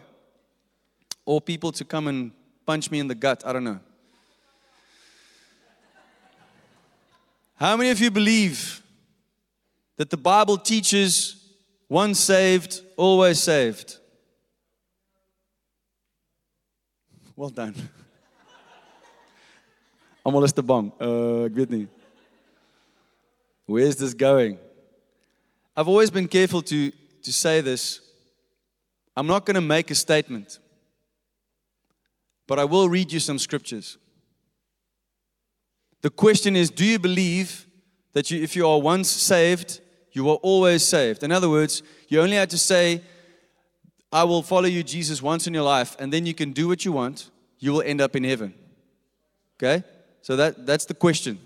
or 1.25 1.39
people 1.39 1.71
to 1.71 1.85
come 1.85 2.07
and 2.07 2.31
punch 2.65 2.89
me 2.89 2.99
in 2.99 3.07
the 3.07 3.15
gut. 3.15 3.43
I 3.45 3.53
don't 3.53 3.63
know. 3.63 3.79
How 7.55 7.75
many 7.77 7.89
of 7.89 7.99
you 7.99 8.09
believe 8.09 8.81
that 9.97 10.09
the 10.09 10.17
Bible 10.17 10.57
teaches 10.57 11.35
once 11.87 12.19
saved, 12.19 12.81
always 12.97 13.39
saved? 13.43 13.98
Well 17.39 17.49
done. 17.49 17.73
Is 20.43 20.51
te 20.51 20.61
bang. 20.61 20.91
Uh 20.99 21.45
ek 21.45 21.55
weet. 21.55 21.87
Where 23.65 23.87
is 23.87 23.95
this 23.95 24.13
going? 24.13 24.57
I've 25.73 25.87
always 25.87 26.11
been 26.11 26.27
careful 26.27 26.61
to 26.63 26.91
to 27.23 27.31
say 27.31 27.61
this. 27.61 28.01
I'm 29.15 29.25
not 29.25 29.45
going 29.45 29.55
to 29.55 29.61
make 29.61 29.89
a 29.89 29.95
statement. 29.95 30.59
But 32.45 32.59
I 32.59 32.65
will 32.65 32.89
read 32.89 33.13
you 33.13 33.21
some 33.21 33.39
scriptures. 33.39 33.97
The 36.01 36.09
question 36.09 36.57
is 36.57 36.69
do 36.69 36.83
you 36.83 36.99
believe 36.99 37.67
that 38.11 38.29
you 38.29 38.43
if 38.43 38.53
you 38.53 38.67
are 38.67 38.81
once 38.81 39.07
saved, 39.07 39.79
you 40.11 40.29
are 40.29 40.39
always 40.43 40.83
saved? 40.83 41.23
In 41.23 41.31
other 41.31 41.49
words, 41.49 41.83
you 42.09 42.19
only 42.19 42.35
had 42.35 42.49
to 42.49 42.57
say 42.57 43.01
I 44.11 44.23
will 44.23 44.41
follow 44.41 44.67
you 44.67 44.83
Jesus 44.83 45.21
once 45.21 45.47
in 45.47 45.53
your 45.53 45.63
life 45.63 45.95
and 45.99 46.11
then 46.11 46.25
you 46.25 46.33
can 46.33 46.51
do 46.51 46.67
what 46.67 46.83
you 46.83 46.91
want, 46.91 47.29
you 47.59 47.73
will 47.73 47.81
end 47.81 48.01
up 48.01 48.15
in 48.15 48.23
heaven. 48.23 48.53
Okay? 49.57 49.83
So 50.21 50.35
that, 50.35 50.65
that's 50.65 50.85
the 50.85 50.93
question. 50.93 51.39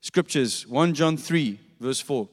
Scriptures 0.00 0.66
1 0.66 0.94
John 0.94 1.16
3, 1.16 1.58
verse 1.80 2.00
4. 2.00 2.28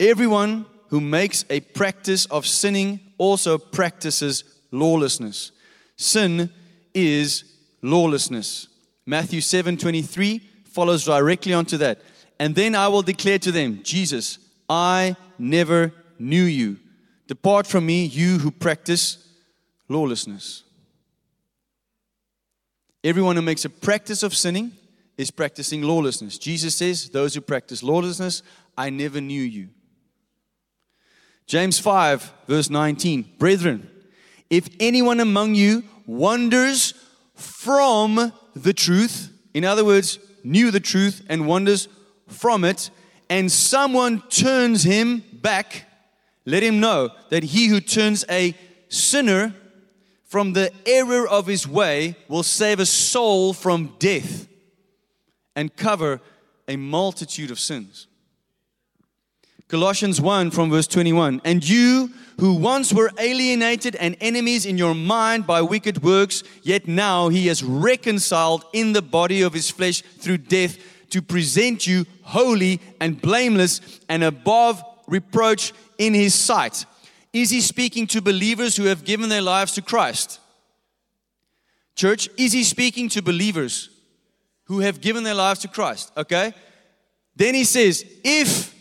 Everyone 0.00 0.66
who 0.88 1.00
makes 1.00 1.44
a 1.48 1.60
practice 1.60 2.26
of 2.26 2.46
sinning 2.46 3.00
also 3.18 3.58
practices 3.58 4.44
lawlessness. 4.70 5.52
Sin 5.96 6.50
is 6.92 7.44
lawlessness. 7.82 8.68
Matthew 9.06 9.40
7 9.40 9.76
23 9.76 10.38
follows 10.64 11.04
directly 11.04 11.54
onto 11.54 11.76
that. 11.78 12.00
And 12.38 12.54
then 12.54 12.74
I 12.74 12.88
will 12.88 13.02
declare 13.02 13.38
to 13.38 13.52
them, 13.52 13.80
Jesus, 13.82 14.38
I 14.68 15.16
never 15.38 15.92
knew 16.18 16.42
you. 16.42 16.78
Depart 17.26 17.66
from 17.66 17.86
me, 17.86 18.04
you 18.04 18.38
who 18.38 18.50
practice 18.50 19.18
lawlessness. 19.88 20.62
Everyone 23.02 23.36
who 23.36 23.42
makes 23.42 23.64
a 23.64 23.70
practice 23.70 24.22
of 24.22 24.34
sinning 24.34 24.72
is 25.16 25.30
practicing 25.30 25.82
lawlessness. 25.82 26.38
Jesus 26.38 26.76
says, 26.76 27.08
Those 27.10 27.34
who 27.34 27.40
practice 27.40 27.82
lawlessness, 27.82 28.42
I 28.76 28.90
never 28.90 29.20
knew 29.20 29.42
you. 29.42 29.68
James 31.46 31.78
5, 31.78 32.32
verse 32.48 32.68
19. 32.68 33.34
Brethren, 33.38 33.88
if 34.50 34.68
anyone 34.80 35.20
among 35.20 35.54
you 35.54 35.84
wanders 36.06 36.94
from 37.34 38.32
the 38.54 38.72
truth, 38.72 39.32
in 39.54 39.64
other 39.64 39.84
words, 39.84 40.18
knew 40.42 40.70
the 40.70 40.80
truth 40.80 41.24
and 41.28 41.46
wanders 41.46 41.88
from 42.28 42.64
it, 42.64 42.90
and 43.28 43.50
someone 43.50 44.22
turns 44.28 44.82
him 44.82 45.22
back, 45.32 45.86
let 46.46 46.62
him 46.62 46.80
know 46.80 47.10
that 47.28 47.42
he 47.42 47.66
who 47.66 47.80
turns 47.80 48.24
a 48.30 48.54
sinner 48.88 49.54
from 50.24 50.52
the 50.52 50.72
error 50.86 51.26
of 51.28 51.46
his 51.46 51.68
way 51.68 52.16
will 52.28 52.42
save 52.42 52.80
a 52.80 52.86
soul 52.86 53.52
from 53.52 53.94
death 53.98 54.48
and 55.54 55.76
cover 55.76 56.20
a 56.68 56.76
multitude 56.76 57.50
of 57.50 57.60
sins. 57.60 58.06
Colossians 59.68 60.20
1 60.20 60.52
from 60.52 60.70
verse 60.70 60.86
21 60.86 61.40
And 61.44 61.68
you 61.68 62.12
who 62.38 62.54
once 62.54 62.92
were 62.92 63.10
alienated 63.18 63.96
and 63.96 64.16
enemies 64.20 64.66
in 64.66 64.78
your 64.78 64.94
mind 64.94 65.46
by 65.46 65.62
wicked 65.62 66.02
works, 66.02 66.44
yet 66.62 66.86
now 66.86 67.28
he 67.28 67.48
has 67.48 67.64
reconciled 67.64 68.64
in 68.72 68.92
the 68.92 69.02
body 69.02 69.42
of 69.42 69.52
his 69.52 69.70
flesh 69.70 70.02
through 70.02 70.38
death 70.38 70.78
to 71.10 71.22
present 71.22 71.86
you 71.86 72.06
holy 72.22 72.80
and 73.00 73.20
blameless 73.20 74.00
and 74.08 74.22
above 74.22 74.82
reproach 75.06 75.72
in 75.98 76.14
his 76.14 76.34
sight. 76.34 76.84
Is 77.32 77.50
he 77.50 77.60
speaking 77.60 78.06
to 78.08 78.22
believers 78.22 78.76
who 78.76 78.84
have 78.84 79.04
given 79.04 79.28
their 79.28 79.42
lives 79.42 79.72
to 79.72 79.82
Christ? 79.82 80.40
Church, 81.94 82.28
is 82.36 82.52
he 82.52 82.64
speaking 82.64 83.08
to 83.10 83.22
believers? 83.22 83.90
who 84.66 84.80
have 84.80 85.00
given 85.00 85.24
their 85.24 85.34
lives 85.34 85.60
to 85.60 85.68
Christ. 85.68 86.12
Okay? 86.16 86.52
Then 87.34 87.54
he 87.54 87.64
says, 87.64 88.04
if 88.24 88.74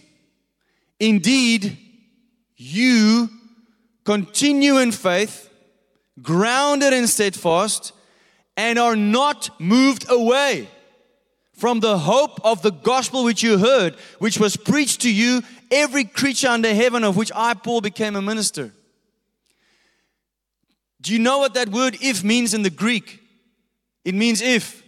indeed 1.00 1.78
you 2.58 3.30
continue 4.04 4.78
in 4.78 4.92
faith, 4.92 5.50
grounded 6.22 6.94
and 6.94 7.10
steadfast, 7.10 7.94
and 8.58 8.80
are 8.80 8.96
not 8.96 9.50
moved 9.60 10.10
away 10.10 10.70
from 11.54 11.82
the 11.82 11.98
hope 12.00 12.40
of 12.44 12.62
the 12.62 12.72
gospel 12.72 13.24
which 13.24 13.44
you 13.44 13.58
heard, 13.58 13.96
which 14.20 14.40
was 14.40 14.58
preached 14.58 15.02
to 15.02 15.14
you, 15.14 15.42
every 15.76 16.06
creature 16.06 16.48
under 16.48 16.74
heaven, 16.74 17.04
of 17.04 17.18
which 17.18 17.32
I, 17.36 17.54
Paul, 17.54 17.82
became 17.82 18.16
a 18.16 18.22
minister. 18.22 18.72
Do 21.02 21.14
you 21.14 21.20
know 21.20 21.38
what 21.40 21.54
that 21.54 21.70
word 21.70 21.98
if 22.02 22.24
means 22.24 22.54
in 22.54 22.64
the 22.64 22.70
Greek? 22.70 23.22
It 24.04 24.16
means 24.16 24.42
if. 24.42 24.84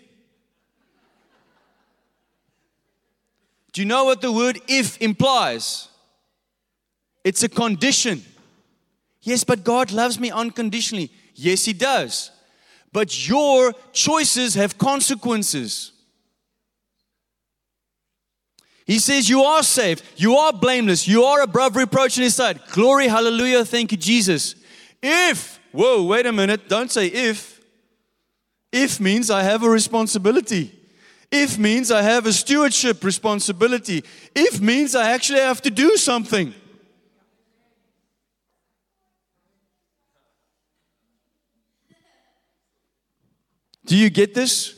Do 3.73 3.81
you 3.81 3.85
know 3.85 4.05
what 4.05 4.21
the 4.21 4.31
word 4.31 4.59
if 4.67 4.99
implies? 4.99 5.89
It's 7.23 7.43
a 7.43 7.49
condition. 7.49 8.23
Yes, 9.21 9.43
but 9.43 9.63
God 9.63 9.91
loves 9.91 10.19
me 10.19 10.31
unconditionally. 10.31 11.11
Yes, 11.35 11.65
He 11.65 11.73
does. 11.73 12.31
But 12.93 13.27
your 13.27 13.73
choices 13.91 14.55
have 14.55 14.77
consequences. 14.77 15.91
He 18.87 18.99
says, 18.99 19.29
You 19.29 19.43
are 19.43 19.61
saved. 19.61 20.01
You 20.15 20.37
are 20.37 20.53
blameless. 20.53 21.07
You 21.07 21.25
are 21.25 21.41
above 21.41 21.75
reproach 21.75 22.17
in 22.17 22.23
His 22.23 22.35
sight. 22.35 22.65
Glory, 22.69 23.09
hallelujah. 23.09 23.65
Thank 23.65 23.91
you, 23.91 23.97
Jesus. 23.97 24.55
If, 25.03 25.59
whoa, 25.73 26.03
wait 26.03 26.25
a 26.25 26.31
minute. 26.31 26.69
Don't 26.69 26.89
say 26.89 27.07
if. 27.07 27.59
If 28.71 28.99
means 28.99 29.29
I 29.29 29.43
have 29.43 29.61
a 29.63 29.69
responsibility. 29.69 30.73
If 31.29 31.59
means 31.59 31.91
I 31.91 32.01
have 32.01 32.25
a 32.25 32.31
stewardship 32.31 33.03
responsibility. 33.03 34.05
If 34.33 34.61
means 34.61 34.95
I 34.95 35.11
actually 35.11 35.41
have 35.41 35.61
to 35.63 35.69
do 35.69 35.97
something. 35.97 36.53
Do 43.85 43.97
you 43.97 44.09
get 44.09 44.33
this? 44.33 44.76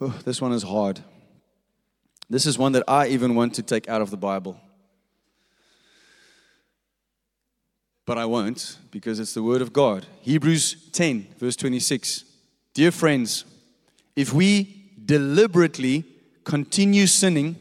Oh, 0.00 0.14
this 0.24 0.42
one 0.42 0.52
is 0.52 0.62
hard. 0.62 1.00
This 2.28 2.44
is 2.44 2.58
one 2.58 2.72
that 2.72 2.84
I 2.86 3.08
even 3.08 3.34
want 3.34 3.54
to 3.54 3.62
take 3.62 3.88
out 3.88 4.02
of 4.02 4.10
the 4.10 4.16
Bible. 4.16 4.60
But 8.04 8.18
I 8.18 8.24
won't 8.24 8.78
because 8.90 9.18
it's 9.18 9.34
the 9.34 9.42
Word 9.42 9.62
of 9.62 9.72
God. 9.72 10.06
Hebrews 10.20 10.90
10, 10.92 11.28
verse 11.38 11.56
26. 11.56 12.24
Dear 12.74 12.92
friends, 12.92 13.44
if 14.14 14.32
we 14.32 14.90
deliberately 15.04 16.04
continue 16.44 17.06
sinning 17.06 17.56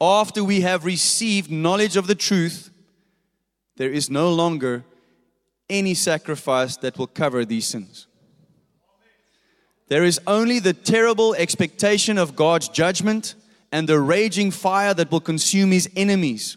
after 0.00 0.44
we 0.44 0.60
have 0.60 0.84
received 0.84 1.50
knowledge 1.50 1.96
of 1.96 2.06
the 2.08 2.14
truth, 2.14 2.70
there 3.76 3.90
is 3.90 4.10
no 4.10 4.32
longer 4.32 4.84
any 5.70 5.94
sacrifice 5.94 6.76
that 6.76 6.98
will 6.98 7.06
cover 7.06 7.44
these 7.44 7.66
sins. 7.66 8.06
There 9.92 10.04
is 10.04 10.18
only 10.26 10.58
the 10.58 10.72
terrible 10.72 11.34
expectation 11.34 12.16
of 12.16 12.34
God's 12.34 12.70
judgment 12.70 13.34
and 13.70 13.86
the 13.86 14.00
raging 14.00 14.50
fire 14.50 14.94
that 14.94 15.10
will 15.10 15.20
consume 15.20 15.70
his 15.70 15.86
enemies. 15.94 16.56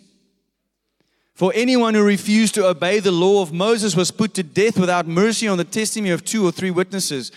For 1.33 1.51
anyone 1.53 1.95
who 1.95 2.05
refused 2.05 2.55
to 2.55 2.65
obey 2.65 3.01
the 3.01 3.11
law 3.11 3.41
of 3.41 3.51
Moses 3.51 3.93
was 3.93 4.09
put 4.09 4.35
to 4.35 4.43
death 4.43 4.79
without 4.79 5.05
mercy 5.05 5.49
on 5.49 5.57
the 5.57 5.65
testimony 5.65 6.11
of 6.11 6.23
two 6.23 6.47
or 6.47 6.51
three 6.53 6.71
witnesses. 6.71 7.33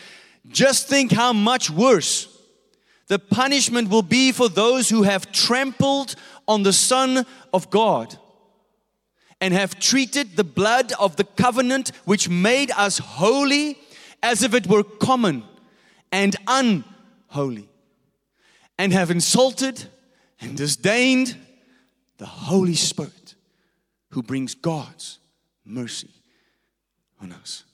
Just 0.48 0.87
think 0.87 1.11
how 1.11 1.32
much 1.32 1.68
worse 1.68 2.28
the 3.08 3.18
punishment 3.18 3.90
will 3.90 4.02
be 4.02 4.30
for 4.30 4.48
those 4.48 4.88
who 4.88 5.02
have 5.02 5.32
trampled 5.32 6.14
on 6.46 6.62
the 6.62 6.72
Son 6.72 7.26
of 7.52 7.70
God 7.70 8.16
and 9.40 9.52
have 9.52 9.80
treated 9.80 10.37
the 10.37 10.44
blood 10.44 10.92
of 11.00 11.16
the 11.16 11.24
covenant 11.24 11.90
which 12.04 12.28
made 12.28 12.70
us 12.76 12.98
holy 12.98 13.76
as 14.22 14.44
if 14.44 14.54
it 14.54 14.68
were 14.68 14.84
common 14.84 15.42
and 16.11 16.37
unholy, 16.47 17.68
and 18.79 18.92
have 18.92 19.11
insulted 19.11 19.87
and 20.40 20.57
disdained 20.57 21.37
the 22.18 22.27
Holy 22.27 22.75
Spirit 22.75 23.35
who 24.11 24.23
brings 24.23 24.55
God's 24.55 25.18
mercy 25.64 26.11
on 27.21 27.33
us. 27.33 27.64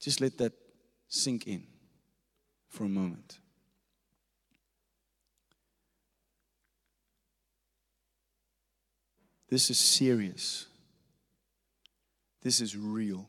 Just 0.00 0.20
let 0.20 0.38
that 0.38 0.52
sink 1.08 1.48
in 1.48 1.66
for 2.68 2.84
a 2.84 2.88
moment. 2.88 3.40
This 9.48 9.70
is 9.70 9.78
serious. 9.78 10.66
This 12.42 12.60
is 12.60 12.76
real. 12.76 13.28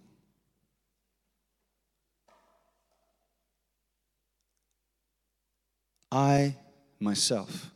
I 6.11 6.55
myself, 6.99 7.71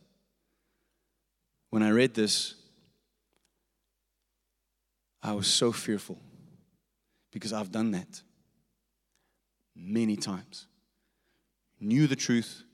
when 1.70 1.82
I 1.82 1.90
read 1.90 2.14
this, 2.14 2.54
I 5.22 5.32
was 5.32 5.46
so 5.46 5.70
fearful 5.70 6.18
because 7.30 7.52
I've 7.52 7.70
done 7.70 7.92
that 7.92 8.22
many 9.76 10.16
times. 10.16 10.66
Knew 11.78 12.06
the 12.06 12.16
truth, 12.16 12.64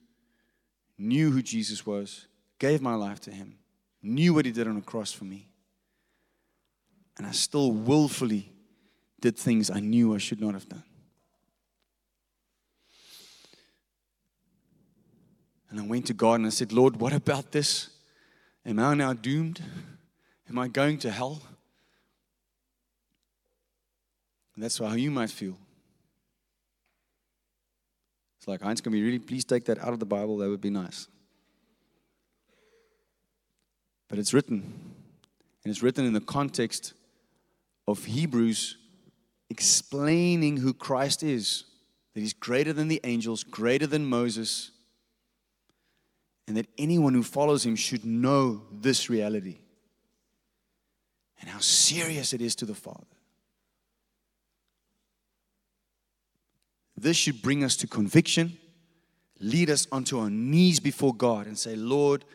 knew 0.96 1.30
who 1.30 1.42
Jesus 1.42 1.84
was, 1.84 2.26
gave 2.58 2.80
my 2.80 2.94
life 2.94 3.20
to 3.20 3.30
him, 3.30 3.58
knew 4.02 4.32
what 4.32 4.46
he 4.46 4.52
did 4.52 4.68
on 4.68 4.76
the 4.76 4.80
cross 4.80 5.12
for 5.12 5.24
me 5.24 5.50
and 7.18 7.26
I 7.26 7.32
still 7.32 7.72
willfully 7.72 8.52
did 9.20 9.36
things 9.36 9.70
I 9.70 9.80
knew 9.80 10.14
I 10.14 10.18
should 10.18 10.40
not 10.40 10.54
have 10.54 10.68
done. 10.68 10.84
And 15.70 15.80
I 15.80 15.82
went 15.82 16.06
to 16.06 16.14
God 16.14 16.34
and 16.34 16.46
I 16.46 16.50
said, 16.50 16.72
Lord, 16.72 16.96
what 16.96 17.12
about 17.12 17.52
this? 17.52 17.90
Am 18.64 18.78
I 18.78 18.94
now 18.94 19.12
doomed? 19.12 19.60
Am 20.48 20.58
I 20.58 20.68
going 20.68 20.98
to 20.98 21.10
hell? 21.10 21.42
And 24.54 24.64
that's 24.64 24.78
how 24.78 24.94
you 24.94 25.10
might 25.10 25.30
feel. 25.30 25.58
It's 28.38 28.48
like, 28.48 28.62
Heinz, 28.62 28.80
can 28.80 28.92
we 28.92 29.02
really 29.02 29.18
please 29.18 29.44
take 29.44 29.66
that 29.66 29.78
out 29.78 29.92
of 29.92 29.98
the 29.98 30.06
Bible? 30.06 30.38
That 30.38 30.48
would 30.48 30.60
be 30.60 30.70
nice. 30.70 31.08
But 34.08 34.18
it's 34.18 34.32
written. 34.32 34.62
And 35.64 35.70
it's 35.70 35.82
written 35.82 36.06
in 36.06 36.14
the 36.14 36.20
context 36.20 36.94
of 37.88 38.04
Hebrews 38.04 38.76
explaining 39.48 40.58
who 40.58 40.74
Christ 40.74 41.22
is 41.22 41.64
that 42.12 42.20
he's 42.20 42.34
greater 42.34 42.74
than 42.74 42.88
the 42.88 43.00
angels, 43.02 43.42
greater 43.42 43.86
than 43.86 44.04
Moses, 44.04 44.72
and 46.46 46.54
that 46.58 46.66
anyone 46.76 47.14
who 47.14 47.22
follows 47.22 47.64
him 47.64 47.76
should 47.76 48.04
know 48.04 48.62
this 48.70 49.08
reality 49.08 49.60
and 51.40 51.48
how 51.48 51.60
serious 51.60 52.34
it 52.34 52.42
is 52.42 52.54
to 52.56 52.66
the 52.66 52.74
Father. 52.74 53.06
This 56.94 57.16
should 57.16 57.40
bring 57.40 57.64
us 57.64 57.74
to 57.76 57.86
conviction, 57.86 58.58
lead 59.40 59.70
us 59.70 59.86
onto 59.90 60.18
our 60.18 60.28
knees 60.28 60.78
before 60.78 61.14
God, 61.14 61.46
and 61.46 61.58
say, 61.58 61.74
Lord, 61.74 62.26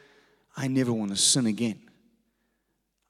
I 0.58 0.68
never 0.68 0.92
want 0.92 1.12
to 1.12 1.18
sin 1.18 1.46
again. 1.46 1.80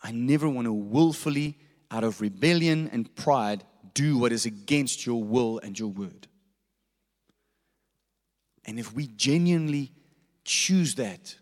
I 0.01 0.12
never 0.12 0.49
want 0.49 0.65
to 0.65 0.73
willfully 0.73 1.58
out 1.93 2.03
of 2.03 2.19
rebellion 2.21 2.89
and 2.91 3.15
pride, 3.15 3.63
do 3.93 4.17
what 4.17 4.32
is 4.32 4.47
against 4.47 5.06
your 5.06 5.23
will 5.23 5.60
and 5.60 5.77
your 5.77 5.89
word. 5.89 6.27
And 8.65 8.79
if 8.79 8.93
we 8.93 9.06
genuinely 9.06 9.91
choose 10.43 10.95
that, 10.95 11.36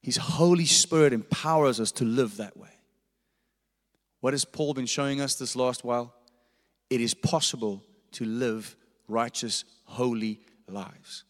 His 0.00 0.16
Holy 0.16 0.64
Spirit 0.64 1.12
empowers 1.12 1.78
us 1.78 1.92
to 1.92 2.04
live 2.04 2.38
that 2.38 2.56
way. 2.56 2.70
What 4.20 4.32
has 4.32 4.46
Paul 4.46 4.72
been 4.72 4.86
showing 4.86 5.20
us 5.20 5.34
this 5.34 5.54
last 5.54 5.84
while? 5.84 6.14
It 6.88 7.02
is 7.02 7.12
possible 7.12 7.84
to 8.12 8.24
live 8.24 8.76
righteous, 9.08 9.64
holy 9.84 10.40
lives 10.68 11.24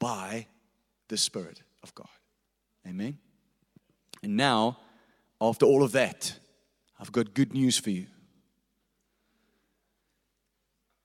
by 0.00 0.48
the 1.06 1.16
Spirit 1.16 1.62
of 1.84 1.94
God. 1.94 2.08
Amen. 2.86 3.18
And 4.22 4.36
now, 4.36 4.78
after 5.40 5.66
all 5.66 5.82
of 5.82 5.92
that, 5.92 6.38
I've 6.98 7.12
got 7.12 7.34
good 7.34 7.52
news 7.52 7.78
for 7.78 7.90
you. 7.90 8.06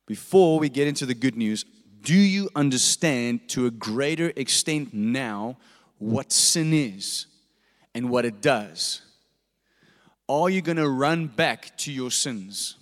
Before 0.06 0.60
we 0.60 0.70
get 0.70 0.88
into 0.88 1.06
the 1.06 1.14
good 1.14 1.36
news, 1.36 1.66
do 2.02 2.16
you 2.16 2.50
understand 2.56 3.50
to 3.50 3.66
a 3.66 3.72
greater 3.72 4.32
extent 4.36 4.94
now 4.94 5.58
what 5.98 6.32
sin 6.32 6.74
is 6.74 7.28
and 7.94 8.10
what 8.10 8.26
it 8.26 8.42
does, 8.42 9.02
are 10.28 10.50
you 10.50 10.62
going 10.62 10.78
to 10.78 10.90
run 10.90 11.28
back 11.28 11.76
to 11.78 11.92
your 11.92 12.12
sins? 12.12 12.76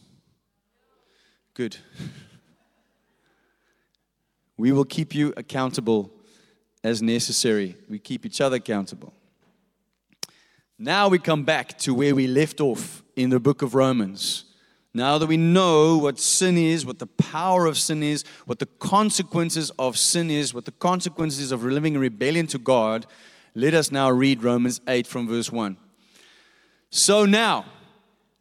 Good. 1.53 1.77
We 4.57 4.71
will 4.71 4.85
keep 4.85 5.13
you 5.13 5.33
accountable 5.37 6.11
as 6.83 7.01
necessary. 7.03 7.75
We 7.87 7.99
keep 7.99 8.25
each 8.25 8.41
other 8.41 8.55
accountable. 8.55 9.13
Now 10.79 11.07
we 11.07 11.17
come 11.17 11.43
back 11.43 11.77
to 11.79 11.93
where 11.95 12.13
we 12.13 12.27
left 12.27 12.61
off 12.61 13.01
in 13.15 13.31
the 13.31 13.39
book 13.39 13.63
of 13.63 13.73
Romans. 13.73 14.45
Now 14.93 15.17
that 15.17 15.25
we 15.25 15.37
know 15.37 15.97
what 15.97 16.19
sin 16.19 16.55
is, 16.55 16.85
what 16.85 16.99
the 16.99 17.07
power 17.07 17.65
of 17.65 17.79
sin 17.79 18.03
is, 18.03 18.23
what 18.45 18.59
the 18.59 18.67
consequences 18.67 19.71
of 19.79 19.97
sin 19.97 20.29
is, 20.29 20.53
what 20.53 20.65
the 20.65 20.71
consequences 20.71 21.51
of 21.51 21.63
living 21.63 21.95
in 21.95 22.01
rebellion 22.01 22.45
to 22.47 22.59
God, 22.59 23.07
let 23.55 23.73
us 23.73 23.91
now 23.91 24.11
read 24.11 24.43
Romans 24.43 24.79
8 24.87 25.07
from 25.07 25.27
verse 25.27 25.51
1. 25.51 25.77
So 26.91 27.25
now, 27.25 27.65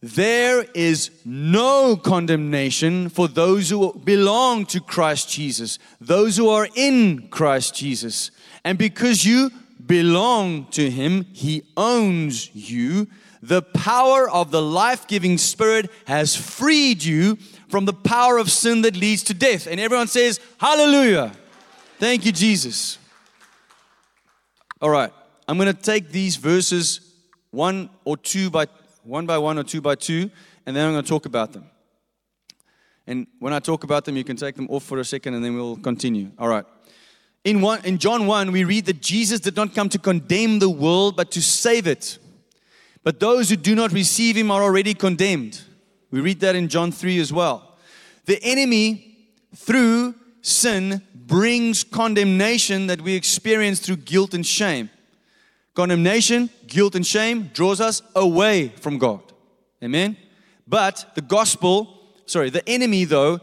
there 0.02 0.66
is 0.74 1.10
no 1.24 1.96
condemnation 1.96 3.08
for 3.08 3.28
those 3.28 3.70
who 3.70 3.98
belong 4.04 4.66
to 4.66 4.80
Christ 4.80 5.30
Jesus, 5.30 5.78
those 6.02 6.36
who 6.36 6.50
are 6.50 6.68
in 6.74 7.28
Christ 7.28 7.74
Jesus. 7.74 8.30
And 8.62 8.76
because 8.76 9.24
you 9.24 9.50
belong 9.86 10.66
to 10.72 10.90
Him, 10.90 11.26
He 11.32 11.62
owns 11.76 12.54
you 12.54 13.08
the 13.42 13.62
power 13.62 14.28
of 14.28 14.50
the 14.50 14.62
life 14.62 15.06
giving 15.06 15.38
Spirit 15.38 15.90
has 16.06 16.34
freed 16.34 17.04
you 17.04 17.36
from 17.68 17.84
the 17.84 17.92
power 17.92 18.38
of 18.38 18.50
sin 18.50 18.82
that 18.82 18.96
leads 18.96 19.22
to 19.24 19.34
death. 19.34 19.66
And 19.66 19.78
everyone 19.78 20.08
says, 20.08 20.40
Hallelujah. 20.58 21.32
Thank 21.98 22.26
you, 22.26 22.32
Jesus. 22.32 22.98
All 24.82 24.90
right, 24.90 25.12
I'm 25.48 25.56
going 25.56 25.74
to 25.74 25.82
take 25.82 26.10
these 26.10 26.36
verses 26.36 27.00
one 27.50 27.88
or 28.04 28.16
two 28.16 28.50
by 28.50 28.66
one 29.02 29.24
by 29.24 29.38
one 29.38 29.58
or 29.58 29.62
two 29.62 29.80
by 29.80 29.94
two, 29.94 30.30
and 30.66 30.76
then 30.76 30.86
I'm 30.86 30.92
going 30.92 31.04
to 31.04 31.08
talk 31.08 31.24
about 31.26 31.52
them. 31.52 31.64
And 33.06 33.26
when 33.38 33.52
I 33.52 33.60
talk 33.60 33.84
about 33.84 34.04
them, 34.04 34.16
you 34.16 34.24
can 34.24 34.36
take 34.36 34.56
them 34.56 34.66
off 34.68 34.82
for 34.82 34.98
a 34.98 35.04
second 35.04 35.34
and 35.34 35.44
then 35.44 35.54
we'll 35.54 35.76
continue. 35.76 36.32
All 36.38 36.48
right. 36.48 36.64
In, 37.46 37.60
one, 37.60 37.84
in 37.84 37.98
John 37.98 38.26
1, 38.26 38.50
we 38.50 38.64
read 38.64 38.86
that 38.86 39.00
Jesus 39.00 39.38
did 39.38 39.54
not 39.54 39.72
come 39.72 39.88
to 39.90 40.00
condemn 40.00 40.58
the 40.58 40.68
world, 40.68 41.14
but 41.14 41.30
to 41.30 41.40
save 41.40 41.86
it. 41.86 42.18
But 43.04 43.20
those 43.20 43.48
who 43.48 43.54
do 43.54 43.76
not 43.76 43.92
receive 43.92 44.36
him 44.36 44.50
are 44.50 44.64
already 44.64 44.94
condemned. 44.94 45.62
We 46.10 46.20
read 46.20 46.40
that 46.40 46.56
in 46.56 46.66
John 46.66 46.90
3 46.90 47.20
as 47.20 47.32
well. 47.32 47.76
The 48.24 48.42
enemy, 48.42 49.28
through 49.54 50.16
sin, 50.42 51.02
brings 51.14 51.84
condemnation 51.84 52.88
that 52.88 53.00
we 53.00 53.14
experience 53.14 53.78
through 53.78 53.98
guilt 53.98 54.34
and 54.34 54.44
shame. 54.44 54.90
Condemnation, 55.74 56.50
guilt, 56.66 56.96
and 56.96 57.06
shame 57.06 57.50
draws 57.54 57.80
us 57.80 58.02
away 58.16 58.72
from 58.80 58.98
God. 58.98 59.22
Amen? 59.84 60.16
But 60.66 61.12
the 61.14 61.22
gospel, 61.22 62.10
sorry, 62.26 62.50
the 62.50 62.68
enemy, 62.68 63.04
though, 63.04 63.38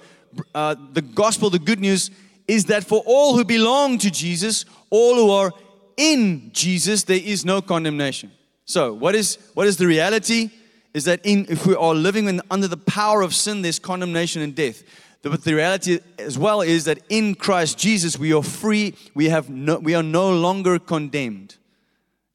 uh, 0.54 0.76
the 0.92 1.02
gospel, 1.02 1.50
the 1.50 1.58
good 1.58 1.80
news 1.80 2.12
is 2.48 2.66
that 2.66 2.84
for 2.84 3.04
all 3.06 3.36
who 3.36 3.46
belong 3.46 3.98
to 4.00 4.12
Jesus, 4.12 4.66
all 4.90 5.16
who 5.16 5.32
are 5.32 5.52
in 5.98 6.52
Jesus, 6.54 7.04
there 7.04 7.22
is 7.24 7.46
no 7.46 7.62
condemnation. 7.62 8.32
So, 8.66 8.94
what 8.94 9.16
is, 9.16 9.38
what 9.54 9.68
is 9.68 9.78
the 9.78 9.88
reality? 9.88 10.50
Is 10.94 11.06
that 11.06 11.26
in, 11.26 11.46
if 11.50 11.66
we 11.66 11.76
are 11.76 11.96
living 11.96 12.28
in, 12.28 12.42
under 12.52 12.68
the 12.68 12.78
power 12.78 13.22
of 13.22 13.34
sin, 13.34 13.62
there's 13.62 13.80
condemnation 13.80 14.42
and 14.42 14.56
death. 14.56 14.84
But 15.22 15.44
the 15.44 15.54
reality 15.54 16.00
as 16.20 16.38
well 16.38 16.62
is 16.62 16.86
that 16.86 17.00
in 17.10 17.36
Christ 17.36 17.78
Jesus, 17.78 18.20
we 18.20 18.34
are 18.34 18.44
free. 18.44 18.94
We, 19.16 19.30
have 19.30 19.50
no, 19.50 19.80
we 19.80 19.96
are 19.96 20.04
no 20.04 20.32
longer 20.32 20.78
condemned. 20.80 21.56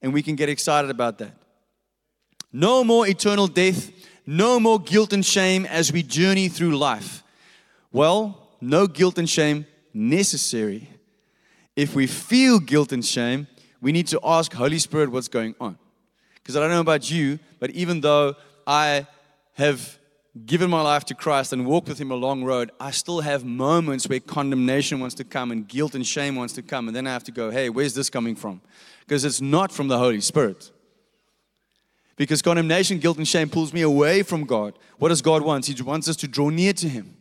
And 0.00 0.12
we 0.12 0.22
can 0.22 0.36
get 0.36 0.48
excited 0.48 0.90
about 0.90 1.18
that. 1.18 1.34
No 2.52 2.82
more 2.82 3.06
eternal 3.06 3.46
death, 3.46 3.90
no 4.26 4.58
more 4.58 4.80
guilt 4.80 5.12
and 5.12 5.24
shame 5.24 5.66
as 5.66 5.92
we 5.92 6.02
journey 6.02 6.48
through 6.48 6.78
life. 6.78 7.22
Well, 7.92 8.48
no 8.60 8.86
guilt 8.86 9.18
and 9.18 9.28
shame 9.28 9.66
necessary. 9.92 10.88
If 11.76 11.94
we 11.94 12.06
feel 12.06 12.58
guilt 12.58 12.92
and 12.92 13.04
shame, 13.04 13.46
we 13.80 13.92
need 13.92 14.06
to 14.08 14.20
ask 14.24 14.52
Holy 14.52 14.78
Spirit 14.78 15.10
what's 15.10 15.28
going 15.28 15.54
on. 15.60 15.78
Because 16.34 16.56
I 16.56 16.60
don't 16.60 16.70
know 16.70 16.80
about 16.80 17.10
you, 17.10 17.38
but 17.60 17.70
even 17.70 18.00
though 18.00 18.34
I 18.66 19.06
have 19.54 19.98
given 20.46 20.70
my 20.70 20.80
life 20.80 21.04
to 21.06 21.14
Christ 21.14 21.52
and 21.52 21.66
walked 21.66 21.88
with 21.88 22.00
Him 22.00 22.10
a 22.10 22.14
long 22.14 22.44
road, 22.44 22.70
I 22.80 22.90
still 22.90 23.20
have 23.20 23.44
moments 23.44 24.08
where 24.08 24.20
condemnation 24.20 25.00
wants 25.00 25.14
to 25.16 25.24
come 25.24 25.50
and 25.50 25.66
guilt 25.66 25.94
and 25.94 26.06
shame 26.06 26.36
wants 26.36 26.54
to 26.54 26.62
come. 26.62 26.88
And 26.88 26.96
then 26.96 27.06
I 27.06 27.12
have 27.12 27.24
to 27.24 27.32
go, 27.32 27.50
hey, 27.50 27.68
where's 27.68 27.94
this 27.94 28.10
coming 28.10 28.34
from? 28.34 28.60
Because 29.00 29.24
it's 29.24 29.40
not 29.40 29.72
from 29.72 29.88
the 29.88 29.98
Holy 29.98 30.20
Spirit. 30.20 30.70
Because 32.16 32.42
condemnation, 32.42 32.98
guilt, 32.98 33.18
and 33.18 33.28
shame 33.28 33.48
pulls 33.48 33.72
me 33.72 33.82
away 33.82 34.22
from 34.22 34.44
God. 34.44 34.76
What 34.98 35.10
does 35.10 35.22
God 35.22 35.42
want? 35.42 35.66
He 35.66 35.82
wants 35.82 36.08
us 36.08 36.16
to 36.16 36.28
draw 36.28 36.48
near 36.48 36.72
to 36.72 36.88
Him. 36.88 37.17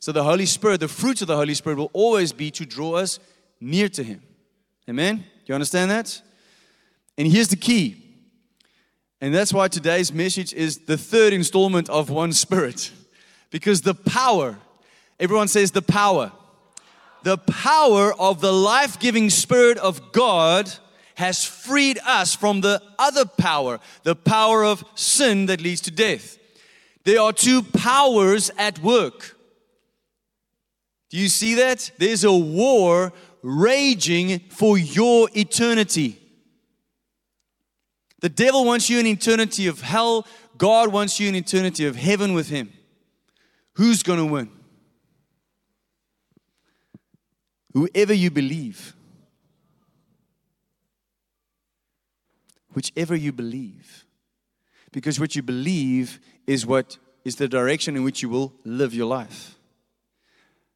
So 0.00 0.12
the 0.12 0.24
Holy 0.24 0.46
Spirit, 0.46 0.80
the 0.80 0.88
fruits 0.88 1.22
of 1.22 1.28
the 1.28 1.36
Holy 1.36 1.54
Spirit 1.54 1.78
will 1.78 1.90
always 1.92 2.32
be 2.32 2.50
to 2.52 2.64
draw 2.64 2.94
us 2.94 3.18
near 3.60 3.88
to 3.90 4.02
Him. 4.02 4.22
Amen? 4.88 5.16
Do 5.16 5.24
you 5.46 5.54
understand 5.54 5.90
that? 5.90 6.20
And 7.16 7.26
here's 7.26 7.48
the 7.48 7.56
key 7.56 8.08
and 9.20 9.34
that's 9.34 9.52
why 9.52 9.66
today's 9.68 10.12
message 10.12 10.54
is 10.54 10.78
the 10.78 10.96
third 10.96 11.32
installment 11.32 11.88
of 11.90 12.08
One 12.08 12.32
Spirit. 12.32 12.92
Because 13.50 13.82
the 13.82 13.94
power, 13.94 14.58
everyone 15.18 15.48
says 15.48 15.72
the 15.72 15.82
power, 15.82 16.30
the 17.24 17.38
power 17.38 18.14
of 18.14 18.40
the 18.40 18.52
life 18.52 19.00
giving 19.00 19.28
Spirit 19.28 19.76
of 19.78 20.12
God 20.12 20.72
has 21.16 21.44
freed 21.44 21.98
us 22.06 22.36
from 22.36 22.60
the 22.60 22.80
other 22.96 23.24
power, 23.24 23.80
the 24.04 24.14
power 24.14 24.64
of 24.64 24.84
sin 24.94 25.46
that 25.46 25.60
leads 25.60 25.80
to 25.80 25.90
death. 25.90 26.38
There 27.02 27.20
are 27.20 27.32
two 27.32 27.62
powers 27.62 28.52
at 28.56 28.78
work. 28.78 29.36
Do 31.10 31.16
you 31.16 31.28
see 31.28 31.54
that? 31.54 31.90
There's 31.98 32.24
a 32.24 32.32
war 32.32 33.12
raging 33.42 34.40
for 34.50 34.76
your 34.76 35.28
eternity. 35.34 36.20
The 38.20 38.28
devil 38.28 38.64
wants 38.64 38.90
you 38.90 38.98
in 38.98 39.06
eternity 39.06 39.68
of 39.68 39.80
hell. 39.80 40.26
God 40.56 40.92
wants 40.92 41.20
you 41.20 41.28
in 41.28 41.34
eternity 41.34 41.86
of 41.86 41.96
heaven 41.96 42.34
with 42.34 42.48
him. 42.48 42.72
Who's 43.74 44.02
going 44.02 44.18
to 44.18 44.24
win? 44.24 44.50
Whoever 47.72 48.12
you 48.12 48.30
believe. 48.30 48.94
Whichever 52.72 53.14
you 53.14 53.32
believe. 53.32 54.04
Because 54.90 55.20
what 55.20 55.36
you 55.36 55.42
believe 55.42 56.18
is 56.46 56.66
what 56.66 56.98
is 57.24 57.36
the 57.36 57.48
direction 57.48 57.96
in 57.96 58.02
which 58.02 58.22
you 58.22 58.28
will 58.28 58.52
live 58.64 58.94
your 58.94 59.06
life. 59.06 59.57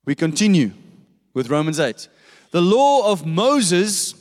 We 0.05 0.15
continue 0.15 0.73
with 1.35 1.49
Romans 1.49 1.79
8. 1.79 2.09
The 2.51 2.61
law 2.61 3.11
of 3.11 3.25
Moses 3.25 4.15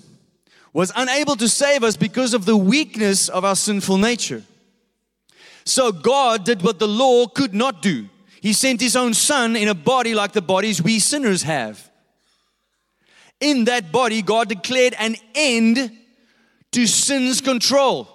was 0.74 0.92
unable 0.96 1.36
to 1.36 1.50
save 1.50 1.84
us 1.84 1.98
because 1.98 2.34
of 2.34 2.46
the 2.46 2.56
weakness 2.56 3.28
of 3.30 3.44
our 3.44 3.56
sinful 3.56 3.98
nature. 3.98 4.44
So 5.66 5.92
God 5.92 6.46
did 6.46 6.62
what 6.62 6.80
the 6.80 6.88
law 6.88 7.28
could 7.28 7.54
not 7.54 7.82
do. 7.82 8.08
He 8.42 8.54
sent 8.54 8.82
His 8.82 8.96
own 8.96 9.14
Son 9.14 9.56
in 9.56 9.68
a 9.68 9.76
body 9.76 10.16
like 10.16 10.32
the 10.32 10.42
bodies 10.42 10.82
we 10.82 11.00
sinners 11.00 11.44
have. 11.44 11.92
In 13.40 13.66
that 13.66 13.92
body, 13.92 14.22
God 14.22 14.50
declared 14.50 14.96
an 14.98 15.16
end 15.36 15.92
to 16.72 16.88
sin's 16.88 17.42
control. 17.42 18.08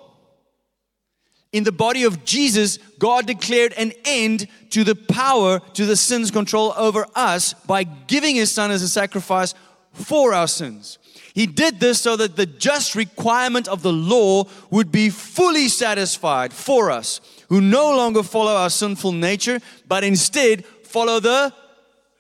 In 1.53 1.65
the 1.65 1.73
body 1.73 2.05
of 2.05 2.25
Jesus, 2.25 2.79
God 2.99 3.27
declared 3.27 3.73
an 3.75 3.93
end 4.05 4.49
to 4.71 4.85
the 4.85 4.95
power, 4.95 5.61
to 5.75 5.87
the 5.87 5.97
sin's 5.97 6.31
control 6.31 6.75
over 6.77 7.07
us 7.15 7.55
by 7.55 7.85
giving 7.85 8.37
His 8.37 8.53
Son 8.53 8.71
as 8.71 8.83
a 8.83 8.89
sacrifice 8.89 9.55
for 9.93 10.35
our 10.35 10.49
sins. 10.49 10.99
He 11.35 11.47
did 11.47 11.81
this 11.81 12.01
so 12.01 12.17
that 12.17 12.37
the 12.37 12.47
just 12.47 12.95
requirement 12.95 13.69
of 13.69 13.83
the 13.83 13.93
law 13.93 14.45
would 14.71 14.91
be 14.91 15.11
fully 15.11 15.69
satisfied 15.69 16.53
for 16.53 16.91
us, 16.91 17.21
who 17.49 17.61
no 17.61 17.95
longer 17.97 18.23
follow 18.23 18.57
our 18.57 18.71
sinful 18.71 19.13
nature, 19.13 19.61
but 19.87 20.03
instead 20.03 20.65
follow 20.65 21.21
the 21.21 21.53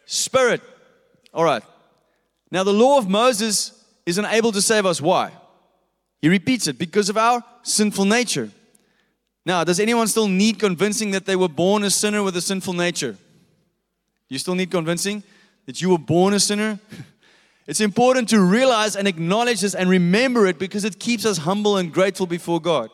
Spirit. 0.07 0.62
All 1.34 1.44
right. 1.44 1.62
Now, 2.51 2.62
the 2.62 2.72
law 2.72 2.98
of 2.98 3.09
Moses 3.09 3.84
is 4.07 4.18
unable 4.18 4.53
to 4.53 4.62
save 4.62 4.86
us. 4.86 5.01
Why? 5.01 5.32
He 6.22 6.28
repeats 6.28 6.68
it 6.68 6.78
because 6.78 7.09
of 7.09 7.16
our 7.16 7.42
sinful 7.62 8.05
nature. 8.05 8.51
Now, 9.47 9.62
does 9.62 9.78
anyone 9.78 10.09
still 10.09 10.26
need 10.26 10.59
convincing 10.59 11.12
that 11.12 11.24
they 11.24 11.36
were 11.36 11.49
born 11.49 11.84
a 11.84 11.90
sinner 11.90 12.24
with 12.24 12.36
a 12.36 12.40
sinful 12.40 12.74
nature? 12.74 13.16
You 14.28 14.40
still 14.40 14.57
need 14.57 14.72
convincing 14.72 15.22
that 15.66 15.80
you 15.80 15.90
were 15.90 15.99
born 15.99 16.34
a 16.34 16.40
sinner? 16.40 16.78
It's 17.68 17.80
important 17.80 18.28
to 18.28 18.40
realize 18.40 18.94
and 18.94 19.09
acknowledge 19.09 19.62
this 19.62 19.74
and 19.74 19.90
remember 19.90 20.47
it 20.47 20.57
because 20.57 20.84
it 20.84 21.01
keeps 21.01 21.26
us 21.26 21.38
humble 21.38 21.78
and 21.78 21.92
grateful 21.92 22.28
before 22.28 22.61
God. 22.61 22.90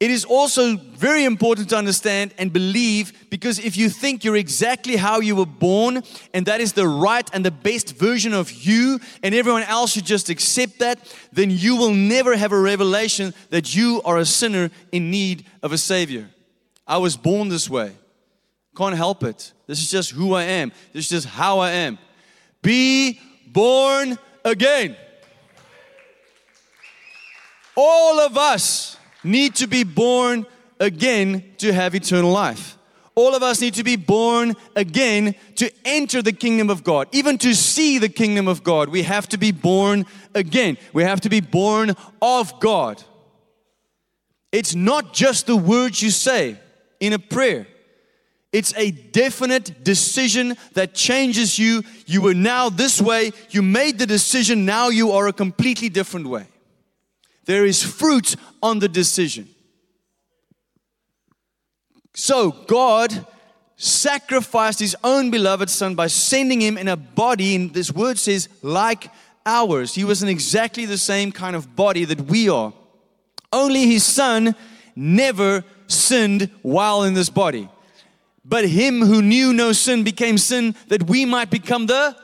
It 0.00 0.12
is 0.12 0.24
also 0.24 0.76
very 0.76 1.24
important 1.24 1.70
to 1.70 1.76
understand 1.76 2.32
and 2.38 2.52
believe 2.52 3.30
because 3.30 3.58
if 3.58 3.76
you 3.76 3.88
think 3.88 4.22
you're 4.22 4.36
exactly 4.36 4.94
how 4.94 5.18
you 5.18 5.34
were 5.34 5.44
born 5.44 6.04
and 6.32 6.46
that 6.46 6.60
is 6.60 6.72
the 6.72 6.86
right 6.86 7.28
and 7.32 7.44
the 7.44 7.50
best 7.50 7.96
version 7.96 8.32
of 8.32 8.52
you 8.52 9.00
and 9.24 9.34
everyone 9.34 9.64
else 9.64 9.92
should 9.92 10.06
just 10.06 10.30
accept 10.30 10.78
that, 10.78 11.00
then 11.32 11.50
you 11.50 11.74
will 11.74 11.92
never 11.92 12.36
have 12.36 12.52
a 12.52 12.60
revelation 12.60 13.34
that 13.50 13.74
you 13.74 14.00
are 14.04 14.18
a 14.18 14.24
sinner 14.24 14.70
in 14.92 15.10
need 15.10 15.44
of 15.64 15.72
a 15.72 15.78
Savior. 15.78 16.30
I 16.86 16.98
was 16.98 17.16
born 17.16 17.48
this 17.48 17.68
way. 17.68 17.90
Can't 18.76 18.94
help 18.94 19.24
it. 19.24 19.52
This 19.66 19.80
is 19.80 19.90
just 19.90 20.12
who 20.12 20.32
I 20.32 20.44
am. 20.44 20.70
This 20.92 21.06
is 21.06 21.10
just 21.10 21.26
how 21.26 21.58
I 21.58 21.72
am. 21.72 21.98
Be 22.62 23.18
born 23.48 24.16
again. 24.44 24.96
All 27.74 28.20
of 28.20 28.38
us 28.38 28.97
need 29.24 29.56
to 29.56 29.66
be 29.66 29.84
born 29.84 30.46
again 30.80 31.44
to 31.58 31.72
have 31.72 31.94
eternal 31.94 32.30
life. 32.30 32.76
All 33.14 33.34
of 33.34 33.42
us 33.42 33.60
need 33.60 33.74
to 33.74 33.82
be 33.82 33.96
born 33.96 34.54
again 34.76 35.34
to 35.56 35.72
enter 35.84 36.22
the 36.22 36.32
kingdom 36.32 36.70
of 36.70 36.84
God. 36.84 37.08
Even 37.10 37.36
to 37.38 37.52
see 37.52 37.98
the 37.98 38.08
kingdom 38.08 38.46
of 38.46 38.62
God, 38.62 38.90
we 38.90 39.02
have 39.02 39.28
to 39.30 39.38
be 39.38 39.50
born 39.50 40.06
again. 40.36 40.78
We 40.92 41.02
have 41.02 41.20
to 41.22 41.28
be 41.28 41.40
born 41.40 41.96
of 42.22 42.60
God. 42.60 43.02
It's 44.52 44.76
not 44.76 45.12
just 45.12 45.46
the 45.46 45.56
words 45.56 46.00
you 46.00 46.10
say 46.10 46.60
in 47.00 47.12
a 47.12 47.18
prayer. 47.18 47.66
It's 48.52 48.72
a 48.76 48.92
definite 48.92 49.84
decision 49.84 50.56
that 50.74 50.94
changes 50.94 51.58
you. 51.58 51.82
You 52.06 52.22
were 52.22 52.34
now 52.34 52.70
this 52.70 53.00
way. 53.00 53.32
You 53.50 53.62
made 53.62 53.98
the 53.98 54.06
decision. 54.06 54.64
Now 54.64 54.88
you 54.88 55.10
are 55.10 55.26
a 55.26 55.32
completely 55.32 55.88
different 55.88 56.28
way. 56.28 56.46
There 57.48 57.64
is 57.64 57.82
fruit 57.82 58.36
on 58.62 58.78
the 58.78 58.90
decision. 58.90 59.48
So, 62.12 62.50
God 62.50 63.26
sacrificed 63.76 64.80
his 64.80 64.94
own 65.02 65.30
beloved 65.30 65.70
son 65.70 65.94
by 65.94 66.08
sending 66.08 66.60
him 66.60 66.76
in 66.76 66.88
a 66.88 66.96
body, 66.96 67.56
and 67.56 67.72
this 67.72 67.90
word 67.90 68.18
says, 68.18 68.50
like 68.60 69.10
ours. 69.46 69.94
He 69.94 70.04
was 70.04 70.22
in 70.22 70.28
exactly 70.28 70.84
the 70.84 70.98
same 70.98 71.32
kind 71.32 71.56
of 71.56 71.74
body 71.74 72.04
that 72.04 72.20
we 72.20 72.50
are. 72.50 72.74
Only 73.50 73.86
his 73.86 74.04
son 74.04 74.54
never 74.94 75.64
sinned 75.86 76.50
while 76.60 77.02
in 77.04 77.14
this 77.14 77.30
body. 77.30 77.70
But 78.44 78.68
him 78.68 79.00
who 79.00 79.22
knew 79.22 79.54
no 79.54 79.72
sin 79.72 80.04
became 80.04 80.36
sin 80.36 80.74
that 80.88 81.08
we 81.08 81.24
might 81.24 81.48
become 81.48 81.86
the 81.86 82.14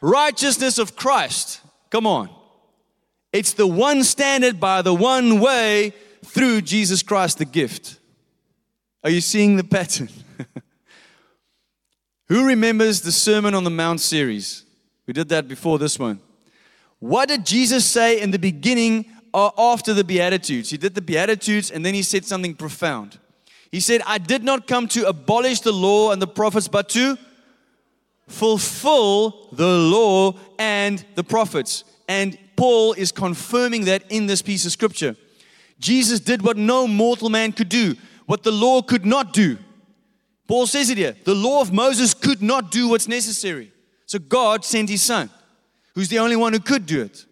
righteousness 0.00 0.78
of 0.78 0.94
Christ. 0.94 1.60
Come 1.90 2.06
on. 2.06 2.37
It's 3.32 3.52
the 3.52 3.66
one 3.66 4.04
standard 4.04 4.58
by 4.58 4.82
the 4.82 4.94
one 4.94 5.40
way 5.40 5.92
through 6.24 6.62
Jesus 6.62 7.02
Christ, 7.02 7.38
the 7.38 7.44
gift. 7.44 7.98
Are 9.04 9.10
you 9.10 9.20
seeing 9.20 9.56
the 9.56 9.64
pattern? 9.64 10.08
Who 12.28 12.46
remembers 12.46 13.00
the 13.00 13.12
Sermon 13.12 13.54
on 13.54 13.64
the 13.64 13.70
Mount 13.70 14.00
series? 14.00 14.64
We 15.06 15.14
did 15.14 15.28
that 15.30 15.48
before 15.48 15.78
this 15.78 15.98
one. 15.98 16.20
What 16.98 17.28
did 17.28 17.46
Jesus 17.46 17.86
say 17.86 18.20
in 18.20 18.30
the 18.30 18.38
beginning 18.38 19.06
or 19.32 19.52
after 19.56 19.94
the 19.94 20.04
Beatitudes? 20.04 20.70
He 20.70 20.76
did 20.76 20.94
the 20.94 21.02
Beatitudes 21.02 21.70
and 21.70 21.84
then 21.84 21.94
he 21.94 22.02
said 22.02 22.24
something 22.24 22.54
profound. 22.54 23.18
He 23.70 23.80
said, 23.80 24.02
I 24.06 24.18
did 24.18 24.42
not 24.42 24.66
come 24.66 24.88
to 24.88 25.06
abolish 25.06 25.60
the 25.60 25.72
law 25.72 26.10
and 26.10 26.20
the 26.20 26.26
prophets, 26.26 26.68
but 26.68 26.88
to 26.90 27.18
fulfill 28.26 29.48
the 29.52 29.66
law 29.66 30.34
and 30.58 31.04
the 31.14 31.24
prophets. 31.24 31.84
And 32.08 32.38
Paul 32.58 32.92
is 32.94 33.12
confirming 33.12 33.84
that 33.84 34.02
in 34.10 34.26
this 34.26 34.42
piece 34.42 34.66
of 34.66 34.72
scripture. 34.72 35.14
Jesus 35.78 36.18
did 36.18 36.42
what 36.42 36.56
no 36.56 36.88
mortal 36.88 37.30
man 37.30 37.52
could 37.52 37.68
do, 37.68 37.94
what 38.26 38.42
the 38.42 38.50
law 38.50 38.82
could 38.82 39.06
not 39.06 39.32
do. 39.32 39.58
Paul 40.48 40.66
says 40.66 40.90
it 40.90 40.98
here 40.98 41.14
the 41.22 41.36
law 41.36 41.60
of 41.60 41.72
Moses 41.72 42.14
could 42.14 42.42
not 42.42 42.72
do 42.72 42.88
what's 42.88 43.06
necessary. 43.06 43.70
So 44.06 44.18
God 44.18 44.64
sent 44.64 44.88
his 44.88 45.02
son, 45.02 45.30
who's 45.94 46.08
the 46.08 46.18
only 46.18 46.34
one 46.34 46.52
who 46.52 46.58
could 46.58 46.84
do 46.84 47.00
it. 47.02 47.26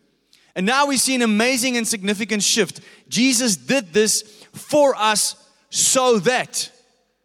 And 0.54 0.64
now 0.64 0.86
we 0.86 0.96
see 0.96 1.16
an 1.16 1.22
amazing 1.22 1.76
and 1.76 1.88
significant 1.88 2.44
shift. 2.44 2.80
Jesus 3.08 3.56
did 3.56 3.92
this 3.92 4.22
for 4.52 4.94
us 4.94 5.34
so 5.70 6.20
that, 6.20 6.70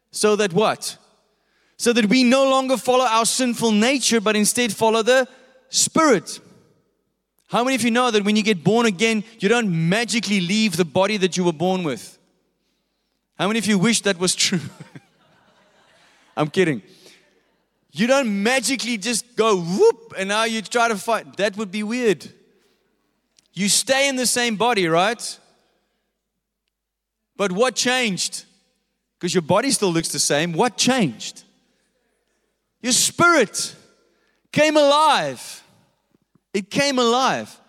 so 0.09 0.35
that 0.37 0.53
what? 0.53 0.97
So 1.77 1.93
that 1.93 2.07
we 2.07 2.23
no 2.23 2.49
longer 2.49 2.77
follow 2.77 3.05
our 3.05 3.27
sinful 3.27 3.73
nature, 3.73 4.19
but 4.19 4.35
instead 4.35 4.73
follow 4.73 5.03
the 5.03 5.27
Spirit. 5.69 6.39
How 7.51 7.65
many 7.65 7.75
of 7.75 7.83
you 7.83 7.91
know 7.91 8.09
that 8.11 8.23
when 8.23 8.37
you 8.37 8.43
get 8.43 8.63
born 8.63 8.85
again, 8.85 9.25
you 9.39 9.49
don't 9.49 9.89
magically 9.89 10.39
leave 10.39 10.77
the 10.77 10.85
body 10.85 11.17
that 11.17 11.35
you 11.35 11.43
were 11.43 11.51
born 11.51 11.83
with? 11.83 12.17
How 13.37 13.47
many 13.47 13.59
of 13.59 13.65
you 13.65 13.77
wish 13.77 13.99
that 14.01 14.17
was 14.17 14.33
true? 14.45 14.61
I'm 16.37 16.49
kidding. 16.49 16.81
You 17.91 18.07
don't 18.07 18.41
magically 18.41 18.97
just 18.97 19.35
go 19.35 19.59
whoop 19.59 20.13
and 20.17 20.29
now 20.29 20.45
you 20.45 20.61
try 20.61 20.87
to 20.87 20.95
fight. 20.95 21.35
That 21.35 21.57
would 21.57 21.71
be 21.71 21.83
weird. 21.83 22.25
You 23.53 23.67
stay 23.67 24.07
in 24.07 24.15
the 24.15 24.25
same 24.25 24.55
body, 24.55 24.87
right? 24.87 25.39
But 27.35 27.51
what 27.51 27.75
changed? 27.75 28.45
Because 29.19 29.33
your 29.33 29.41
body 29.41 29.71
still 29.71 29.91
looks 29.91 30.07
the 30.07 30.19
same. 30.19 30.53
What 30.53 30.77
changed? 30.77 31.43
Your 32.81 32.93
spirit 32.93 33.75
came 34.53 34.77
alive 34.77 35.60
it 36.53 36.69
came 36.69 36.99
alive. 36.99 37.59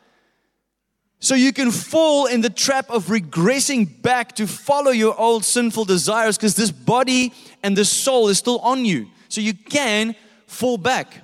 So 1.21 1.37
you 1.37 1.53
can 1.53 1.71
fall 1.71 2.27
in 2.27 2.41
the 2.41 2.51
trap 2.51 2.91
of 2.91 3.07
regressing 3.07 4.03
back 4.03 4.35
to 4.37 4.47
follow 4.49 4.91
your 4.91 5.19
old 5.19 5.45
sinful 5.45 5.85
desires 5.85 6.37
because 6.37 6.57
this 6.57 6.73
body 6.73 7.33
and 7.63 7.77
the 7.77 7.85
soul 7.85 8.29
is 8.29 8.39
still 8.39 8.59
on 8.59 8.85
you. 8.85 9.09
So 9.29 9.41
you 9.41 9.55
can 9.55 10.17
fall 10.49 10.79
back. 10.79 11.23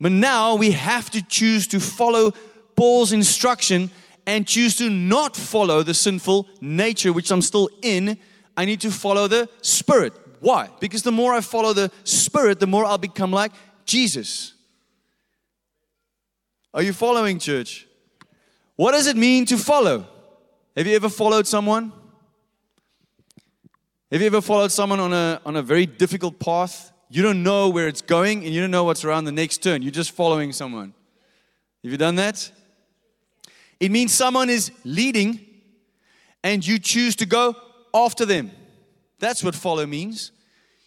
But 0.00 0.12
now 0.12 0.54
we 0.54 0.72
have 0.72 1.10
to 1.10 1.22
choose 1.22 1.66
to 1.68 1.80
follow 1.80 2.32
Paul's 2.76 3.12
instruction 3.12 3.90
and 4.26 4.46
choose 4.46 4.76
to 4.76 4.90
not 4.90 5.34
follow 5.34 5.82
the 5.82 5.94
sinful 5.94 6.46
nature, 6.60 7.12
which 7.12 7.30
I'm 7.30 7.42
still 7.42 7.70
in. 7.82 8.18
I 8.54 8.66
need 8.66 8.82
to 8.82 8.90
follow 8.90 9.28
the 9.28 9.48
Spirit. 9.62 10.12
Why? 10.40 10.68
Because 10.78 11.02
the 11.02 11.12
more 11.12 11.32
I 11.32 11.40
follow 11.40 11.72
the 11.72 11.90
Spirit, 12.04 12.60
the 12.60 12.66
more 12.66 12.84
I'll 12.84 12.98
become 12.98 13.32
like 13.32 13.52
Jesus. 13.86 14.54
Are 16.72 16.82
you 16.82 16.92
following, 16.92 17.40
church? 17.40 17.88
What 18.76 18.92
does 18.92 19.08
it 19.08 19.16
mean 19.16 19.44
to 19.46 19.58
follow? 19.58 20.06
Have 20.76 20.86
you 20.86 20.94
ever 20.94 21.08
followed 21.08 21.48
someone? 21.48 21.92
Have 24.12 24.20
you 24.20 24.28
ever 24.28 24.40
followed 24.40 24.70
someone 24.70 25.00
on 25.00 25.12
a, 25.12 25.40
on 25.44 25.56
a 25.56 25.62
very 25.62 25.84
difficult 25.84 26.38
path? 26.38 26.92
You 27.08 27.24
don't 27.24 27.42
know 27.42 27.70
where 27.70 27.88
it's 27.88 28.02
going 28.02 28.44
and 28.44 28.54
you 28.54 28.60
don't 28.60 28.70
know 28.70 28.84
what's 28.84 29.04
around 29.04 29.24
the 29.24 29.32
next 29.32 29.64
turn. 29.64 29.82
You're 29.82 29.90
just 29.90 30.12
following 30.12 30.52
someone. 30.52 30.94
Have 31.82 31.90
you 31.90 31.98
done 31.98 32.14
that? 32.16 32.52
It 33.80 33.90
means 33.90 34.14
someone 34.14 34.48
is 34.48 34.70
leading 34.84 35.44
and 36.44 36.64
you 36.64 36.78
choose 36.78 37.16
to 37.16 37.26
go 37.26 37.56
after 37.92 38.24
them. 38.24 38.52
That's 39.18 39.42
what 39.42 39.56
follow 39.56 39.86
means. 39.86 40.30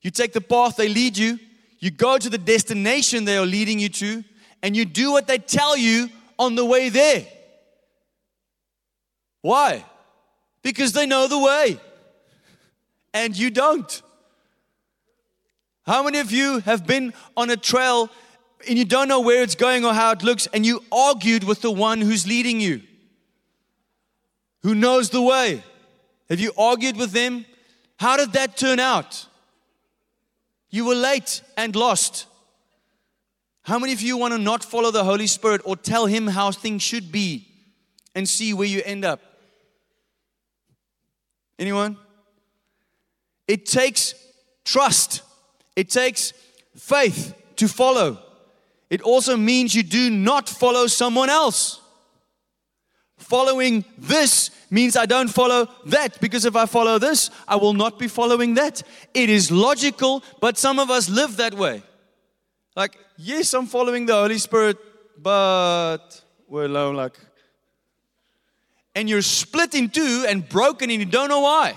You 0.02 0.12
take 0.12 0.32
the 0.32 0.42
path 0.42 0.78
they 0.78 0.88
lead 0.88 1.18
you, 1.18 1.40
you 1.80 1.92
go 1.92 2.18
to 2.18 2.30
the 2.30 2.38
destination 2.38 3.26
they 3.26 3.38
are 3.38 3.46
leading 3.46 3.80
you 3.80 3.90
to, 3.90 4.24
and 4.64 4.76
you 4.76 4.86
do 4.86 5.12
what 5.12 5.28
they 5.28 5.38
tell 5.38 5.78
you 5.78 6.10
on 6.40 6.56
the 6.56 6.66
way 6.66 6.90
there. 6.90 7.28
Why? 9.42 9.86
Because 10.64 10.94
they 10.94 11.06
know 11.06 11.28
the 11.28 11.38
way 11.38 11.80
and 13.14 13.38
you 13.38 13.52
don't. 13.52 14.02
How 15.86 16.02
many 16.02 16.20
of 16.20 16.32
you 16.32 16.60
have 16.60 16.88
been 16.88 17.14
on 17.36 17.50
a 17.50 17.58
trail 17.58 18.10
and 18.68 18.78
you 18.78 18.86
don't 18.86 19.10
know 19.10 19.20
where 19.20 19.44
it's 19.44 19.56
going 19.56 19.84
or 19.84 19.94
how 19.94 20.12
it 20.12 20.24
looks 20.24 20.48
and 20.54 20.66
you 20.66 20.82
argued 20.92 21.44
with 21.44 21.62
the 21.62 21.72
one 21.72 22.00
who's 22.00 22.26
leading 22.26 22.62
you? 22.62 22.82
Who 24.62 24.74
knows 24.74 25.10
the 25.10 25.22
way? 25.22 25.62
Have 26.30 26.40
you 26.40 26.54
argued 26.58 26.96
with 26.96 27.12
them? 27.12 27.46
How 28.00 28.16
did 28.16 28.32
that 28.32 28.56
turn 28.56 28.80
out? 28.80 29.28
You 30.70 30.86
were 30.86 30.96
late 30.96 31.42
and 31.58 31.76
lost. 31.76 32.28
How 33.64 33.80
many 33.80 33.94
of 33.94 34.02
you 34.02 34.18
want 34.18 34.34
to 34.34 34.38
not 34.38 34.64
follow 34.64 34.92
the 34.92 35.06
Holy 35.06 35.28
Spirit 35.28 35.62
or 35.64 35.78
tell 35.78 36.06
Him 36.06 36.28
how 36.28 36.52
things 36.52 36.82
should 36.82 37.12
be 37.12 37.48
and 38.14 38.28
see 38.28 38.54
where 38.54 38.68
you 38.68 38.82
end 38.86 39.06
up? 39.06 39.22
Anyone? 41.58 41.98
It 43.48 43.66
takes 43.66 44.16
trust, 44.66 45.22
it 45.76 45.90
takes 45.90 46.34
faith 46.76 47.34
to 47.58 47.68
follow. 47.68 48.20
It 48.90 49.02
also 49.02 49.38
means 49.38 49.74
you 49.74 49.84
do 49.84 50.10
not 50.10 50.50
follow 50.50 50.88
someone 50.88 51.30
else. 51.30 51.80
Following 53.18 53.86
this 53.98 54.52
means 54.70 54.98
I 54.98 55.06
don't 55.06 55.30
follow 55.30 55.70
that 55.86 56.20
because 56.20 56.46
if 56.46 56.56
I 56.56 56.66
follow 56.66 57.00
this, 57.00 57.30
I 57.48 57.56
will 57.56 57.74
not 57.74 57.98
be 57.98 58.08
following 58.08 58.56
that. 58.56 58.84
It 59.14 59.30
is 59.30 59.50
logical, 59.50 60.24
but 60.42 60.58
some 60.58 60.80
of 60.80 60.90
us 60.90 61.10
live 61.10 61.38
that 61.38 61.54
way. 61.54 61.82
Like, 62.76 62.98
yes, 63.18 63.54
I'm 63.54 63.68
following 63.68 64.06
the 64.06 64.14
Holy 64.14 64.38
Spirit, 64.38 64.78
but 65.22 66.22
we're 66.48 66.66
alone, 66.66 66.96
like. 66.96 67.18
and 68.96 69.10
you're 69.10 69.22
split 69.22 69.74
in 69.76 69.90
two 69.90 70.26
and 70.28 70.48
broken 70.48 70.90
and 70.90 71.00
you 71.00 71.06
don't 71.06 71.30
know 71.30 71.42
why. 71.42 71.74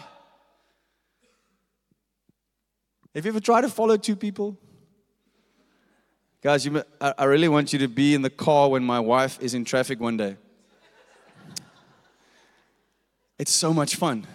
Have 3.15 3.25
you 3.25 3.31
ever 3.31 3.41
tried 3.41 3.63
to 3.63 3.69
follow 3.69 3.97
two 3.97 4.17
people? 4.17 4.59
Guys, 6.43 6.67
you, 6.67 6.83
I 7.01 7.25
really 7.25 7.49
want 7.49 7.73
you 7.73 7.79
to 7.81 7.89
be 7.89 8.15
in 8.15 8.23
the 8.23 8.31
car 8.31 8.69
when 8.69 8.85
my 8.85 9.01
wife 9.01 9.39
is 9.41 9.55
in 9.55 9.65
traffic 9.65 9.99
one 9.99 10.17
day. 10.17 10.37
It's 13.39 13.53
so 13.53 13.73
much 13.73 13.97
fun. 13.97 14.27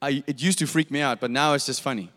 I, 0.00 0.22
it 0.26 0.42
used 0.42 0.58
to 0.58 0.66
freak 0.66 0.90
me 0.90 1.00
out, 1.00 1.20
but 1.20 1.30
now 1.30 1.54
it's 1.54 1.66
just 1.66 1.80
funny. 1.80 2.10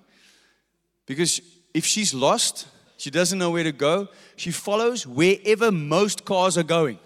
Because 1.06 1.42
if 1.74 1.86
she's 1.86 2.14
lost, 2.14 2.68
she 2.98 3.12
doesn't 3.12 3.38
know 3.38 3.52
where 3.52 3.64
to 3.64 3.72
go, 3.72 4.08
she 4.36 4.52
follows 4.52 5.06
wherever 5.06 5.72
most 5.72 6.26
cars 6.26 6.58
are 6.58 6.64
going. 6.64 7.00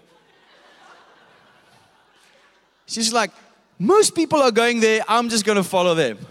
She's 2.86 3.12
like, 3.12 3.30
most 3.78 4.14
people 4.14 4.40
are 4.40 4.50
going 4.50 4.80
there, 4.80 5.02
I'm 5.08 5.28
just 5.28 5.44
going 5.44 5.56
to 5.56 5.64
follow 5.64 5.94
them. 5.94 6.18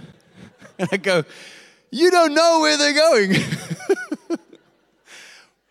And 0.79 0.89
I 0.91 0.97
go, 0.97 1.23
You 1.91 2.09
don't 2.09 2.33
know 2.33 2.59
where 2.61 2.77
they're 2.77 2.93
going. 2.93 3.35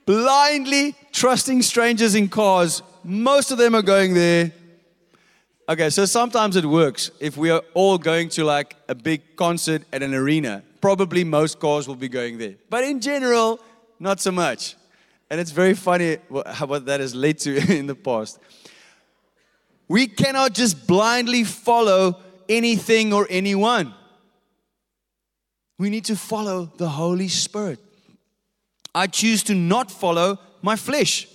Blindly 0.06 0.94
trusting 1.10 1.62
strangers 1.62 2.14
in 2.14 2.28
cars, 2.28 2.82
most 3.02 3.50
of 3.50 3.58
them 3.58 3.74
are 3.74 3.82
going 3.82 4.14
there. 4.14 4.52
Okay, 5.68 5.88
so 5.90 6.04
sometimes 6.04 6.56
it 6.56 6.64
works. 6.64 7.10
If 7.20 7.36
we 7.36 7.50
are 7.50 7.62
all 7.74 7.96
going 7.96 8.28
to 8.30 8.44
like 8.44 8.76
a 8.88 8.94
big 8.94 9.36
concert 9.36 9.82
at 9.92 10.02
an 10.02 10.14
arena, 10.14 10.62
probably 10.80 11.24
most 11.24 11.60
cars 11.60 11.86
will 11.86 11.96
be 11.96 12.08
going 12.08 12.38
there. 12.38 12.54
But 12.68 12.84
in 12.84 13.00
general, 13.00 13.60
not 14.00 14.20
so 14.20 14.32
much. 14.32 14.74
And 15.30 15.40
it's 15.40 15.52
very 15.52 15.74
funny 15.74 16.16
what 16.28 16.86
that 16.86 16.98
has 16.98 17.14
led 17.14 17.38
to 17.40 17.56
in 17.78 17.86
the 17.86 17.94
past. 17.94 18.40
We 19.86 20.06
cannot 20.06 20.54
just 20.54 20.86
blindly 20.86 21.44
follow 21.44 22.16
anything 22.48 23.12
or 23.12 23.26
anyone. 23.30 23.94
We 25.78 25.90
need 25.90 26.04
to 26.06 26.16
follow 26.16 26.72
the 26.76 26.88
Holy 26.88 27.28
Spirit. 27.28 27.78
I 28.94 29.06
choose 29.06 29.42
to 29.44 29.54
not 29.54 29.90
follow 29.90 30.38
my 30.62 30.76
flesh. 30.76 31.28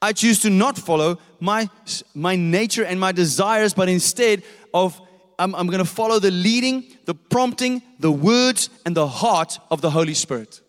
I 0.00 0.12
choose 0.12 0.40
to 0.40 0.50
not 0.50 0.78
follow 0.78 1.18
my, 1.40 1.68
my 2.14 2.36
nature 2.36 2.84
and 2.84 3.00
my 3.00 3.12
desires, 3.12 3.74
but 3.74 3.88
instead 3.88 4.42
of 4.72 5.00
I'm, 5.38 5.54
I'm 5.54 5.66
going 5.66 5.78
to 5.78 5.84
follow 5.84 6.18
the 6.18 6.30
leading, 6.30 6.84
the 7.06 7.14
prompting, 7.14 7.82
the 7.98 8.10
words, 8.10 8.70
and 8.86 8.96
the 8.96 9.06
heart 9.06 9.58
of 9.70 9.80
the 9.80 9.90
Holy 9.90 10.14
Spirit. 10.14 10.60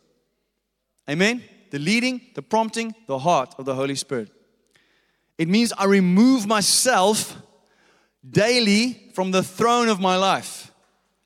Amen? 1.10 1.44
The 1.72 1.80
leading, 1.80 2.22
the 2.36 2.42
prompting, 2.42 2.96
the 3.08 3.20
heart 3.20 3.56
of 3.58 3.66
the 3.66 3.76
Holy 3.76 3.96
Spirit. 3.96 4.30
It 5.38 5.48
means 5.48 5.74
I 5.78 5.86
remove 5.86 6.48
myself 6.48 7.36
daily 8.28 9.12
from 9.14 9.32
the 9.32 9.44
throne 9.44 9.90
of 9.90 10.00
my 10.00 10.16
life. 10.16 10.72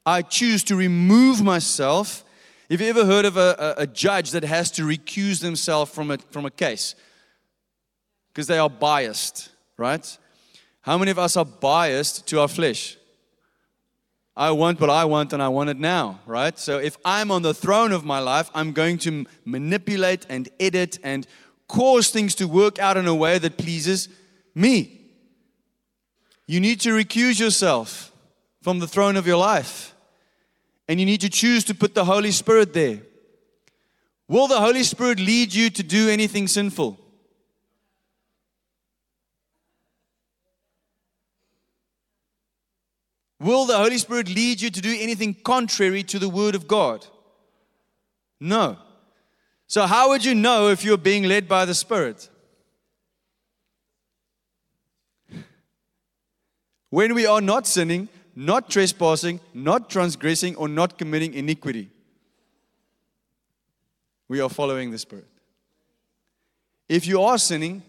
I 0.05 0.21
choose 0.21 0.63
to 0.65 0.75
remove 0.75 1.41
myself. 1.41 2.23
Have 2.69 2.81
you 2.81 2.87
ever 2.87 3.05
heard 3.05 3.25
of 3.25 3.37
a, 3.37 3.75
a, 3.77 3.83
a 3.83 3.87
judge 3.87 4.31
that 4.31 4.43
has 4.43 4.71
to 4.71 4.83
recuse 4.83 5.41
themselves 5.41 5.91
from 5.91 6.11
a, 6.11 6.17
from 6.17 6.45
a 6.45 6.51
case? 6.51 6.95
because 8.39 8.47
they 8.47 8.57
are 8.57 8.69
biased, 8.69 9.49
right? 9.75 10.17
How 10.79 10.97
many 10.97 11.11
of 11.11 11.19
us 11.19 11.35
are 11.35 11.43
biased 11.43 12.25
to 12.27 12.39
our 12.39 12.47
flesh? 12.47 12.97
I 14.39 14.51
want 14.51 14.79
what 14.79 14.89
I 14.89 15.03
want 15.03 15.33
and 15.33 15.43
I 15.43 15.49
want 15.49 15.69
it 15.69 15.77
now, 15.77 16.21
right? 16.25 16.57
So 16.57 16.79
if 16.79 16.95
I'm 17.03 17.29
on 17.29 17.41
the 17.41 17.53
throne 17.53 17.91
of 17.91 18.05
my 18.05 18.19
life, 18.19 18.49
I'm 18.55 18.71
going 18.71 18.97
to 18.99 19.25
manipulate 19.43 20.25
and 20.29 20.47
edit 20.61 20.97
and 21.03 21.27
cause 21.67 22.07
things 22.09 22.35
to 22.35 22.47
work 22.47 22.79
out 22.79 22.95
in 22.95 23.05
a 23.05 23.13
way 23.13 23.37
that 23.37 23.57
pleases 23.57 24.07
me. 24.55 25.01
You 26.47 26.61
need 26.61 26.79
to 26.81 26.91
recuse 26.91 27.37
yourself 27.37 28.13
from 28.61 28.79
the 28.79 28.87
throne 28.87 29.17
of 29.17 29.27
your 29.27 29.35
life. 29.35 29.93
And 30.87 31.01
you 31.01 31.05
need 31.05 31.19
to 31.21 31.29
choose 31.29 31.65
to 31.65 31.75
put 31.75 31.93
the 31.93 32.05
Holy 32.05 32.31
Spirit 32.31 32.73
there. 32.73 33.01
Will 34.29 34.47
the 34.47 34.61
Holy 34.61 34.83
Spirit 34.83 35.19
lead 35.19 35.53
you 35.53 35.69
to 35.69 35.83
do 35.83 36.07
anything 36.07 36.47
sinful? 36.47 36.97
Will 43.39 43.65
the 43.65 43.77
Holy 43.77 43.97
Spirit 43.97 44.27
lead 44.27 44.61
you 44.61 44.69
to 44.69 44.81
do 44.81 44.95
anything 44.99 45.33
contrary 45.33 46.03
to 46.03 46.19
the 46.19 46.27
Word 46.27 46.55
of 46.55 46.67
God? 46.67 47.05
No. 48.39 48.77
So, 49.67 49.85
how 49.85 50.09
would 50.09 50.25
you 50.25 50.35
know 50.35 50.69
if 50.69 50.83
you're 50.83 50.97
being 50.97 51.23
led 51.23 51.47
by 51.47 51.65
the 51.65 51.73
Spirit? 51.73 52.29
When 56.89 57.13
we 57.13 57.25
are 57.25 57.39
not 57.39 57.67
sinning, 57.67 58.09
not 58.35 58.69
trespassing, 58.69 59.39
not 59.53 59.89
transgressing, 59.89 60.55
or 60.55 60.67
not 60.67 60.97
committing 60.97 61.33
iniquity, 61.33 61.91
we 64.27 64.41
are 64.41 64.49
following 64.49 64.91
the 64.91 64.97
Spirit. 64.97 65.27
If 66.87 67.05
you 67.05 67.21
are 67.21 67.37
sinning, 67.37 67.83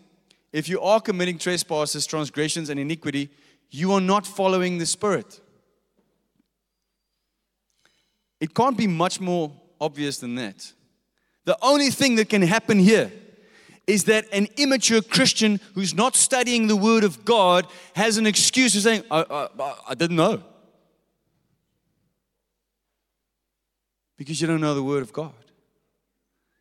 if 0.53 0.68
you 0.68 0.80
are 0.80 1.01
committing 1.01 1.38
trespasses, 1.38 2.07
transgressions, 2.07 2.68
and 2.68 2.78
iniquity, 2.78 3.30
you 3.71 3.93
are 3.93 4.01
not 4.01 4.27
following 4.27 4.79
the 4.79 4.87
Spirit. 4.87 5.41
It 8.41 8.55
can't 8.55 8.77
be 8.77 8.87
much 8.87 9.21
more 9.21 9.53
obvious 9.81 10.18
than 10.18 10.35
that. 10.37 10.73
The 11.45 11.57
only 11.62 11.91
thing 11.91 12.16
that 12.16 12.29
can 12.29 12.43
happen 12.43 12.79
here 12.79 13.12
is 13.87 14.05
that 14.05 14.25
an 14.33 14.47
immature 14.57 15.03
Christian 15.03 15.61
who's 15.75 15.95
not 15.95 16.14
studying 16.14 16.68
the 16.68 16.77
Word 16.77 17.05
of 17.05 17.25
God 17.25 17.66
has 17.95 18.18
an 18.18 18.27
excuse 18.27 18.77
of 18.77 18.83
saying, 18.83 19.05
I, 19.11 19.25
I, 19.59 19.75
I 19.89 19.95
didn't 19.95 20.16
know. 20.16 20.43
Because 24.16 24.41
you 24.41 24.47
don't 24.47 24.61
know 24.61 24.75
the 24.75 24.83
Word 24.83 25.03
of 25.03 25.12
God. 25.12 25.33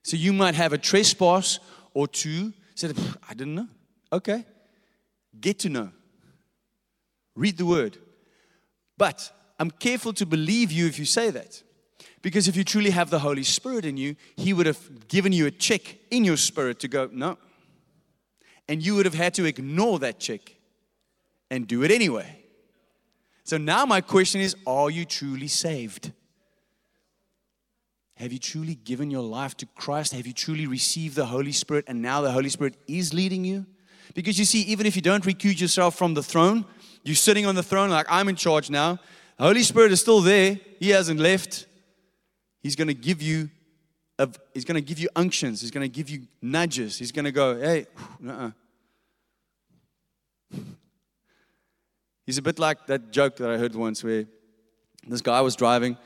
So 0.03 0.17
you 0.17 0.33
might 0.33 0.55
have 0.55 0.73
a 0.73 0.77
trespass 0.77 1.59
or 1.93 2.07
two, 2.07 2.53
said, 2.73 2.97
I 3.29 3.33
didn't 3.33 3.55
know. 3.55 3.67
Okay. 4.11 4.45
Get 5.39 5.59
to 5.59 5.69
know. 5.69 5.91
Read 7.39 7.57
the 7.57 7.65
word. 7.65 7.97
But 8.97 9.31
I'm 9.57 9.71
careful 9.71 10.11
to 10.13 10.25
believe 10.25 10.73
you 10.73 10.87
if 10.87 10.99
you 10.99 11.05
say 11.05 11.29
that. 11.29 11.63
Because 12.21 12.49
if 12.49 12.57
you 12.57 12.65
truly 12.65 12.89
have 12.89 13.09
the 13.09 13.19
Holy 13.19 13.43
Spirit 13.43 13.85
in 13.85 13.95
you, 13.95 14.17
He 14.35 14.51
would 14.51 14.65
have 14.65 15.07
given 15.07 15.31
you 15.31 15.45
a 15.45 15.51
check 15.51 15.95
in 16.11 16.25
your 16.25 16.35
spirit 16.35 16.81
to 16.81 16.89
go, 16.89 17.09
no. 17.13 17.37
And 18.67 18.85
you 18.85 18.95
would 18.95 19.05
have 19.05 19.15
had 19.15 19.33
to 19.35 19.45
ignore 19.45 19.99
that 19.99 20.19
check 20.19 20.57
and 21.49 21.65
do 21.65 21.81
it 21.83 21.91
anyway. 21.91 22.43
So 23.45 23.57
now 23.57 23.85
my 23.85 24.01
question 24.01 24.41
is 24.41 24.57
are 24.67 24.89
you 24.89 25.05
truly 25.05 25.47
saved? 25.47 26.11
Have 28.15 28.33
you 28.33 28.39
truly 28.39 28.75
given 28.75 29.09
your 29.09 29.23
life 29.23 29.55
to 29.57 29.65
Christ? 29.65 30.11
Have 30.11 30.27
you 30.27 30.33
truly 30.33 30.67
received 30.67 31.15
the 31.15 31.27
Holy 31.27 31.53
Spirit 31.53 31.85
and 31.87 32.01
now 32.01 32.19
the 32.19 32.33
Holy 32.33 32.49
Spirit 32.49 32.75
is 32.85 33.13
leading 33.13 33.45
you? 33.45 33.65
Because 34.13 34.37
you 34.37 34.43
see, 34.43 34.61
even 34.63 34.85
if 34.85 34.97
you 34.97 35.01
don't 35.01 35.23
recuse 35.23 35.61
yourself 35.61 35.95
from 35.95 36.15
the 36.15 36.23
throne, 36.23 36.65
you're 37.03 37.15
sitting 37.15 37.45
on 37.45 37.55
the 37.55 37.63
throne 37.63 37.89
like, 37.89 38.05
I'm 38.09 38.29
in 38.29 38.35
charge 38.35 38.69
now. 38.69 38.99
The 39.37 39.45
Holy 39.45 39.63
Spirit 39.63 39.91
is 39.91 40.01
still 40.01 40.21
there. 40.21 40.59
He 40.79 40.89
hasn't 40.89 41.19
left. 41.19 41.65
He's 42.61 42.75
going 42.75 42.89
to 42.89 42.93
give 42.93 43.21
you 43.21 43.49
a, 44.17 44.29
he's 44.53 44.65
going 44.65 44.75
to 44.75 44.81
give 44.81 44.99
you 44.99 45.07
unctions. 45.15 45.61
He's 45.61 45.71
going 45.71 45.89
to 45.89 45.93
give 45.93 46.09
you 46.09 46.27
nudges. 46.41 46.97
He's 46.97 47.11
going 47.11 47.25
to 47.25 47.31
go, 47.31 47.59
hey, 47.59 47.85
uh-uh. 48.27 48.51
He's 52.25 52.37
a 52.37 52.43
bit 52.43 52.59
like 52.59 52.85
that 52.87 53.11
joke 53.11 53.37
that 53.37 53.49
I 53.49 53.57
heard 53.57 53.73
once 53.73 54.03
where 54.03 54.25
this 55.07 55.21
guy 55.21 55.41
was 55.41 55.55
driving 55.55 55.97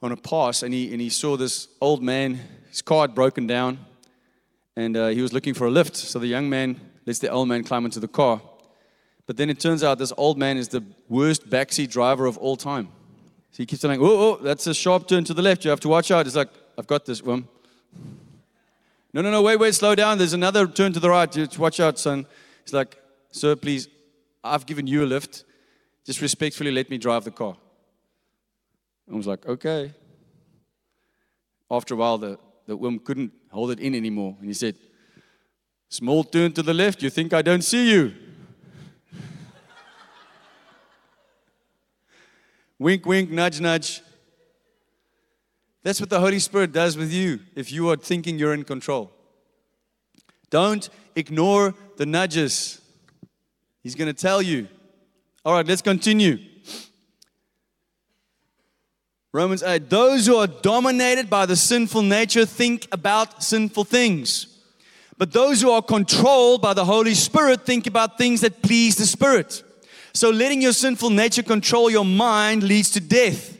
on 0.00 0.12
a 0.12 0.16
pass 0.16 0.62
and 0.62 0.72
he, 0.72 0.92
and 0.92 1.00
he 1.00 1.08
saw 1.08 1.36
this 1.36 1.66
old 1.80 2.02
man, 2.02 2.38
his 2.68 2.82
car 2.82 3.00
had 3.00 3.14
broken 3.14 3.46
down, 3.46 3.78
and 4.76 4.96
uh, 4.96 5.08
he 5.08 5.20
was 5.20 5.32
looking 5.32 5.54
for 5.54 5.66
a 5.66 5.70
lift. 5.70 5.96
So 5.96 6.20
the 6.20 6.28
young 6.28 6.48
man 6.48 6.80
lets 7.04 7.18
the 7.18 7.30
old 7.30 7.48
man 7.48 7.64
climb 7.64 7.84
into 7.84 7.98
the 7.98 8.06
car. 8.06 8.40
But 9.28 9.36
then 9.36 9.50
it 9.50 9.60
turns 9.60 9.84
out 9.84 9.98
this 9.98 10.12
old 10.16 10.38
man 10.38 10.56
is 10.56 10.68
the 10.68 10.82
worst 11.06 11.50
backseat 11.50 11.90
driver 11.90 12.24
of 12.24 12.38
all 12.38 12.56
time. 12.56 12.88
So 13.52 13.58
he 13.58 13.66
keeps 13.66 13.82
saying, 13.82 14.00
oh, 14.00 14.06
oh, 14.06 14.36
that's 14.42 14.66
a 14.66 14.72
sharp 14.72 15.06
turn 15.06 15.22
to 15.24 15.34
the 15.34 15.42
left. 15.42 15.66
You 15.66 15.70
have 15.70 15.80
to 15.80 15.88
watch 15.88 16.10
out. 16.10 16.24
He's 16.24 16.34
like, 16.34 16.48
I've 16.78 16.86
got 16.86 17.04
this 17.04 17.22
one. 17.22 17.46
No, 19.12 19.20
no, 19.20 19.30
no, 19.30 19.42
wait, 19.42 19.60
wait, 19.60 19.74
slow 19.74 19.94
down. 19.94 20.16
There's 20.16 20.32
another 20.32 20.66
turn 20.66 20.94
to 20.94 21.00
the 21.00 21.10
right. 21.10 21.30
Just 21.30 21.58
watch 21.58 21.78
out, 21.78 21.98
son. 21.98 22.24
He's 22.64 22.72
like, 22.72 22.96
Sir, 23.30 23.54
please, 23.54 23.88
I've 24.42 24.64
given 24.64 24.86
you 24.86 25.04
a 25.04 25.06
lift. 25.06 25.44
Just 26.06 26.22
respectfully 26.22 26.70
let 26.70 26.88
me 26.88 26.96
drive 26.96 27.24
the 27.24 27.30
car. 27.30 27.54
I 29.12 29.14
was 29.14 29.26
like, 29.26 29.44
okay. 29.46 29.92
After 31.70 31.92
a 31.92 31.96
while, 31.98 32.16
the, 32.16 32.38
the 32.66 32.78
woman 32.78 32.98
couldn't 32.98 33.32
hold 33.50 33.72
it 33.72 33.78
in 33.78 33.94
anymore. 33.94 34.36
And 34.38 34.48
he 34.48 34.54
said, 34.54 34.76
Small 35.90 36.24
turn 36.24 36.52
to 36.52 36.62
the 36.62 36.72
left. 36.72 37.02
You 37.02 37.10
think 37.10 37.34
I 37.34 37.42
don't 37.42 37.62
see 37.62 37.90
you? 37.90 38.14
Wink, 42.78 43.04
wink, 43.06 43.30
nudge, 43.30 43.60
nudge. 43.60 44.02
That's 45.82 46.00
what 46.00 46.10
the 46.10 46.20
Holy 46.20 46.38
Spirit 46.38 46.72
does 46.72 46.96
with 46.96 47.12
you 47.12 47.40
if 47.54 47.72
you 47.72 47.90
are 47.90 47.96
thinking 47.96 48.38
you're 48.38 48.54
in 48.54 48.64
control. 48.64 49.10
Don't 50.50 50.88
ignore 51.14 51.74
the 51.96 52.06
nudges. 52.06 52.80
He's 53.82 53.94
going 53.94 54.12
to 54.12 54.20
tell 54.20 54.42
you 54.42 54.68
All 55.44 55.54
right, 55.54 55.66
let's 55.66 55.82
continue. 55.82 56.38
Romans 59.32 59.62
8. 59.62 59.90
Those 59.90 60.26
who 60.26 60.36
are 60.36 60.46
dominated 60.46 61.28
by 61.28 61.46
the 61.46 61.56
sinful 61.56 62.02
nature 62.02 62.46
think 62.46 62.88
about 62.92 63.42
sinful 63.42 63.84
things. 63.84 64.58
But 65.16 65.32
those 65.32 65.60
who 65.60 65.70
are 65.70 65.82
controlled 65.82 66.62
by 66.62 66.74
the 66.74 66.84
Holy 66.84 67.14
Spirit 67.14 67.66
think 67.66 67.86
about 67.86 68.18
things 68.18 68.40
that 68.40 68.62
please 68.62 68.96
the 68.96 69.06
Spirit. 69.06 69.62
So 70.12 70.30
letting 70.30 70.62
your 70.62 70.72
sinful 70.72 71.10
nature 71.10 71.42
control 71.42 71.90
your 71.90 72.04
mind 72.04 72.62
leads 72.62 72.90
to 72.92 73.00
death. 73.00 73.56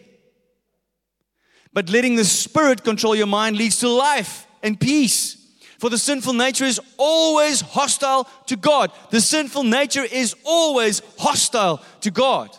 But 1.73 1.91
letting 1.91 2.17
the 2.17 2.25
Spirit 2.25 2.83
control 2.83 3.15
your 3.15 3.27
mind 3.27 3.57
leads 3.57 3.79
to 3.81 3.89
life 3.89 4.47
and 4.63 4.81
peace. 4.81 5.37
For 5.79 5.91
the 5.91 5.99
sinful 5.99 6.33
nature 6.33 6.65
is 6.65 6.81
always 6.97 7.61
hostile 7.61 8.29
to 8.47 8.57
God. 8.57 8.91
The 9.11 9.21
sinful 9.21 9.63
nature 9.63 10.03
is 10.03 10.35
always 10.45 11.03
hostile 11.19 11.83
to 12.01 12.11
God. 12.11 12.51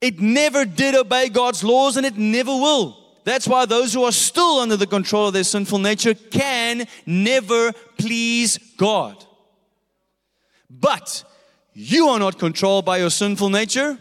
It 0.00 0.20
never 0.20 0.64
did 0.64 0.94
obey 0.94 1.28
God's 1.28 1.64
laws 1.64 1.96
and 1.96 2.06
it 2.06 2.16
never 2.16 2.52
will. 2.52 2.96
That's 3.24 3.48
why 3.48 3.66
those 3.66 3.92
who 3.92 4.04
are 4.04 4.12
still 4.12 4.60
under 4.60 4.76
the 4.76 4.86
control 4.86 5.26
of 5.26 5.34
their 5.34 5.44
sinful 5.44 5.80
nature 5.80 6.14
can 6.14 6.86
never 7.04 7.72
please 7.98 8.58
God. 8.76 9.24
But 10.70 11.24
you 11.80 12.08
are 12.08 12.18
not 12.18 12.40
controlled 12.40 12.84
by 12.84 12.98
your 12.98 13.08
sinful 13.08 13.50
nature. 13.50 14.00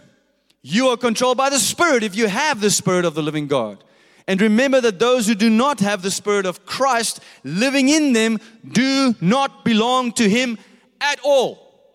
You 0.63 0.87
are 0.87 0.97
controlled 0.97 1.37
by 1.37 1.51
the 1.51 1.59
Spirit 1.59 2.01
if 2.01 2.15
you 2.15 2.25
have 2.25 2.59
the 2.59 2.71
Spirit 2.71 3.05
of 3.05 3.13
the 3.13 3.21
living 3.21 3.45
God. 3.45 3.83
And 4.27 4.41
remember 4.41 4.81
that 4.81 4.97
those 4.97 5.27
who 5.27 5.35
do 5.35 5.47
not 5.47 5.79
have 5.81 6.01
the 6.01 6.09
Spirit 6.09 6.47
of 6.47 6.65
Christ 6.65 7.19
living 7.43 7.87
in 7.87 8.13
them 8.13 8.39
do 8.67 9.13
not 9.21 9.63
belong 9.63 10.11
to 10.13 10.27
Him 10.27 10.57
at 10.99 11.19
all. 11.23 11.93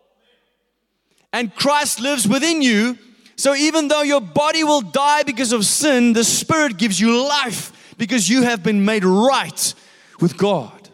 And 1.33 1.53
Christ 1.53 1.99
lives 1.99 2.29
within 2.29 2.63
you. 2.63 2.97
So 3.35 3.53
even 3.53 3.89
though 3.89 4.03
your 4.03 4.21
body 4.21 4.63
will 4.63 4.83
die 4.83 5.25
because 5.25 5.53
of 5.53 5.67
sin, 5.67 6.13
the 6.13 6.23
Spirit 6.23 6.77
gives 6.77 7.01
you 7.01 7.27
life 7.27 7.97
because 7.99 8.29
you 8.29 8.43
have 8.43 8.63
been 8.63 8.85
made 8.85 9.05
right 9.05 9.75
with 10.21 10.37
God. 10.37 10.91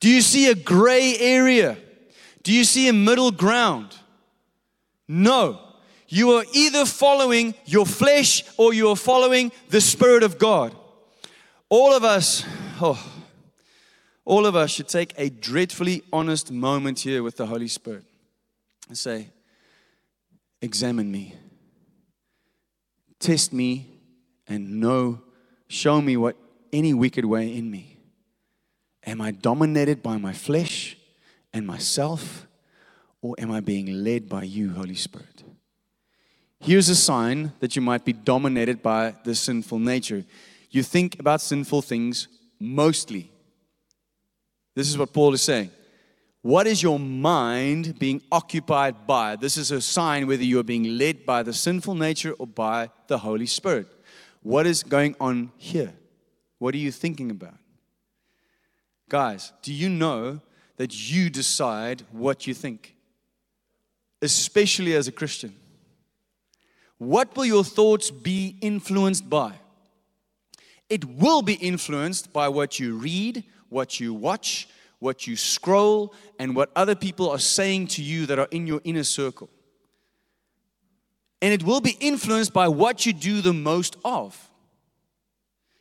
Do 0.00 0.08
you 0.08 0.22
see 0.22 0.48
a 0.48 0.54
gray 0.54 1.14
area? 1.18 1.76
Do 2.46 2.52
you 2.52 2.62
see 2.62 2.86
a 2.86 2.92
middle 2.92 3.32
ground? 3.32 3.96
No. 5.08 5.58
You 6.06 6.30
are 6.34 6.44
either 6.52 6.86
following 6.86 7.56
your 7.64 7.84
flesh 7.84 8.44
or 8.56 8.72
you 8.72 8.88
are 8.90 8.94
following 8.94 9.50
the 9.70 9.80
Spirit 9.80 10.22
of 10.22 10.38
God. 10.38 10.72
All 11.68 11.92
of 11.92 12.04
us, 12.04 12.46
oh, 12.80 13.04
all 14.24 14.46
of 14.46 14.54
us 14.54 14.70
should 14.70 14.86
take 14.86 15.12
a 15.18 15.28
dreadfully 15.28 16.04
honest 16.12 16.52
moment 16.52 17.00
here 17.00 17.24
with 17.24 17.36
the 17.36 17.46
Holy 17.46 17.66
Spirit 17.66 18.04
and 18.86 18.96
say, 18.96 19.30
Examine 20.62 21.10
me, 21.10 21.34
test 23.18 23.52
me, 23.52 23.90
and 24.46 24.78
know, 24.78 25.20
show 25.66 26.00
me 26.00 26.16
what 26.16 26.36
any 26.72 26.94
wicked 26.94 27.24
way 27.24 27.52
in 27.56 27.72
me. 27.72 27.96
Am 29.04 29.20
I 29.20 29.32
dominated 29.32 30.00
by 30.00 30.16
my 30.16 30.32
flesh 30.32 30.95
and 31.56 31.66
myself, 31.66 32.46
or 33.22 33.34
am 33.38 33.50
I 33.50 33.60
being 33.60 34.04
led 34.04 34.28
by 34.28 34.42
you, 34.42 34.70
Holy 34.70 34.94
Spirit? 34.94 35.42
Here's 36.60 36.90
a 36.90 36.94
sign 36.94 37.52
that 37.60 37.74
you 37.74 37.82
might 37.82 38.04
be 38.04 38.12
dominated 38.12 38.82
by 38.82 39.14
the 39.24 39.34
sinful 39.34 39.78
nature. 39.78 40.24
You 40.70 40.82
think 40.82 41.18
about 41.18 41.40
sinful 41.40 41.82
things 41.82 42.28
mostly. 42.60 43.30
This 44.74 44.88
is 44.88 44.98
what 44.98 45.14
Paul 45.14 45.32
is 45.32 45.40
saying. 45.40 45.70
What 46.42 46.66
is 46.66 46.82
your 46.82 46.98
mind 46.98 47.98
being 47.98 48.20
occupied 48.30 49.06
by? 49.06 49.36
This 49.36 49.56
is 49.56 49.70
a 49.70 49.80
sign 49.80 50.26
whether 50.26 50.44
you 50.44 50.60
are 50.60 50.64
being 50.74 50.98
led 50.98 51.24
by 51.24 51.42
the 51.42 51.54
sinful 51.54 51.94
nature 51.94 52.32
or 52.32 52.46
by 52.46 52.90
the 53.06 53.18
Holy 53.18 53.46
Spirit. 53.46 53.88
What 54.42 54.66
is 54.66 54.82
going 54.82 55.16
on 55.18 55.52
here? 55.56 55.94
What 56.58 56.74
are 56.74 56.78
you 56.78 56.92
thinking 56.92 57.30
about? 57.30 57.56
Guys, 59.08 59.52
do 59.62 59.72
you 59.72 59.88
know 59.88 60.40
that 60.76 61.10
you 61.10 61.30
decide 61.30 62.02
what 62.12 62.46
you 62.46 62.54
think? 62.54 62.94
Especially 64.22 64.94
as 64.94 65.08
a 65.08 65.12
Christian. 65.12 65.54
What 66.98 67.36
will 67.36 67.44
your 67.44 67.64
thoughts 67.64 68.10
be 68.10 68.56
influenced 68.60 69.28
by? 69.28 69.54
It 70.88 71.04
will 71.04 71.42
be 71.42 71.54
influenced 71.54 72.32
by 72.32 72.48
what 72.48 72.78
you 72.78 72.96
read, 72.96 73.44
what 73.68 74.00
you 74.00 74.14
watch, 74.14 74.68
what 74.98 75.26
you 75.26 75.36
scroll, 75.36 76.14
and 76.38 76.54
what 76.54 76.70
other 76.74 76.94
people 76.94 77.28
are 77.30 77.38
saying 77.38 77.88
to 77.88 78.02
you 78.02 78.26
that 78.26 78.38
are 78.38 78.48
in 78.50 78.66
your 78.66 78.80
inner 78.84 79.04
circle. 79.04 79.50
And 81.42 81.52
it 81.52 81.62
will 81.62 81.80
be 81.80 81.96
influenced 82.00 82.52
by 82.52 82.68
what 82.68 83.04
you 83.04 83.12
do 83.12 83.40
the 83.40 83.52
most 83.52 83.96
of. 84.04 84.50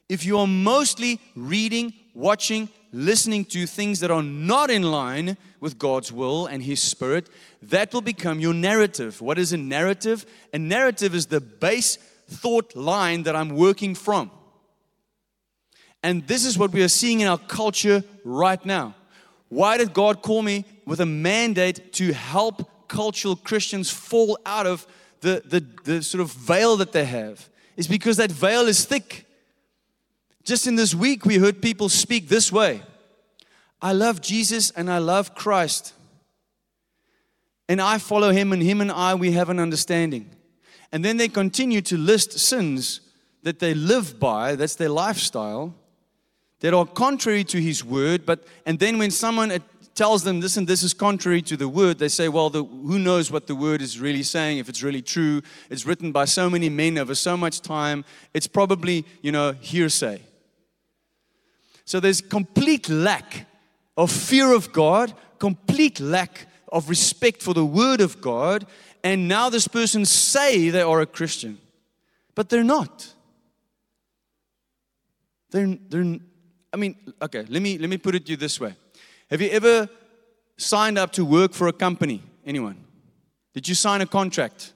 If 0.10 0.26
you 0.26 0.38
are 0.40 0.48
mostly 0.48 1.20
reading, 1.36 1.94
watching, 2.14 2.70
listening 2.96 3.44
to 3.44 3.68
things 3.68 4.00
that 4.00 4.10
are 4.10 4.24
not 4.24 4.72
in 4.72 4.84
line 4.84 5.36
with 5.60 5.78
God's 5.78 6.12
will 6.12 6.48
and 6.48 6.64
His 6.64 6.82
Spirit, 6.82 7.30
that 7.62 7.94
will 7.94 8.02
become 8.02 8.40
your 8.40 8.54
narrative. 8.54 9.22
What 9.22 9.38
is 9.38 9.52
a 9.52 9.58
narrative? 9.58 10.26
A 10.54 10.60
narrative 10.60 11.14
is 11.14 11.26
the 11.26 11.42
base 11.42 11.98
thought 12.28 12.76
line 12.76 13.24
that 13.24 13.36
I'm 13.36 13.50
working 13.50 13.96
from. 13.96 14.32
And 16.02 16.26
this 16.28 16.46
is 16.46 16.58
what 16.58 16.72
we 16.72 16.84
are 16.84 16.88
seeing 16.88 17.20
in 17.20 17.28
our 17.28 17.38
culture 17.38 18.04
right 18.24 18.64
now. 18.66 18.96
Why 19.50 19.78
did 19.78 19.94
God 19.94 20.22
call 20.22 20.42
me 20.42 20.64
with 20.86 21.02
a 21.02 21.06
mandate 21.06 21.94
to 21.94 22.14
help 22.14 22.88
cultural 22.88 23.36
Christians 23.36 23.90
fall 23.90 24.40
out 24.46 24.68
of 24.68 24.88
the, 25.22 25.42
the, 25.46 25.66
the 25.84 26.04
sort 26.04 26.22
of 26.22 26.32
veil 26.32 26.78
that 26.78 26.92
they 26.94 27.06
have? 27.06 27.50
Is 27.76 27.88
because 27.88 28.18
that 28.18 28.32
veil 28.32 28.68
is 28.68 28.86
thick. 28.86 29.25
Just 30.46 30.68
in 30.68 30.76
this 30.76 30.94
week, 30.94 31.26
we 31.26 31.38
heard 31.38 31.62
people 31.62 31.90
speak 31.90 32.30
this 32.30 32.52
way 32.52 32.84
I 33.82 33.92
love 33.92 34.22
Jesus 34.22 34.72
and 34.72 34.90
I 34.90 35.00
love 35.00 35.36
Christ. 35.36 35.94
And 37.68 37.82
I 37.82 37.98
follow 37.98 38.30
him, 38.30 38.54
and 38.54 38.62
him 38.62 38.80
and 38.80 38.92
I, 38.92 39.16
we 39.16 39.32
have 39.32 39.50
an 39.50 39.60
understanding. 39.60 40.30
And 40.92 41.04
then 41.04 41.18
they 41.18 41.28
continue 41.28 41.82
to 41.82 41.98
list 41.98 42.38
sins 42.38 43.02
that 43.42 43.58
they 43.58 43.74
live 43.74 44.20
by, 44.20 44.56
that's 44.56 44.76
their 44.76 44.90
lifestyle, 44.90 45.74
that 46.60 46.76
are 46.76 46.86
contrary 46.86 47.44
to 47.46 47.60
his 47.60 47.84
word. 47.84 48.24
But 48.24 48.46
and 48.68 48.78
then 48.78 49.00
when 49.00 49.10
someone 49.10 49.52
uh, 49.52 49.60
tells 49.96 50.24
them 50.24 50.42
this 50.42 50.58
and 50.58 50.68
this 50.68 50.84
is 50.84 50.94
contrary 50.94 51.42
to 51.42 51.58
the 51.58 51.68
word, 51.68 51.98
they 51.98 52.08
say, 52.08 52.30
well, 52.30 52.52
the, 52.52 52.64
who 52.64 53.00
knows 53.00 53.32
what 53.32 53.48
the 53.48 53.56
word 53.56 53.82
is 53.82 54.00
really 54.00 54.24
saying, 54.24 54.60
if 54.60 54.70
it's 54.70 54.84
really 54.84 55.02
true. 55.02 55.42
It's 55.72 55.88
written 55.88 56.12
by 56.12 56.26
so 56.26 56.52
many 56.52 56.70
men 56.70 57.00
over 57.00 57.16
so 57.16 57.36
much 57.36 57.62
time. 57.62 58.06
It's 58.36 58.48
probably, 58.48 59.06
you 59.24 59.32
know, 59.32 59.54
hearsay. 59.54 60.22
So 61.86 62.00
there's 62.00 62.22
complete 62.22 62.90
lack 62.90 63.46
of 63.96 64.12
fear 64.12 64.52
of 64.54 64.74
God, 64.74 65.14
complete 65.40 66.00
lack 66.00 66.48
of 66.72 66.90
respect 66.90 67.42
for 67.42 67.54
the 67.54 67.66
word 67.66 68.02
of 68.02 68.20
God, 68.20 68.66
and 69.04 69.28
now 69.28 69.50
this 69.50 69.68
person 69.68 70.04
say 70.04 70.70
they 70.70 70.82
are 70.82 71.00
a 71.00 71.06
Christian, 71.06 71.60
but 72.34 72.50
they're 72.50 72.64
not. 72.64 73.14
They're, 75.52 75.78
they're 75.90 76.20
I 76.74 76.78
mean, 76.78 76.96
okay, 77.22 77.46
let 77.48 77.62
me 77.62 77.78
let 77.78 77.90
me 77.90 77.98
put 77.98 78.16
it 78.16 78.26
to 78.26 78.32
you 78.32 78.38
this 78.38 78.60
way. 78.60 78.76
Have 79.30 79.42
you 79.42 79.50
ever 79.52 79.88
signed 80.58 80.98
up 80.98 81.14
to 81.14 81.24
work 81.24 81.54
for 81.54 81.68
a 81.68 81.74
company? 81.74 82.22
Anyone? 82.46 82.84
Did 83.54 83.70
you 83.70 83.76
sign 83.76 84.02
a 84.02 84.06
contract? 84.06 84.74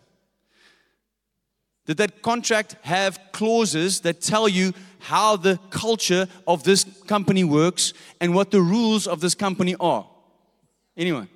Did 1.86 1.98
that 1.98 2.22
contract 2.22 2.78
have 2.84 3.20
clauses 3.32 4.02
that 4.02 4.22
tell 4.22 4.48
you 4.48 4.74
how 5.00 5.36
the 5.36 5.60
culture 5.70 6.28
of 6.48 6.64
this 6.64 6.86
company 7.08 7.44
works 7.44 7.94
and 8.20 8.36
what 8.36 8.52
the 8.52 8.62
rules 8.62 9.08
of 9.08 9.22
this 9.22 9.36
company 9.36 9.76
are? 9.80 10.08
Anyone? 10.96 11.30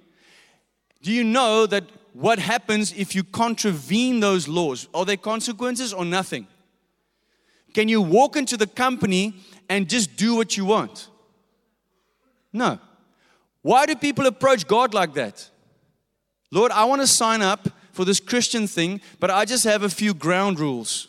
Do 1.02 1.12
you 1.12 1.24
know 1.24 1.66
that 1.66 1.86
what 2.14 2.40
happens 2.40 2.94
if 2.94 3.16
you 3.16 3.24
contravene 3.24 4.20
those 4.20 4.48
laws? 4.48 4.88
Are 4.94 5.06
there 5.06 5.18
consequences 5.18 5.94
or 5.94 6.06
nothing? 6.06 6.48
Can 7.74 7.88
you 7.88 8.02
walk 8.02 8.36
into 8.36 8.56
the 8.56 8.68
company 8.68 9.34
and 9.68 9.90
just 9.90 10.16
do 10.16 10.36
what 10.36 10.56
you 10.56 10.66
want? 10.66 11.08
No. 12.52 12.80
Why 13.64 13.86
do 13.86 13.96
people 13.96 14.28
approach 14.28 14.68
God 14.68 14.94
like 14.94 15.14
that? 15.16 15.50
Lord, 16.52 16.72
I 16.72 16.86
want 16.86 17.02
to 17.02 17.08
sign 17.08 17.42
up 17.42 17.68
for 17.94 18.06
this 18.06 18.20
Christian 18.20 18.68
thing, 18.68 19.02
but 19.20 19.32
I 19.32 19.46
just 19.46 19.64
have 19.64 19.82
a 19.84 19.90
few 19.90 20.14
ground 20.14 20.60
rules. 20.60 21.08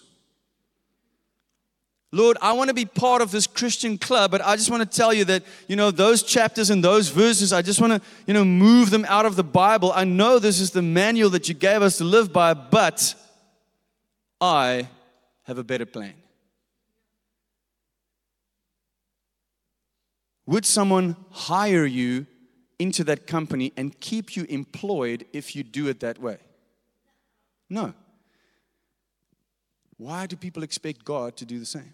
Lord, 2.14 2.38
I 2.40 2.52
want 2.52 2.68
to 2.68 2.74
be 2.74 2.84
part 2.84 3.22
of 3.22 3.32
this 3.32 3.48
Christian 3.48 3.98
club, 3.98 4.30
but 4.30 4.40
I 4.40 4.54
just 4.54 4.70
want 4.70 4.88
to 4.88 4.96
tell 4.96 5.12
you 5.12 5.24
that, 5.24 5.42
you 5.66 5.74
know, 5.74 5.90
those 5.90 6.22
chapters 6.22 6.70
and 6.70 6.82
those 6.82 7.08
verses, 7.08 7.52
I 7.52 7.60
just 7.60 7.80
want 7.80 7.92
to, 7.92 8.08
you 8.24 8.32
know, 8.32 8.44
move 8.44 8.90
them 8.90 9.04
out 9.08 9.26
of 9.26 9.34
the 9.34 9.42
Bible. 9.42 9.90
I 9.92 10.04
know 10.04 10.38
this 10.38 10.60
is 10.60 10.70
the 10.70 10.80
manual 10.80 11.28
that 11.30 11.48
you 11.48 11.56
gave 11.56 11.82
us 11.82 11.98
to 11.98 12.04
live 12.04 12.32
by, 12.32 12.54
but 12.54 13.16
I 14.40 14.88
have 15.42 15.58
a 15.58 15.64
better 15.64 15.86
plan. 15.86 16.14
Would 20.46 20.66
someone 20.66 21.16
hire 21.32 21.84
you 21.84 22.26
into 22.78 23.02
that 23.04 23.26
company 23.26 23.72
and 23.76 23.98
keep 23.98 24.36
you 24.36 24.44
employed 24.48 25.26
if 25.32 25.56
you 25.56 25.64
do 25.64 25.88
it 25.88 25.98
that 25.98 26.20
way? 26.20 26.38
No. 27.68 27.92
Why 29.96 30.26
do 30.26 30.36
people 30.36 30.62
expect 30.62 31.04
God 31.04 31.36
to 31.38 31.44
do 31.44 31.58
the 31.58 31.66
same? 31.66 31.92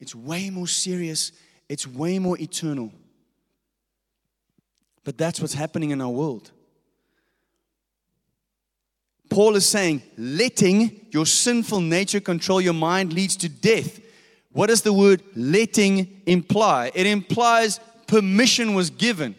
It's 0.00 0.14
way 0.14 0.50
more 0.50 0.66
serious, 0.66 1.32
it's 1.68 1.86
way 1.86 2.18
more 2.18 2.38
eternal. 2.38 2.92
But 5.04 5.18
that's 5.18 5.40
what's 5.40 5.54
happening 5.54 5.90
in 5.90 6.00
our 6.00 6.10
world. 6.10 6.50
Paul 9.30 9.56
is 9.56 9.66
saying, 9.66 10.02
letting 10.16 11.06
your 11.10 11.26
sinful 11.26 11.80
nature 11.80 12.20
control 12.20 12.60
your 12.60 12.74
mind 12.74 13.12
leads 13.12 13.36
to 13.36 13.48
death. 13.48 14.00
What 14.52 14.68
does 14.68 14.82
the 14.82 14.92
word 14.92 15.22
letting 15.36 16.22
imply? 16.26 16.90
It 16.94 17.06
implies 17.06 17.80
permission 18.06 18.74
was 18.74 18.90
given, 18.90 19.34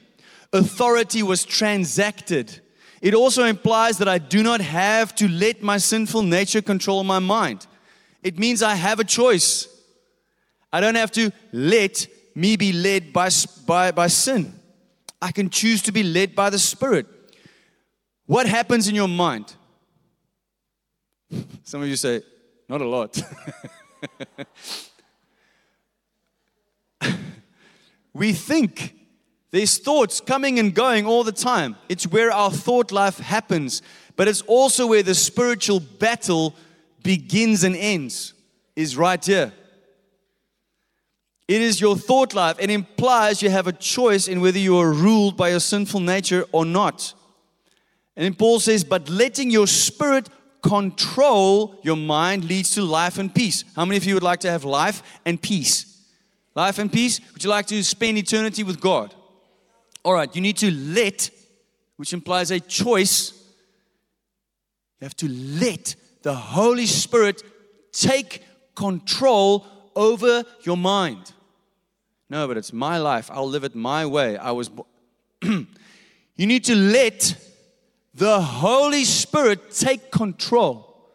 authority 0.54 1.24
was 1.24 1.44
transacted. 1.44 2.60
It 3.02 3.14
also 3.14 3.46
implies 3.46 3.98
that 4.00 4.08
I 4.08 4.18
do 4.18 4.44
not 4.44 4.62
have 4.62 5.16
to 5.16 5.28
let 5.28 5.64
my 5.64 5.78
sinful 5.78 6.24
nature 6.24 6.62
control 6.62 7.04
my 7.04 7.20
mind. 7.20 7.66
It 8.22 8.38
means 8.38 8.62
I 8.62 8.76
have 8.76 9.00
a 9.00 9.06
choice. 9.06 9.68
I 10.72 10.80
don't 10.82 10.96
have 10.96 11.12
to 11.12 11.32
let 11.52 12.08
me 12.36 12.56
be 12.56 12.72
led 12.72 13.12
by, 13.12 13.30
by, 13.66 13.92
by 13.92 14.08
sin. 14.08 14.54
I 15.22 15.32
can 15.32 15.50
choose 15.50 15.82
to 15.84 15.92
be 15.92 16.04
led 16.04 16.36
by 16.36 16.50
the 16.50 16.60
Spirit. 16.60 17.08
What 18.26 18.48
happens 18.48 18.88
in 18.88 18.96
your 18.96 19.08
mind? 19.08 19.54
Some 21.64 21.82
of 21.82 21.88
you 21.88 21.96
say, 21.96 22.22
not 22.68 22.82
a 22.82 22.88
lot. 22.88 23.22
we 28.14 28.34
think. 28.34 28.96
There's 29.52 29.80
thoughts 29.80 30.22
coming 30.22 30.60
and 30.60 30.76
going 30.76 31.08
all 31.08 31.24
the 31.24 31.32
time. 31.32 31.76
It's 31.90 32.06
where 32.06 32.32
our 32.32 32.52
thought 32.52 32.92
life 32.92 33.18
happens, 33.18 33.82
but 34.16 34.28
it's 34.28 34.42
also 34.44 34.86
where 34.86 35.02
the 35.02 35.16
spiritual 35.16 35.80
battle 35.80 36.56
begins 37.02 37.64
and 37.64 37.76
ends, 37.76 38.36
is 38.76 38.96
right 38.96 39.26
here. 39.26 39.52
It 41.50 41.64
is 41.64 41.82
your 41.82 41.96
thought 41.96 42.36
life. 42.36 42.58
It 42.60 42.70
implies 42.70 43.42
you 43.42 43.50
have 43.50 43.66
a 43.66 43.72
choice 43.72 44.28
in 44.28 44.40
whether 44.40 44.60
you 44.60 44.78
are 44.78 44.94
ruled 44.94 45.36
by 45.36 45.50
your 45.50 45.60
sinful 45.60 46.00
nature 46.00 46.46
or 46.52 46.64
not. 46.64 47.12
And 48.16 48.24
then 48.24 48.36
Paul 48.36 48.60
says, 48.60 48.84
but 48.84 49.10
letting 49.10 49.50
your 49.50 49.66
spirit 49.66 50.30
control 50.62 51.80
your 51.82 51.96
mind 51.98 52.44
leads 52.44 52.76
to 52.76 52.84
life 52.84 53.18
and 53.18 53.34
peace. 53.34 53.64
How 53.76 53.84
many 53.84 53.98
of 53.98 54.04
you 54.06 54.14
would 54.14 54.22
like 54.22 54.42
to 54.42 54.52
have 54.52 54.64
life 54.64 55.02
and 55.26 55.42
peace? 55.42 56.06
Life 56.54 56.78
and 56.78 56.94
peace? 56.94 57.20
Would 57.34 57.44
you 57.44 57.50
like 57.50 57.66
to 57.66 57.84
spend 57.84 58.20
eternity 58.20 58.62
with 58.62 58.80
God? 58.80 59.16
All 60.04 60.14
right, 60.14 60.34
you 60.36 60.42
need 60.42 60.58
to 60.58 60.70
let, 60.70 61.32
which 61.96 62.14
implies 62.14 62.52
a 62.52 62.60
choice. 62.60 63.32
You 65.02 65.06
have 65.06 65.18
to 65.18 65.28
let 65.28 65.96
the 66.22 66.36
Holy 66.36 66.86
Spirit 66.86 67.42
take 67.92 68.44
control 68.76 69.66
over 69.96 70.44
your 70.62 70.78
mind. 70.78 71.34
No, 72.30 72.48
but 72.48 72.58
it's 72.58 72.72
my 72.72 72.98
life. 73.00 73.30
I'll 73.34 73.50
live 73.50 73.64
it 73.64 73.76
my 73.76 74.06
way. 74.06 74.38
I 74.38 74.52
was. 74.52 74.70
Bo- 74.70 74.86
you 75.42 75.66
need 76.36 76.64
to 76.66 76.76
let 76.76 77.36
the 78.14 78.42
Holy 78.42 79.04
Spirit 79.04 79.72
take 79.72 80.12
control 80.12 81.10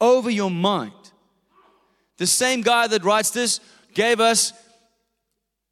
over 0.00 0.30
your 0.30 0.50
mind. 0.50 0.92
The 2.18 2.26
same 2.26 2.62
guy 2.62 2.86
that 2.86 3.04
writes 3.04 3.30
this 3.30 3.60
gave 3.94 4.20
us 4.20 4.52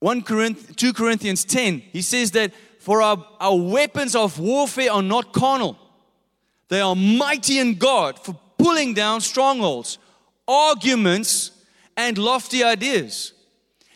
1 0.00 0.22
Corinthians, 0.22 0.76
2 0.76 0.92
Corinthians 0.92 1.44
10. 1.44 1.80
He 1.92 2.02
says 2.02 2.30
that 2.32 2.52
for 2.78 3.02
our, 3.02 3.24
our 3.38 3.56
weapons 3.56 4.16
of 4.16 4.38
warfare 4.40 4.90
are 4.90 5.02
not 5.02 5.32
carnal, 5.32 5.78
they 6.68 6.80
are 6.80 6.96
mighty 6.96 7.58
in 7.58 7.74
God 7.74 8.18
for 8.18 8.38
pulling 8.58 8.94
down 8.94 9.20
strongholds, 9.20 9.98
arguments, 10.48 11.50
and 11.96 12.16
lofty 12.16 12.64
ideas. 12.64 13.32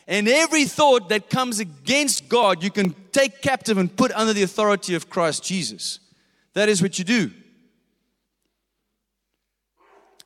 And 0.07 0.29
every 0.29 0.65
thought 0.65 1.09
that 1.09 1.31
comes 1.31 1.61
against 1.61 2.29
God, 2.29 2.63
you 2.63 2.71
can 2.71 2.95
take 3.13 3.41
captive 3.41 3.79
and 3.79 3.95
put 3.95 4.13
under 4.13 4.33
the 4.33 4.43
authority 4.43 4.95
of 4.95 5.09
Christ 5.09 5.45
Jesus. 5.45 6.01
That 6.53 6.69
is 6.69 6.83
what 6.83 6.99
you 6.99 7.05
do. 7.05 7.31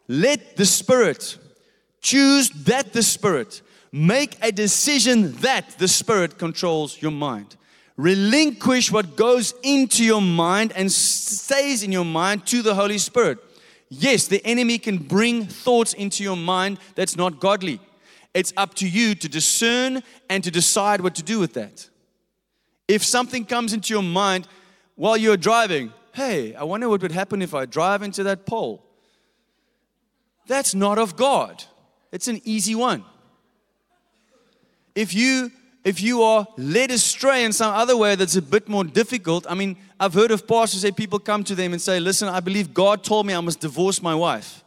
Let 0.09 0.57
the 0.57 0.67
Spirit 0.67 1.39
choose 2.01 2.51
that 2.51 2.93
the 2.93 3.03
Spirit. 3.03 3.63
Make 3.93 4.37
a 4.43 4.51
decision 4.51 5.33
that 5.37 5.79
the 5.79 5.89
Spirit 5.89 6.39
controls 6.39 7.01
your 7.01 7.11
mind. 7.11 7.57
Relinquish 7.97 8.93
what 8.93 9.17
goes 9.17 9.55
into 9.63 10.05
your 10.05 10.23
mind 10.23 10.73
and 10.75 10.91
stays 10.91 11.83
in 11.83 11.93
your 11.93 12.05
mind 12.05 12.47
to 12.47 12.63
the 12.63 12.75
Holy 12.75 12.99
Spirit. 12.99 13.39
Yes, 13.91 14.27
the 14.27 14.45
enemy 14.45 14.79
can 14.79 14.99
bring 14.99 15.45
thoughts 15.45 15.95
into 15.95 16.23
your 16.23 16.37
mind 16.37 16.79
that's 16.95 17.17
not 17.17 17.41
godly. 17.41 17.81
It's 18.39 18.53
up 18.57 18.75
to 18.75 18.89
you 18.89 19.17
to 19.17 19.29
discern 19.29 20.01
and 20.31 20.45
to 20.45 20.51
decide 20.53 21.01
what 21.01 21.17
to 21.17 21.25
do 21.25 21.41
with 21.41 21.55
that. 21.55 21.89
If 22.87 23.03
something 23.03 23.45
comes 23.45 23.73
into 23.73 23.93
your 23.93 24.05
mind 24.05 24.47
while 24.95 25.17
you're 25.17 25.37
driving, 25.37 25.93
hey, 26.15 26.55
I 26.55 26.63
wonder 26.63 26.89
what 26.89 27.03
would 27.03 27.11
happen 27.11 27.43
if 27.43 27.53
I 27.53 27.67
drive 27.67 28.01
into 28.01 28.23
that 28.23 28.47
pole. 28.47 28.87
That's 30.47 30.73
not 30.73 30.99
of 30.99 31.17
God. 31.17 31.65
It's 32.13 32.29
an 32.29 32.41
easy 32.45 32.77
one. 32.77 33.05
If 34.95 35.13
you 35.15 35.51
if 35.83 36.01
you 36.01 36.23
are 36.23 36.47
led 36.57 36.93
astray 36.93 37.45
in 37.45 37.53
some 37.53 37.75
other 37.75 37.97
way 37.97 38.15
that's 38.15 38.37
a 38.37 38.43
bit 38.43 38.69
more 38.69 38.85
difficult, 38.85 39.47
I 39.51 39.55
mean, 39.55 39.77
I've 39.99 40.15
heard 40.15 40.31
of 40.31 40.47
pastors 40.47 40.83
say 40.83 40.93
people 40.93 41.19
come 41.19 41.43
to 41.43 41.57
them 41.57 41.73
and 41.73 41.83
say, 41.83 41.99
Listen, 41.99 42.29
I 42.29 42.39
believe 42.39 42.73
God 42.73 43.03
told 43.03 43.27
me 43.27 43.35
I 43.35 43.41
must 43.41 43.59
divorce 43.59 44.01
my 44.01 44.15
wife. 44.15 44.63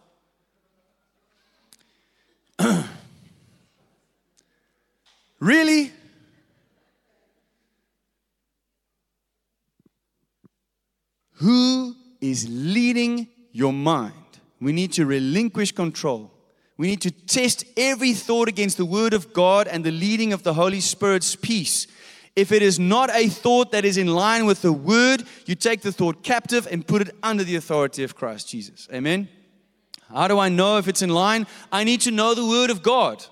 really? 5.42 5.92
Who 11.34 11.96
is 12.22 12.48
leading 12.50 13.28
your 13.52 13.74
mind? 13.74 14.14
We 14.62 14.72
need 14.72 14.94
to 14.94 15.06
relinquish 15.06 15.74
control. 15.74 16.32
We 16.78 16.88
need 16.88 17.02
to 17.02 17.12
test 17.12 17.66
every 17.76 18.14
thought 18.14 18.48
against 18.48 18.78
the 18.78 18.86
Word 18.86 19.14
of 19.14 19.34
God 19.34 19.68
and 19.68 19.84
the 19.84 19.92
leading 19.92 20.34
of 20.34 20.44
the 20.44 20.54
Holy 20.54 20.80
Spirit's 20.80 21.36
peace. 21.36 21.88
If 22.36 22.52
it 22.52 22.62
is 22.62 22.80
not 22.80 23.10
a 23.12 23.28
thought 23.28 23.72
that 23.72 23.84
is 23.84 23.98
in 23.98 24.08
line 24.08 24.46
with 24.46 24.62
the 24.62 24.72
Word, 24.72 25.24
you 25.46 25.56
take 25.56 25.82
the 25.82 25.92
thought 25.92 26.24
captive 26.24 26.68
and 26.72 26.88
put 26.88 27.02
it 27.02 27.16
under 27.22 27.44
the 27.44 27.56
authority 27.56 28.04
of 28.04 28.16
Christ 28.16 28.50
Jesus. 28.50 28.88
Amen? 28.94 29.28
How 30.10 30.28
do 30.28 30.39
I 30.39 30.50
know 30.50 30.78
if 30.78 30.88
it's 30.88 31.02
in 31.02 31.10
line? 31.10 31.48
I 31.72 31.84
need 31.84 32.02
to 32.02 32.12
know 32.12 32.34
the 32.34 32.46
Word 32.46 32.70
of 32.70 32.84
God. 32.84 33.26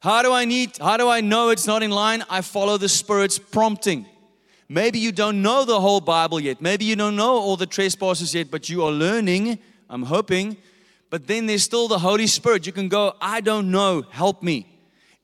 How 0.00 0.22
do 0.22 0.32
I 0.32 0.46
need 0.46 0.78
how 0.78 0.96
do 0.96 1.08
I 1.08 1.20
know 1.20 1.50
it's 1.50 1.66
not 1.66 1.82
in 1.82 1.90
line? 1.90 2.24
I 2.30 2.40
follow 2.40 2.78
the 2.78 2.88
Spirit's 2.88 3.38
prompting. 3.38 4.06
Maybe 4.68 4.98
you 4.98 5.12
don't 5.12 5.42
know 5.42 5.64
the 5.64 5.80
whole 5.80 6.00
Bible 6.00 6.40
yet. 6.40 6.62
Maybe 6.62 6.84
you 6.86 6.96
don't 6.96 7.16
know 7.16 7.34
all 7.34 7.56
the 7.56 7.66
trespasses 7.66 8.34
yet, 8.34 8.50
but 8.50 8.68
you 8.68 8.84
are 8.84 8.92
learning, 8.92 9.58
I'm 9.90 10.04
hoping, 10.04 10.56
but 11.10 11.26
then 11.26 11.46
there's 11.46 11.64
still 11.64 11.88
the 11.88 11.98
Holy 11.98 12.28
Spirit. 12.28 12.66
You 12.66 12.72
can 12.72 12.88
go, 12.88 13.14
I 13.20 13.40
don't 13.40 13.70
know, 13.70 14.04
help 14.10 14.42
me. 14.42 14.66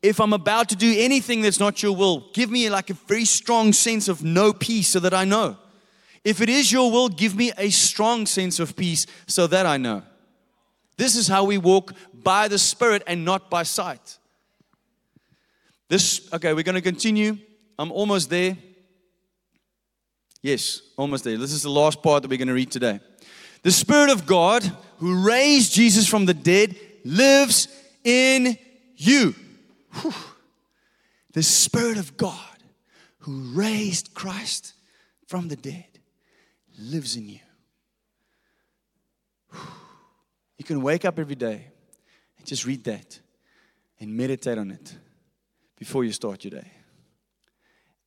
If 0.03 0.21
I'm 0.21 0.33
about 0.33 0.69
to 0.71 0.77
do 0.77 0.95
anything 0.99 1.41
that's 1.43 1.61
not 1.61 1.83
your 1.83 1.95
will, 1.95 2.29
give 2.35 2.51
me 2.51 2.69
like 2.69 2.91
a 2.91 2.95
very 2.95 3.25
strong 3.25 3.73
sense 3.73 4.09
of 4.09 4.23
no 4.23 4.53
peace 4.53 4.89
so 4.89 5.01
that 5.01 5.15
I 5.15 5.25
know. 5.25 5.57
If 6.23 6.41
it 6.41 6.49
is 6.49 6.71
your 6.71 6.91
will, 6.91 7.09
give 7.09 7.35
me 7.35 7.53
a 7.57 7.71
strong 7.71 8.27
sense 8.27 8.59
of 8.59 8.77
peace 8.77 9.07
so 9.27 9.47
that 9.47 9.65
I 9.65 9.77
know. 9.77 10.03
This 10.97 11.15
is 11.15 11.29
how 11.29 11.45
we 11.45 11.57
walk 11.57 11.95
by 12.13 12.49
the 12.49 12.59
Spirit 12.59 13.05
and 13.07 13.25
not 13.25 13.49
by 13.49 13.63
sight. 13.63 14.19
This, 15.89 16.29
okay, 16.33 16.53
we're 16.53 16.63
going 16.63 16.75
to 16.75 16.81
continue. 16.81 17.39
I'm 17.79 17.93
almost 17.93 18.29
there. 18.29 18.57
Yes, 20.43 20.81
almost 20.97 21.25
there. 21.25 21.37
This 21.37 21.53
is 21.53 21.63
the 21.63 21.71
last 21.71 22.03
part 22.03 22.23
that 22.23 22.29
we're 22.29 22.39
going 22.39 22.49
to 22.49 22.55
read 22.55 22.71
today. 22.71 23.01
The 23.63 23.71
Spirit 23.71 24.11
of 24.11 24.27
God, 24.27 24.65
who 24.99 25.27
raised 25.27 25.73
Jesus 25.73 26.09
from 26.09 26.27
the 26.27 26.35
dead, 26.35 26.77
lives 27.05 27.69
in 28.05 28.59
you. 28.97 29.35
Whew. 29.93 30.15
The 31.33 31.43
Spirit 31.43 31.99
of 31.99 32.17
God, 32.17 32.39
who 33.21 33.53
raised 33.55 34.15
Christ 34.15 34.75
from 35.27 35.49
the 35.49 35.57
dead, 35.57 35.87
lives 36.79 37.17
in 37.17 37.29
you. 37.29 37.41
Whew. 39.51 39.61
You 40.59 40.65
can 40.65 40.83
wake 40.83 41.05
up 41.05 41.19
every 41.19 41.35
day 41.35 41.67
and 42.39 42.47
just 42.47 42.65
read 42.65 42.85
that 42.85 43.21
and 44.01 44.17
meditate 44.17 44.59
on 44.59 44.71
it 44.71 44.97
before 45.79 46.05
you 46.05 46.13
start 46.13 46.45
your 46.45 46.61
day. 46.61 46.71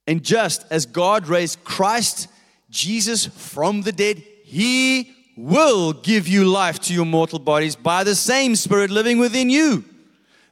And 0.07 0.23
just 0.23 0.65
as 0.71 0.85
God 0.85 1.27
raised 1.27 1.63
Christ 1.63 2.27
Jesus 2.69 3.25
from 3.25 3.83
the 3.83 3.91
dead, 3.91 4.23
He 4.43 5.13
will 5.37 5.93
give 5.93 6.27
you 6.27 6.45
life 6.45 6.79
to 6.81 6.93
your 6.93 7.05
mortal 7.05 7.39
bodies 7.39 7.75
by 7.75 8.03
the 8.03 8.15
same 8.15 8.55
Spirit 8.55 8.89
living 8.89 9.19
within 9.19 9.49
you. 9.49 9.85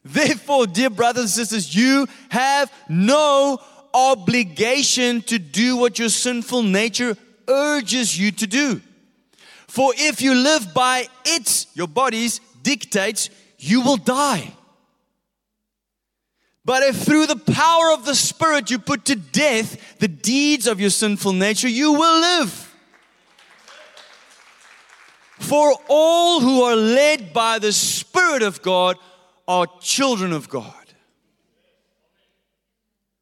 Therefore, 0.04 0.68
dear 0.68 0.90
brothers 0.90 1.24
and 1.24 1.30
sisters, 1.32 1.76
you 1.76 2.08
have 2.30 2.72
no 2.88 3.60
obligation 3.94 5.22
to 5.24 5.40
do 5.40 5.76
what 5.76 6.00
your 6.00 6.10
sinful 6.10 6.64
nature 6.64 7.18
urges 7.48 8.18
you 8.18 8.32
to 8.32 8.48
do. 8.48 8.82
For 9.68 9.92
if 9.98 10.22
you 10.22 10.34
live 10.34 10.74
by 10.74 11.08
its, 11.26 11.68
your 11.76 11.88
body's 11.88 12.40
dictates, 12.62 13.30
you 13.58 13.82
will 13.82 13.98
die. 13.98 14.54
But 16.68 16.84
if 16.84 16.98
through 16.98 17.28
the 17.28 17.38
power 17.38 17.94
of 17.94 18.04
the 18.04 18.14
Spirit 18.14 18.70
you 18.70 18.78
put 18.78 19.06
to 19.06 19.16
death 19.16 20.00
the 20.00 20.10
deeds 20.10 20.68
of 20.68 20.82
your 20.82 20.90
sinful 20.90 21.32
nature, 21.32 21.70
you 21.70 21.94
will 21.94 22.20
live. 22.20 22.76
For 25.40 25.74
all 25.88 26.42
who 26.42 26.64
are 26.64 26.76
led 26.76 27.32
by 27.32 27.60
the 27.60 27.72
Spirit 27.72 28.44
of 28.44 28.62
God 28.62 28.98
are 29.48 29.66
children 29.80 30.34
of 30.34 30.50
God. 30.50 30.74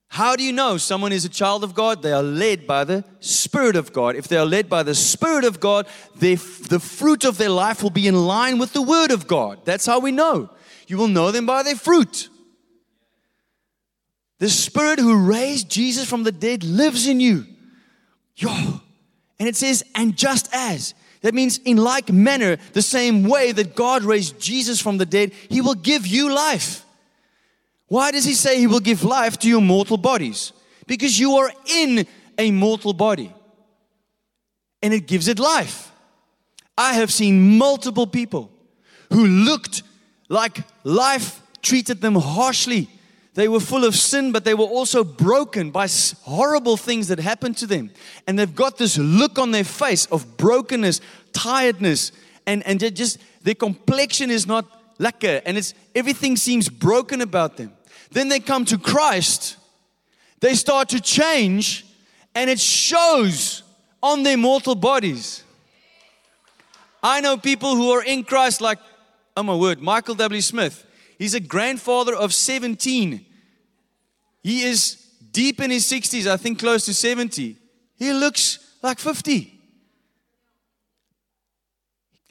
How 0.08 0.36
do 0.36 0.43
you 0.43 0.52
know 0.52 0.78
someone 0.78 1.12
is 1.12 1.24
a 1.24 1.30
child 1.30 1.64
of 1.64 1.76
God? 1.76 2.02
They 2.02 2.14
are 2.14 2.24
led 2.24 2.66
by 2.66 2.84
the 2.84 3.04
Spirit 3.20 3.76
of 3.76 3.93
God. 3.93 4.16
If 4.16 4.28
they 4.28 4.38
are 4.38 4.46
led 4.46 4.72
by 4.72 4.82
the 4.82 4.96
Spirit 4.96 5.46
of 5.46 5.60
God, 5.60 5.86
the 6.16 6.36
fruit 6.36 7.24
of 7.24 7.38
their 7.38 7.50
life 7.50 7.84
will 7.84 7.91
be 7.91 8.08
in 8.08 8.16
line 8.16 8.58
with 8.58 8.74
the 8.74 8.82
Word 8.82 9.12
of 9.12 9.28
God. 9.28 9.60
That's 9.66 9.86
how 9.86 10.00
we 10.00 10.12
know. 10.12 10.50
You 10.88 10.98
will 10.98 11.10
know 11.10 11.30
them 11.30 11.46
by 11.46 11.62
their 11.62 11.76
fruit. 11.76 12.30
The 14.40 14.50
Spirit 14.50 15.00
who 15.00 15.26
raised 15.26 15.70
Jesus 15.70 16.10
from 16.10 16.24
the 16.24 16.32
dead 16.32 16.64
lives 16.64 17.08
in 17.08 17.20
you. 17.20 17.46
Yo. 18.36 18.82
And 19.40 19.48
it 19.48 19.56
says, 19.56 19.84
and 19.96 20.16
just 20.16 20.50
as. 20.54 20.94
That 21.22 21.34
means, 21.34 21.58
in 21.60 21.78
like 21.78 22.12
manner, 22.12 22.58
the 22.74 22.82
same 22.82 23.24
way 23.24 23.52
that 23.52 23.76
God 23.76 24.04
raised 24.04 24.40
Jesus 24.40 24.80
from 24.82 24.98
the 24.98 25.06
dead, 25.06 25.34
He 25.50 25.62
will 25.62 25.74
give 25.74 26.06
you 26.06 26.32
life. 26.32 26.86
Why 27.88 28.12
does 28.12 28.26
He 28.26 28.34
say 28.34 28.60
He 28.60 28.68
will 28.68 28.80
give 28.80 29.04
life 29.04 29.40
to 29.40 29.50
your 29.50 29.62
mortal 29.62 29.98
bodies? 29.98 30.54
Because 30.88 31.20
you 31.20 31.38
are 31.38 31.52
in 31.68 32.06
a 32.38 32.52
mortal 32.52 32.94
body 32.94 33.34
and 34.82 34.94
it 34.94 35.08
gives 35.08 35.28
it 35.28 35.40
life. 35.40 35.92
I 36.78 36.94
have 36.94 37.12
seen 37.12 37.58
multiple 37.58 38.06
people 38.06 38.52
who 39.12 39.26
looked 39.26 39.82
like 40.30 40.60
life 40.84 41.42
treated 41.62 42.02
them 42.02 42.16
harshly 42.16 42.90
they 43.36 43.50
were 43.50 43.60
full 43.60 43.84
of 43.84 43.96
sin, 43.96 44.32
but 44.32 44.46
they 44.46 44.54
were 44.54 44.66
also 44.66 45.04
broken 45.04 45.70
by 45.70 45.88
horrible 46.24 46.78
things 46.78 47.10
that 47.10 47.20
happened 47.20 47.58
to 47.58 47.68
them. 47.68 47.92
And 48.26 48.40
they've 48.40 48.56
got 48.56 48.78
this 48.78 48.98
look 48.98 49.38
on 49.38 49.52
their 49.52 49.66
face 49.66 50.06
of 50.08 50.38
brokenness, 50.38 51.02
tiredness, 51.34 52.14
and, 52.48 52.66
and 52.66 52.80
just 52.96 53.20
their 53.44 53.54
complexion 53.54 54.32
is 54.32 54.48
not 54.48 54.66
lekker, 54.98 55.42
and 55.46 55.58
it's 55.58 55.74
everything 55.94 56.38
seems 56.38 56.70
broken 56.70 57.20
about 57.20 57.58
them. 57.58 57.74
Then 58.12 58.30
they 58.30 58.40
come 58.40 58.64
to 58.66 58.78
Christ, 58.78 59.58
they 60.40 60.54
start 60.54 60.90
to 60.90 61.02
change, 61.02 61.86
and 62.34 62.50
it 62.50 62.60
shows 62.60 63.64
on 64.02 64.24
their 64.24 64.38
mortal 64.38 64.76
bodies. 64.76 65.44
I 67.04 67.20
know 67.20 67.36
people 67.36 67.76
who 67.76 67.92
are 67.92 68.04
in 68.04 68.24
Christ, 68.24 68.62
like, 68.62 68.80
oh 69.36 69.44
my 69.44 69.56
word, 69.56 69.82
Michael 69.82 70.16
W. 70.16 70.42
Smith. 70.42 70.84
He's 71.18 71.34
a 71.34 71.39
grandfather 71.39 72.16
of 72.16 72.34
17. 72.34 73.26
He 74.43 74.61
is 74.63 74.95
deep 75.32 75.61
in 75.61 75.72
his 75.72 75.86
60s, 75.86 76.28
I 76.28 76.38
think 76.38 76.59
close 76.59 76.86
to 76.86 76.93
70. 76.93 77.57
He 77.97 78.13
looks 78.13 78.59
like 78.82 78.99
50. 78.99 79.51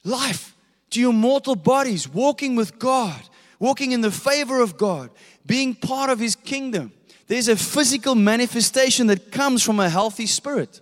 Life 0.04 0.54
to 0.90 1.00
your 1.00 1.12
mortal 1.12 1.56
bodies, 1.56 2.08
walking 2.08 2.54
with 2.54 2.78
God, 2.78 3.20
walking 3.58 3.92
in 3.92 4.00
the 4.00 4.10
favor 4.10 4.60
of 4.60 4.76
God, 4.76 5.10
being 5.44 5.74
part 5.74 6.10
of 6.10 6.18
His 6.18 6.36
kingdom. 6.36 6.92
There's 7.26 7.48
a 7.48 7.56
physical 7.56 8.14
manifestation 8.14 9.08
that 9.08 9.32
comes 9.32 9.62
from 9.62 9.80
a 9.80 9.88
healthy 9.88 10.26
spirit. 10.26 10.80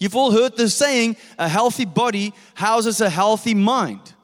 You've 0.00 0.16
all 0.16 0.32
heard 0.32 0.56
the 0.56 0.68
saying, 0.68 1.16
a 1.38 1.48
healthy 1.48 1.84
body 1.84 2.32
houses 2.54 3.00
a 3.00 3.10
healthy 3.10 3.54
mind. 3.54 4.14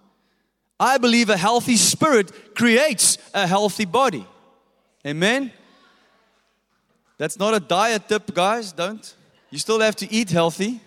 I 0.78 0.98
believe 0.98 1.30
a 1.30 1.36
healthy 1.36 1.76
spirit 1.76 2.54
creates 2.54 3.18
a 3.32 3.46
healthy 3.46 3.84
body. 3.84 4.26
Amen? 5.06 5.52
That's 7.18 7.38
not 7.38 7.54
a 7.54 7.60
diet 7.60 8.08
tip, 8.08 8.34
guys. 8.34 8.72
Don't. 8.72 9.14
You 9.50 9.58
still 9.58 9.80
have 9.80 9.96
to 9.96 10.12
eat 10.12 10.30
healthy. 10.30 10.80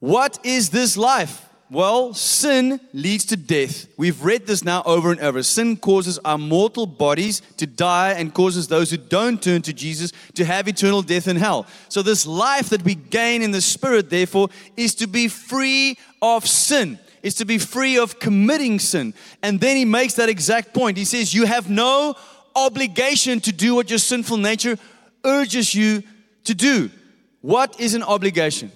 What 0.00 0.38
is 0.42 0.70
this 0.70 0.96
life? 0.96 1.48
Well, 1.74 2.14
sin 2.14 2.78
leads 2.92 3.24
to 3.26 3.36
death. 3.36 3.88
We've 3.96 4.22
read 4.22 4.46
this 4.46 4.62
now 4.62 4.84
over 4.86 5.10
and 5.10 5.20
over. 5.20 5.42
Sin 5.42 5.76
causes 5.76 6.20
our 6.24 6.38
mortal 6.38 6.86
bodies 6.86 7.42
to 7.56 7.66
die 7.66 8.12
and 8.12 8.32
causes 8.32 8.68
those 8.68 8.92
who 8.92 8.96
don't 8.96 9.42
turn 9.42 9.60
to 9.62 9.72
Jesus 9.72 10.12
to 10.34 10.44
have 10.44 10.68
eternal 10.68 11.02
death 11.02 11.26
in 11.26 11.34
hell. 11.34 11.66
So, 11.88 12.00
this 12.00 12.28
life 12.28 12.68
that 12.68 12.84
we 12.84 12.94
gain 12.94 13.42
in 13.42 13.50
the 13.50 13.60
Spirit, 13.60 14.08
therefore, 14.08 14.50
is 14.76 14.94
to 14.94 15.08
be 15.08 15.26
free 15.26 15.98
of 16.22 16.46
sin, 16.46 16.96
is 17.24 17.34
to 17.34 17.44
be 17.44 17.58
free 17.58 17.98
of 17.98 18.20
committing 18.20 18.78
sin. 18.78 19.12
And 19.42 19.60
then 19.60 19.76
he 19.76 19.84
makes 19.84 20.14
that 20.14 20.28
exact 20.28 20.74
point. 20.74 20.96
He 20.96 21.04
says, 21.04 21.34
You 21.34 21.44
have 21.44 21.68
no 21.68 22.14
obligation 22.54 23.40
to 23.40 23.52
do 23.52 23.74
what 23.74 23.90
your 23.90 23.98
sinful 23.98 24.36
nature 24.36 24.78
urges 25.24 25.74
you 25.74 26.04
to 26.44 26.54
do. 26.54 26.92
What 27.40 27.80
is 27.80 27.94
an 27.94 28.04
obligation? 28.04 28.70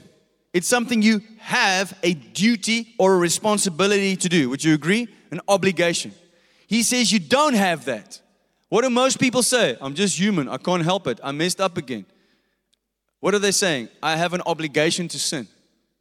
It's 0.52 0.66
something 0.66 1.02
you 1.02 1.20
have 1.38 1.96
a 2.02 2.14
duty 2.14 2.94
or 2.98 3.14
a 3.14 3.18
responsibility 3.18 4.16
to 4.16 4.28
do. 4.28 4.48
Would 4.50 4.64
you 4.64 4.74
agree? 4.74 5.08
An 5.30 5.40
obligation. 5.46 6.12
He 6.66 6.82
says 6.82 7.12
you 7.12 7.18
don't 7.18 7.54
have 7.54 7.84
that. 7.84 8.20
What 8.68 8.82
do 8.82 8.90
most 8.90 9.18
people 9.18 9.42
say? 9.42 9.76
I'm 9.80 9.94
just 9.94 10.18
human. 10.18 10.48
I 10.48 10.58
can't 10.58 10.82
help 10.82 11.06
it. 11.06 11.20
I 11.22 11.32
messed 11.32 11.60
up 11.60 11.76
again. 11.76 12.04
What 13.20 13.34
are 13.34 13.38
they 13.38 13.52
saying? 13.52 13.88
I 14.02 14.16
have 14.16 14.34
an 14.34 14.42
obligation 14.46 15.08
to 15.08 15.18
sin. 15.18 15.48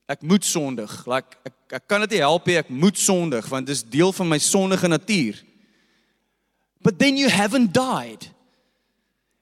Ek 0.07 0.23
moet 0.23 0.45
sondig. 0.45 1.05
Like 1.07 1.35
ek, 1.45 1.53
ek 1.71 1.87
kan 1.87 1.99
dit 2.05 2.15
nie 2.15 2.23
help 2.23 2.45
nie. 2.47 2.55
Ek 2.55 2.69
moet 2.71 2.95
sondig 2.95 3.47
want 3.51 3.67
dit 3.67 3.75
is 3.75 3.83
deel 3.83 4.13
van 4.15 4.29
my 4.29 4.39
sondige 4.39 4.87
natuur. 4.87 5.41
But 6.81 6.99
then 6.99 7.17
you 7.17 7.27
haven't 7.27 7.73
died. 7.73 8.29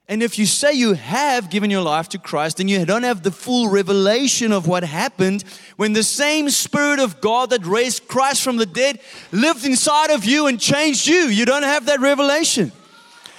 And 0.08 0.22
if 0.22 0.38
you 0.38 0.46
say 0.46 0.74
you 0.74 0.94
have 0.94 1.50
given 1.50 1.72
your 1.72 1.82
life 1.82 2.10
to 2.10 2.20
Christ, 2.20 2.58
then 2.58 2.68
you 2.68 2.86
don't 2.86 3.04
have 3.04 3.24
the 3.24 3.32
full 3.32 3.70
revelation 3.70 4.52
of 4.52 4.68
what 4.68 4.84
happened 4.84 5.44
when 5.78 5.94
the 5.94 6.04
same 6.04 6.50
Spirit 6.52 7.00
of 7.00 7.22
God 7.22 7.50
that 7.50 7.66
raised 7.66 8.08
Christ 8.08 8.44
from 8.44 8.58
the 8.58 8.68
dead 8.68 9.00
lived 9.32 9.66
inside 9.66 10.12
of 10.12 10.24
you 10.24 10.46
and 10.46 10.60
changed 10.60 11.08
you. 11.08 11.22
You 11.28 11.46
don't 11.46 11.64
have 11.64 11.88
that 11.88 12.02
revelation. 12.02 12.72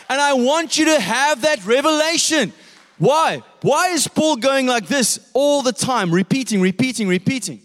And 0.09 0.21
I 0.21 0.33
want 0.35 0.77
you 0.77 0.87
to 0.87 1.01
have 1.01 1.43
that 1.43 1.65
revelation. 1.65 2.53
Why? 2.99 3.43
Why 3.63 3.91
is 3.91 4.09
Paul 4.09 4.37
going 4.37 4.67
like 4.67 4.89
this 4.89 5.31
all 5.35 5.63
the 5.63 5.73
time, 5.73 6.13
repeating, 6.13 6.61
repeating, 6.61 7.07
repeating? 7.07 7.61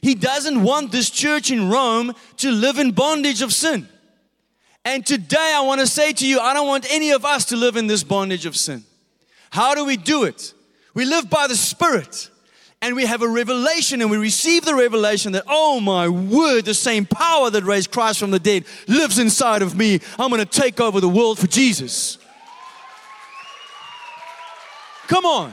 He 0.00 0.14
doesn't 0.14 0.62
want 0.62 0.92
this 0.92 1.10
church 1.10 1.50
in 1.50 1.68
Rome 1.68 2.14
to 2.38 2.50
live 2.50 2.78
in 2.78 2.92
bondage 2.92 3.42
of 3.42 3.52
sin. 3.52 3.88
And 4.86 5.04
today 5.04 5.52
I 5.52 5.62
want 5.62 5.80
to 5.80 5.86
say 5.88 6.12
to 6.12 6.24
you, 6.24 6.38
I 6.38 6.54
don't 6.54 6.68
want 6.68 6.86
any 6.88 7.10
of 7.10 7.24
us 7.24 7.46
to 7.46 7.56
live 7.56 7.74
in 7.74 7.88
this 7.88 8.04
bondage 8.04 8.46
of 8.46 8.54
sin. 8.54 8.84
How 9.50 9.74
do 9.74 9.84
we 9.84 9.96
do 9.96 10.22
it? 10.22 10.54
We 10.94 11.04
live 11.04 11.28
by 11.28 11.48
the 11.48 11.56
Spirit 11.56 12.30
and 12.80 12.94
we 12.94 13.04
have 13.04 13.20
a 13.20 13.28
revelation 13.28 14.00
and 14.00 14.12
we 14.12 14.16
receive 14.16 14.64
the 14.64 14.76
revelation 14.76 15.32
that, 15.32 15.42
oh 15.48 15.80
my 15.80 16.08
word, 16.08 16.66
the 16.66 16.72
same 16.72 17.04
power 17.04 17.50
that 17.50 17.64
raised 17.64 17.90
Christ 17.90 18.20
from 18.20 18.30
the 18.30 18.38
dead 18.38 18.64
lives 18.86 19.18
inside 19.18 19.60
of 19.60 19.76
me. 19.76 19.98
I'm 20.20 20.30
going 20.30 20.38
to 20.38 20.46
take 20.46 20.80
over 20.80 21.00
the 21.00 21.08
world 21.08 21.40
for 21.40 21.48
Jesus. 21.48 22.18
Come 25.08 25.26
on. 25.26 25.52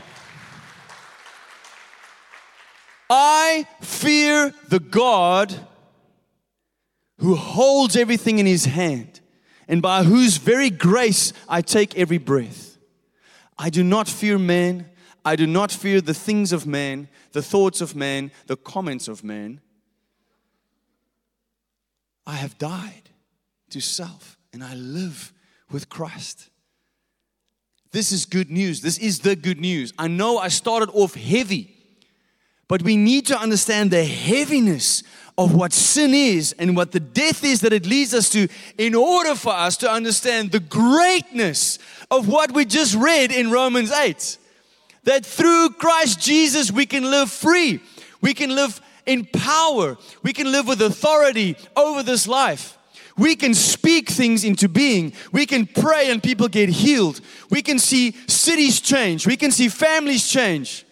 I 3.09 3.65
fear 3.81 4.53
the 4.67 4.79
God 4.79 5.55
who 7.17 7.33
holds 7.33 7.95
everything 7.95 8.37
in 8.37 8.45
his 8.45 8.65
hand 8.65 9.12
and 9.67 9.81
by 9.81 10.03
whose 10.03 10.37
very 10.37 10.69
grace 10.69 11.33
I 11.47 11.61
take 11.61 11.97
every 11.97 12.17
breath. 12.17 12.77
I 13.57 13.69
do 13.69 13.83
not 13.83 14.07
fear 14.07 14.37
man. 14.37 14.89
I 15.25 15.35
do 15.35 15.47
not 15.47 15.71
fear 15.71 16.01
the 16.01 16.13
things 16.13 16.51
of 16.51 16.67
man, 16.67 17.07
the 17.31 17.41
thoughts 17.41 17.79
of 17.81 17.95
man, 17.95 18.31
the 18.47 18.57
comments 18.57 19.07
of 19.07 19.23
man. 19.23 19.61
I 22.25 22.35
have 22.35 22.57
died 22.57 23.09
to 23.69 23.79
self 23.79 24.37
and 24.51 24.63
I 24.63 24.75
live 24.75 25.33
with 25.71 25.89
Christ. 25.89 26.49
This 27.91 28.11
is 28.11 28.25
good 28.25 28.49
news. 28.49 28.81
This 28.81 28.97
is 28.97 29.19
the 29.19 29.35
good 29.35 29.59
news. 29.59 29.93
I 29.97 30.07
know 30.07 30.39
I 30.39 30.47
started 30.47 30.89
off 30.93 31.13
heavy, 31.13 31.75
but 32.67 32.81
we 32.81 32.97
need 32.97 33.27
to 33.27 33.39
understand 33.39 33.91
the 33.91 34.03
heaviness 34.03 35.03
of 35.37 35.53
what 35.55 35.73
sin 35.73 36.13
is 36.13 36.53
and 36.59 36.75
what 36.75 36.91
the 36.91 36.99
death 36.99 37.43
is 37.43 37.61
that 37.61 37.73
it 37.73 37.85
leads 37.85 38.13
us 38.13 38.29
to 38.29 38.47
in 38.77 38.93
order 38.93 39.35
for 39.35 39.51
us 39.51 39.77
to 39.77 39.89
understand 39.89 40.51
the 40.51 40.59
greatness 40.59 41.79
of 42.11 42.27
what 42.27 42.51
we 42.51 42.65
just 42.65 42.95
read 42.95 43.31
in 43.31 43.49
Romans 43.49 43.91
8. 43.91 44.37
That 45.05 45.25
through 45.25 45.71
Christ 45.71 46.21
Jesus 46.21 46.71
we 46.71 46.85
can 46.85 47.03
live 47.03 47.31
free, 47.31 47.81
we 48.21 48.33
can 48.33 48.55
live 48.55 48.79
in 49.05 49.25
power, 49.25 49.97
we 50.21 50.33
can 50.33 50.51
live 50.51 50.67
with 50.67 50.81
authority 50.81 51.57
over 51.75 52.03
this 52.03 52.27
life. 52.27 52.77
We 53.15 53.35
can 53.35 53.53
speak 53.53 54.09
things 54.09 54.43
into 54.43 54.67
being. 54.67 55.13
We 55.31 55.45
can 55.45 55.67
pray 55.67 56.09
and 56.09 56.21
people 56.21 56.47
get 56.47 56.69
healed. 56.69 57.21
We 57.51 57.61
can 57.61 57.77
see 57.77 58.15
cities 58.25 58.81
change. 58.81 59.27
We 59.27 59.37
can 59.37 59.51
see 59.51 59.69
families 59.69 60.27
change. 60.27 60.83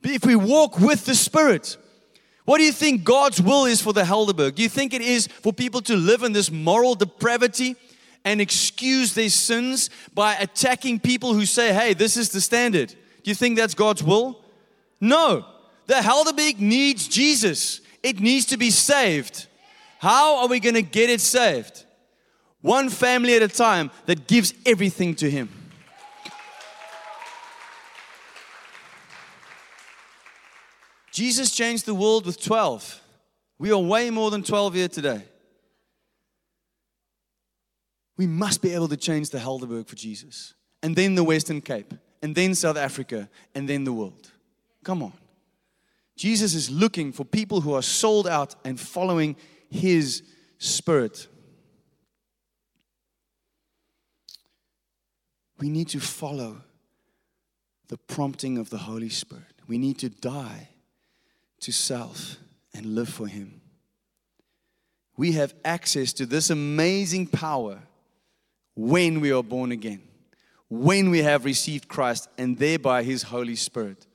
But 0.00 0.10
if 0.10 0.26
we 0.26 0.34
walk 0.34 0.80
with 0.80 1.04
the 1.04 1.14
Spirit, 1.14 1.76
what 2.44 2.58
do 2.58 2.64
you 2.64 2.72
think 2.72 3.04
God's 3.04 3.40
will 3.40 3.66
is 3.66 3.80
for 3.80 3.92
the 3.92 4.02
Helderberg? 4.02 4.56
Do 4.56 4.62
you 4.62 4.68
think 4.68 4.94
it 4.94 5.02
is 5.02 5.26
for 5.26 5.52
people 5.52 5.80
to 5.82 5.96
live 5.96 6.22
in 6.22 6.32
this 6.32 6.50
moral 6.50 6.94
depravity 6.94 7.76
and 8.24 8.40
excuse 8.40 9.14
their 9.14 9.28
sins 9.28 9.90
by 10.14 10.34
attacking 10.34 11.00
people 11.00 11.34
who 11.34 11.46
say, 11.46 11.72
hey, 11.72 11.94
this 11.94 12.16
is 12.16 12.30
the 12.30 12.40
standard? 12.40 12.88
Do 12.88 13.30
you 13.30 13.34
think 13.34 13.56
that's 13.56 13.74
God's 13.74 14.02
will? 14.02 14.40
No. 15.00 15.44
The 15.86 15.94
Helderberg 15.94 16.58
needs 16.58 17.06
Jesus, 17.06 17.80
it 18.02 18.20
needs 18.20 18.46
to 18.46 18.56
be 18.56 18.70
saved. 18.70 19.46
How 19.98 20.38
are 20.38 20.48
we 20.48 20.58
going 20.58 20.74
to 20.74 20.82
get 20.82 21.10
it 21.10 21.20
saved? 21.20 21.84
One 22.60 22.88
family 22.88 23.34
at 23.34 23.42
a 23.42 23.48
time 23.48 23.90
that 24.06 24.26
gives 24.26 24.54
everything 24.66 25.14
to 25.16 25.30
Him. 25.30 25.48
Jesus 31.12 31.50
changed 31.50 31.84
the 31.84 31.94
world 31.94 32.24
with 32.24 32.42
12. 32.42 33.00
We 33.58 33.70
are 33.70 33.78
way 33.78 34.10
more 34.10 34.30
than 34.30 34.42
12 34.42 34.74
here 34.74 34.88
today. 34.88 35.22
We 38.16 38.26
must 38.26 38.62
be 38.62 38.72
able 38.72 38.88
to 38.88 38.96
change 38.96 39.28
the 39.28 39.38
Helderberg 39.38 39.86
for 39.86 39.94
Jesus, 39.94 40.54
and 40.82 40.96
then 40.96 41.14
the 41.14 41.22
Western 41.22 41.60
Cape, 41.60 41.92
and 42.22 42.34
then 42.34 42.54
South 42.54 42.78
Africa, 42.78 43.28
and 43.54 43.68
then 43.68 43.84
the 43.84 43.92
world. 43.92 44.30
Come 44.84 45.02
on. 45.02 45.12
Jesus 46.16 46.54
is 46.54 46.70
looking 46.70 47.12
for 47.12 47.24
people 47.24 47.60
who 47.60 47.74
are 47.74 47.82
sold 47.82 48.26
out 48.26 48.54
and 48.64 48.80
following 48.80 49.36
His 49.70 50.22
Spirit. 50.58 51.26
We 55.58 55.68
need 55.68 55.88
to 55.88 56.00
follow 56.00 56.62
the 57.88 57.98
prompting 57.98 58.56
of 58.56 58.70
the 58.70 58.78
Holy 58.78 59.10
Spirit. 59.10 59.44
We 59.66 59.78
need 59.78 59.98
to 59.98 60.08
die 60.08 60.68
to 61.62 61.72
self 61.72 62.36
and 62.74 62.94
live 62.94 63.08
for 63.08 63.26
Him. 63.26 63.60
We 65.16 65.32
have 65.32 65.54
access 65.64 66.12
to 66.14 66.26
this 66.26 66.50
amazing 66.50 67.28
power 67.28 67.80
when 68.74 69.20
we 69.20 69.32
are 69.32 69.42
born 69.42 69.72
again, 69.72 70.02
when 70.68 71.10
we 71.10 71.18
have 71.22 71.44
received 71.44 71.88
Christ 71.88 72.28
and 72.36 72.58
thereby 72.58 73.02
His 73.02 73.22
Holy 73.22 73.56
Spirit. 73.56 74.06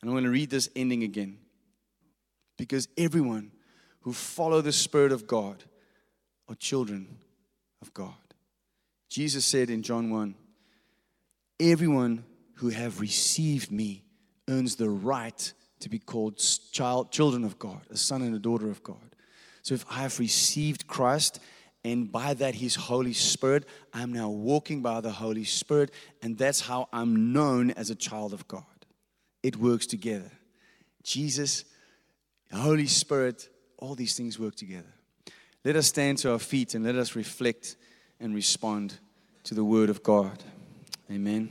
And 0.00 0.10
I'm 0.10 0.14
going 0.14 0.24
to 0.24 0.30
read 0.30 0.50
this 0.50 0.68
ending 0.74 1.02
again. 1.02 1.38
Because 2.56 2.88
everyone 2.96 3.50
who 4.00 4.12
follow 4.12 4.60
the 4.60 4.72
Spirit 4.72 5.12
of 5.12 5.26
God 5.26 5.64
are 6.48 6.54
children 6.54 7.18
of 7.80 7.92
God. 7.94 8.14
Jesus 9.08 9.44
said 9.44 9.70
in 9.70 9.82
John 9.82 10.10
1 10.10 10.34
Everyone 11.60 12.24
who 12.54 12.70
have 12.70 13.00
received 13.00 13.70
me 13.70 14.04
earns 14.48 14.76
the 14.76 14.90
right 14.90 15.52
to 15.84 15.90
be 15.90 15.98
called 15.98 16.42
child, 16.72 17.12
children 17.12 17.44
of 17.44 17.58
God, 17.58 17.82
a 17.90 17.96
son 17.96 18.22
and 18.22 18.34
a 18.34 18.38
daughter 18.38 18.70
of 18.70 18.82
God. 18.82 19.14
So 19.60 19.74
if 19.74 19.84
I 19.90 19.96
have 19.96 20.18
received 20.18 20.86
Christ 20.86 21.40
and 21.84 22.10
by 22.10 22.32
that 22.32 22.54
his 22.54 22.74
Holy 22.74 23.12
Spirit, 23.12 23.66
I'm 23.92 24.10
now 24.10 24.30
walking 24.30 24.80
by 24.80 25.02
the 25.02 25.10
Holy 25.10 25.44
Spirit, 25.44 25.90
and 26.22 26.38
that's 26.38 26.62
how 26.62 26.88
I'm 26.90 27.34
known 27.34 27.70
as 27.72 27.90
a 27.90 27.94
child 27.94 28.32
of 28.32 28.48
God. 28.48 28.64
It 29.42 29.58
works 29.58 29.86
together. 29.86 30.30
Jesus, 31.02 31.66
Holy 32.50 32.86
Spirit, 32.86 33.50
all 33.76 33.94
these 33.94 34.16
things 34.16 34.38
work 34.38 34.54
together. 34.54 34.94
Let 35.66 35.76
us 35.76 35.88
stand 35.88 36.16
to 36.18 36.32
our 36.32 36.38
feet 36.38 36.74
and 36.74 36.82
let 36.82 36.94
us 36.94 37.14
reflect 37.14 37.76
and 38.18 38.34
respond 38.34 38.94
to 39.44 39.54
the 39.54 39.64
Word 39.64 39.90
of 39.90 40.02
God. 40.02 40.42
Amen. 41.10 41.50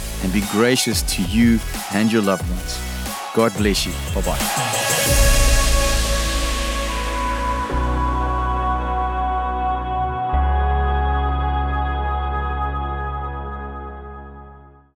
and 0.23 0.33
be 0.33 0.41
gracious 0.51 1.01
to 1.15 1.21
you 1.23 1.59
and 1.93 2.11
your 2.11 2.21
loved 2.21 2.47
ones. 2.49 2.79
God 3.33 3.55
bless 3.57 3.85
you. 3.85 3.93
Bye 4.13 4.21
bye. 4.21 5.27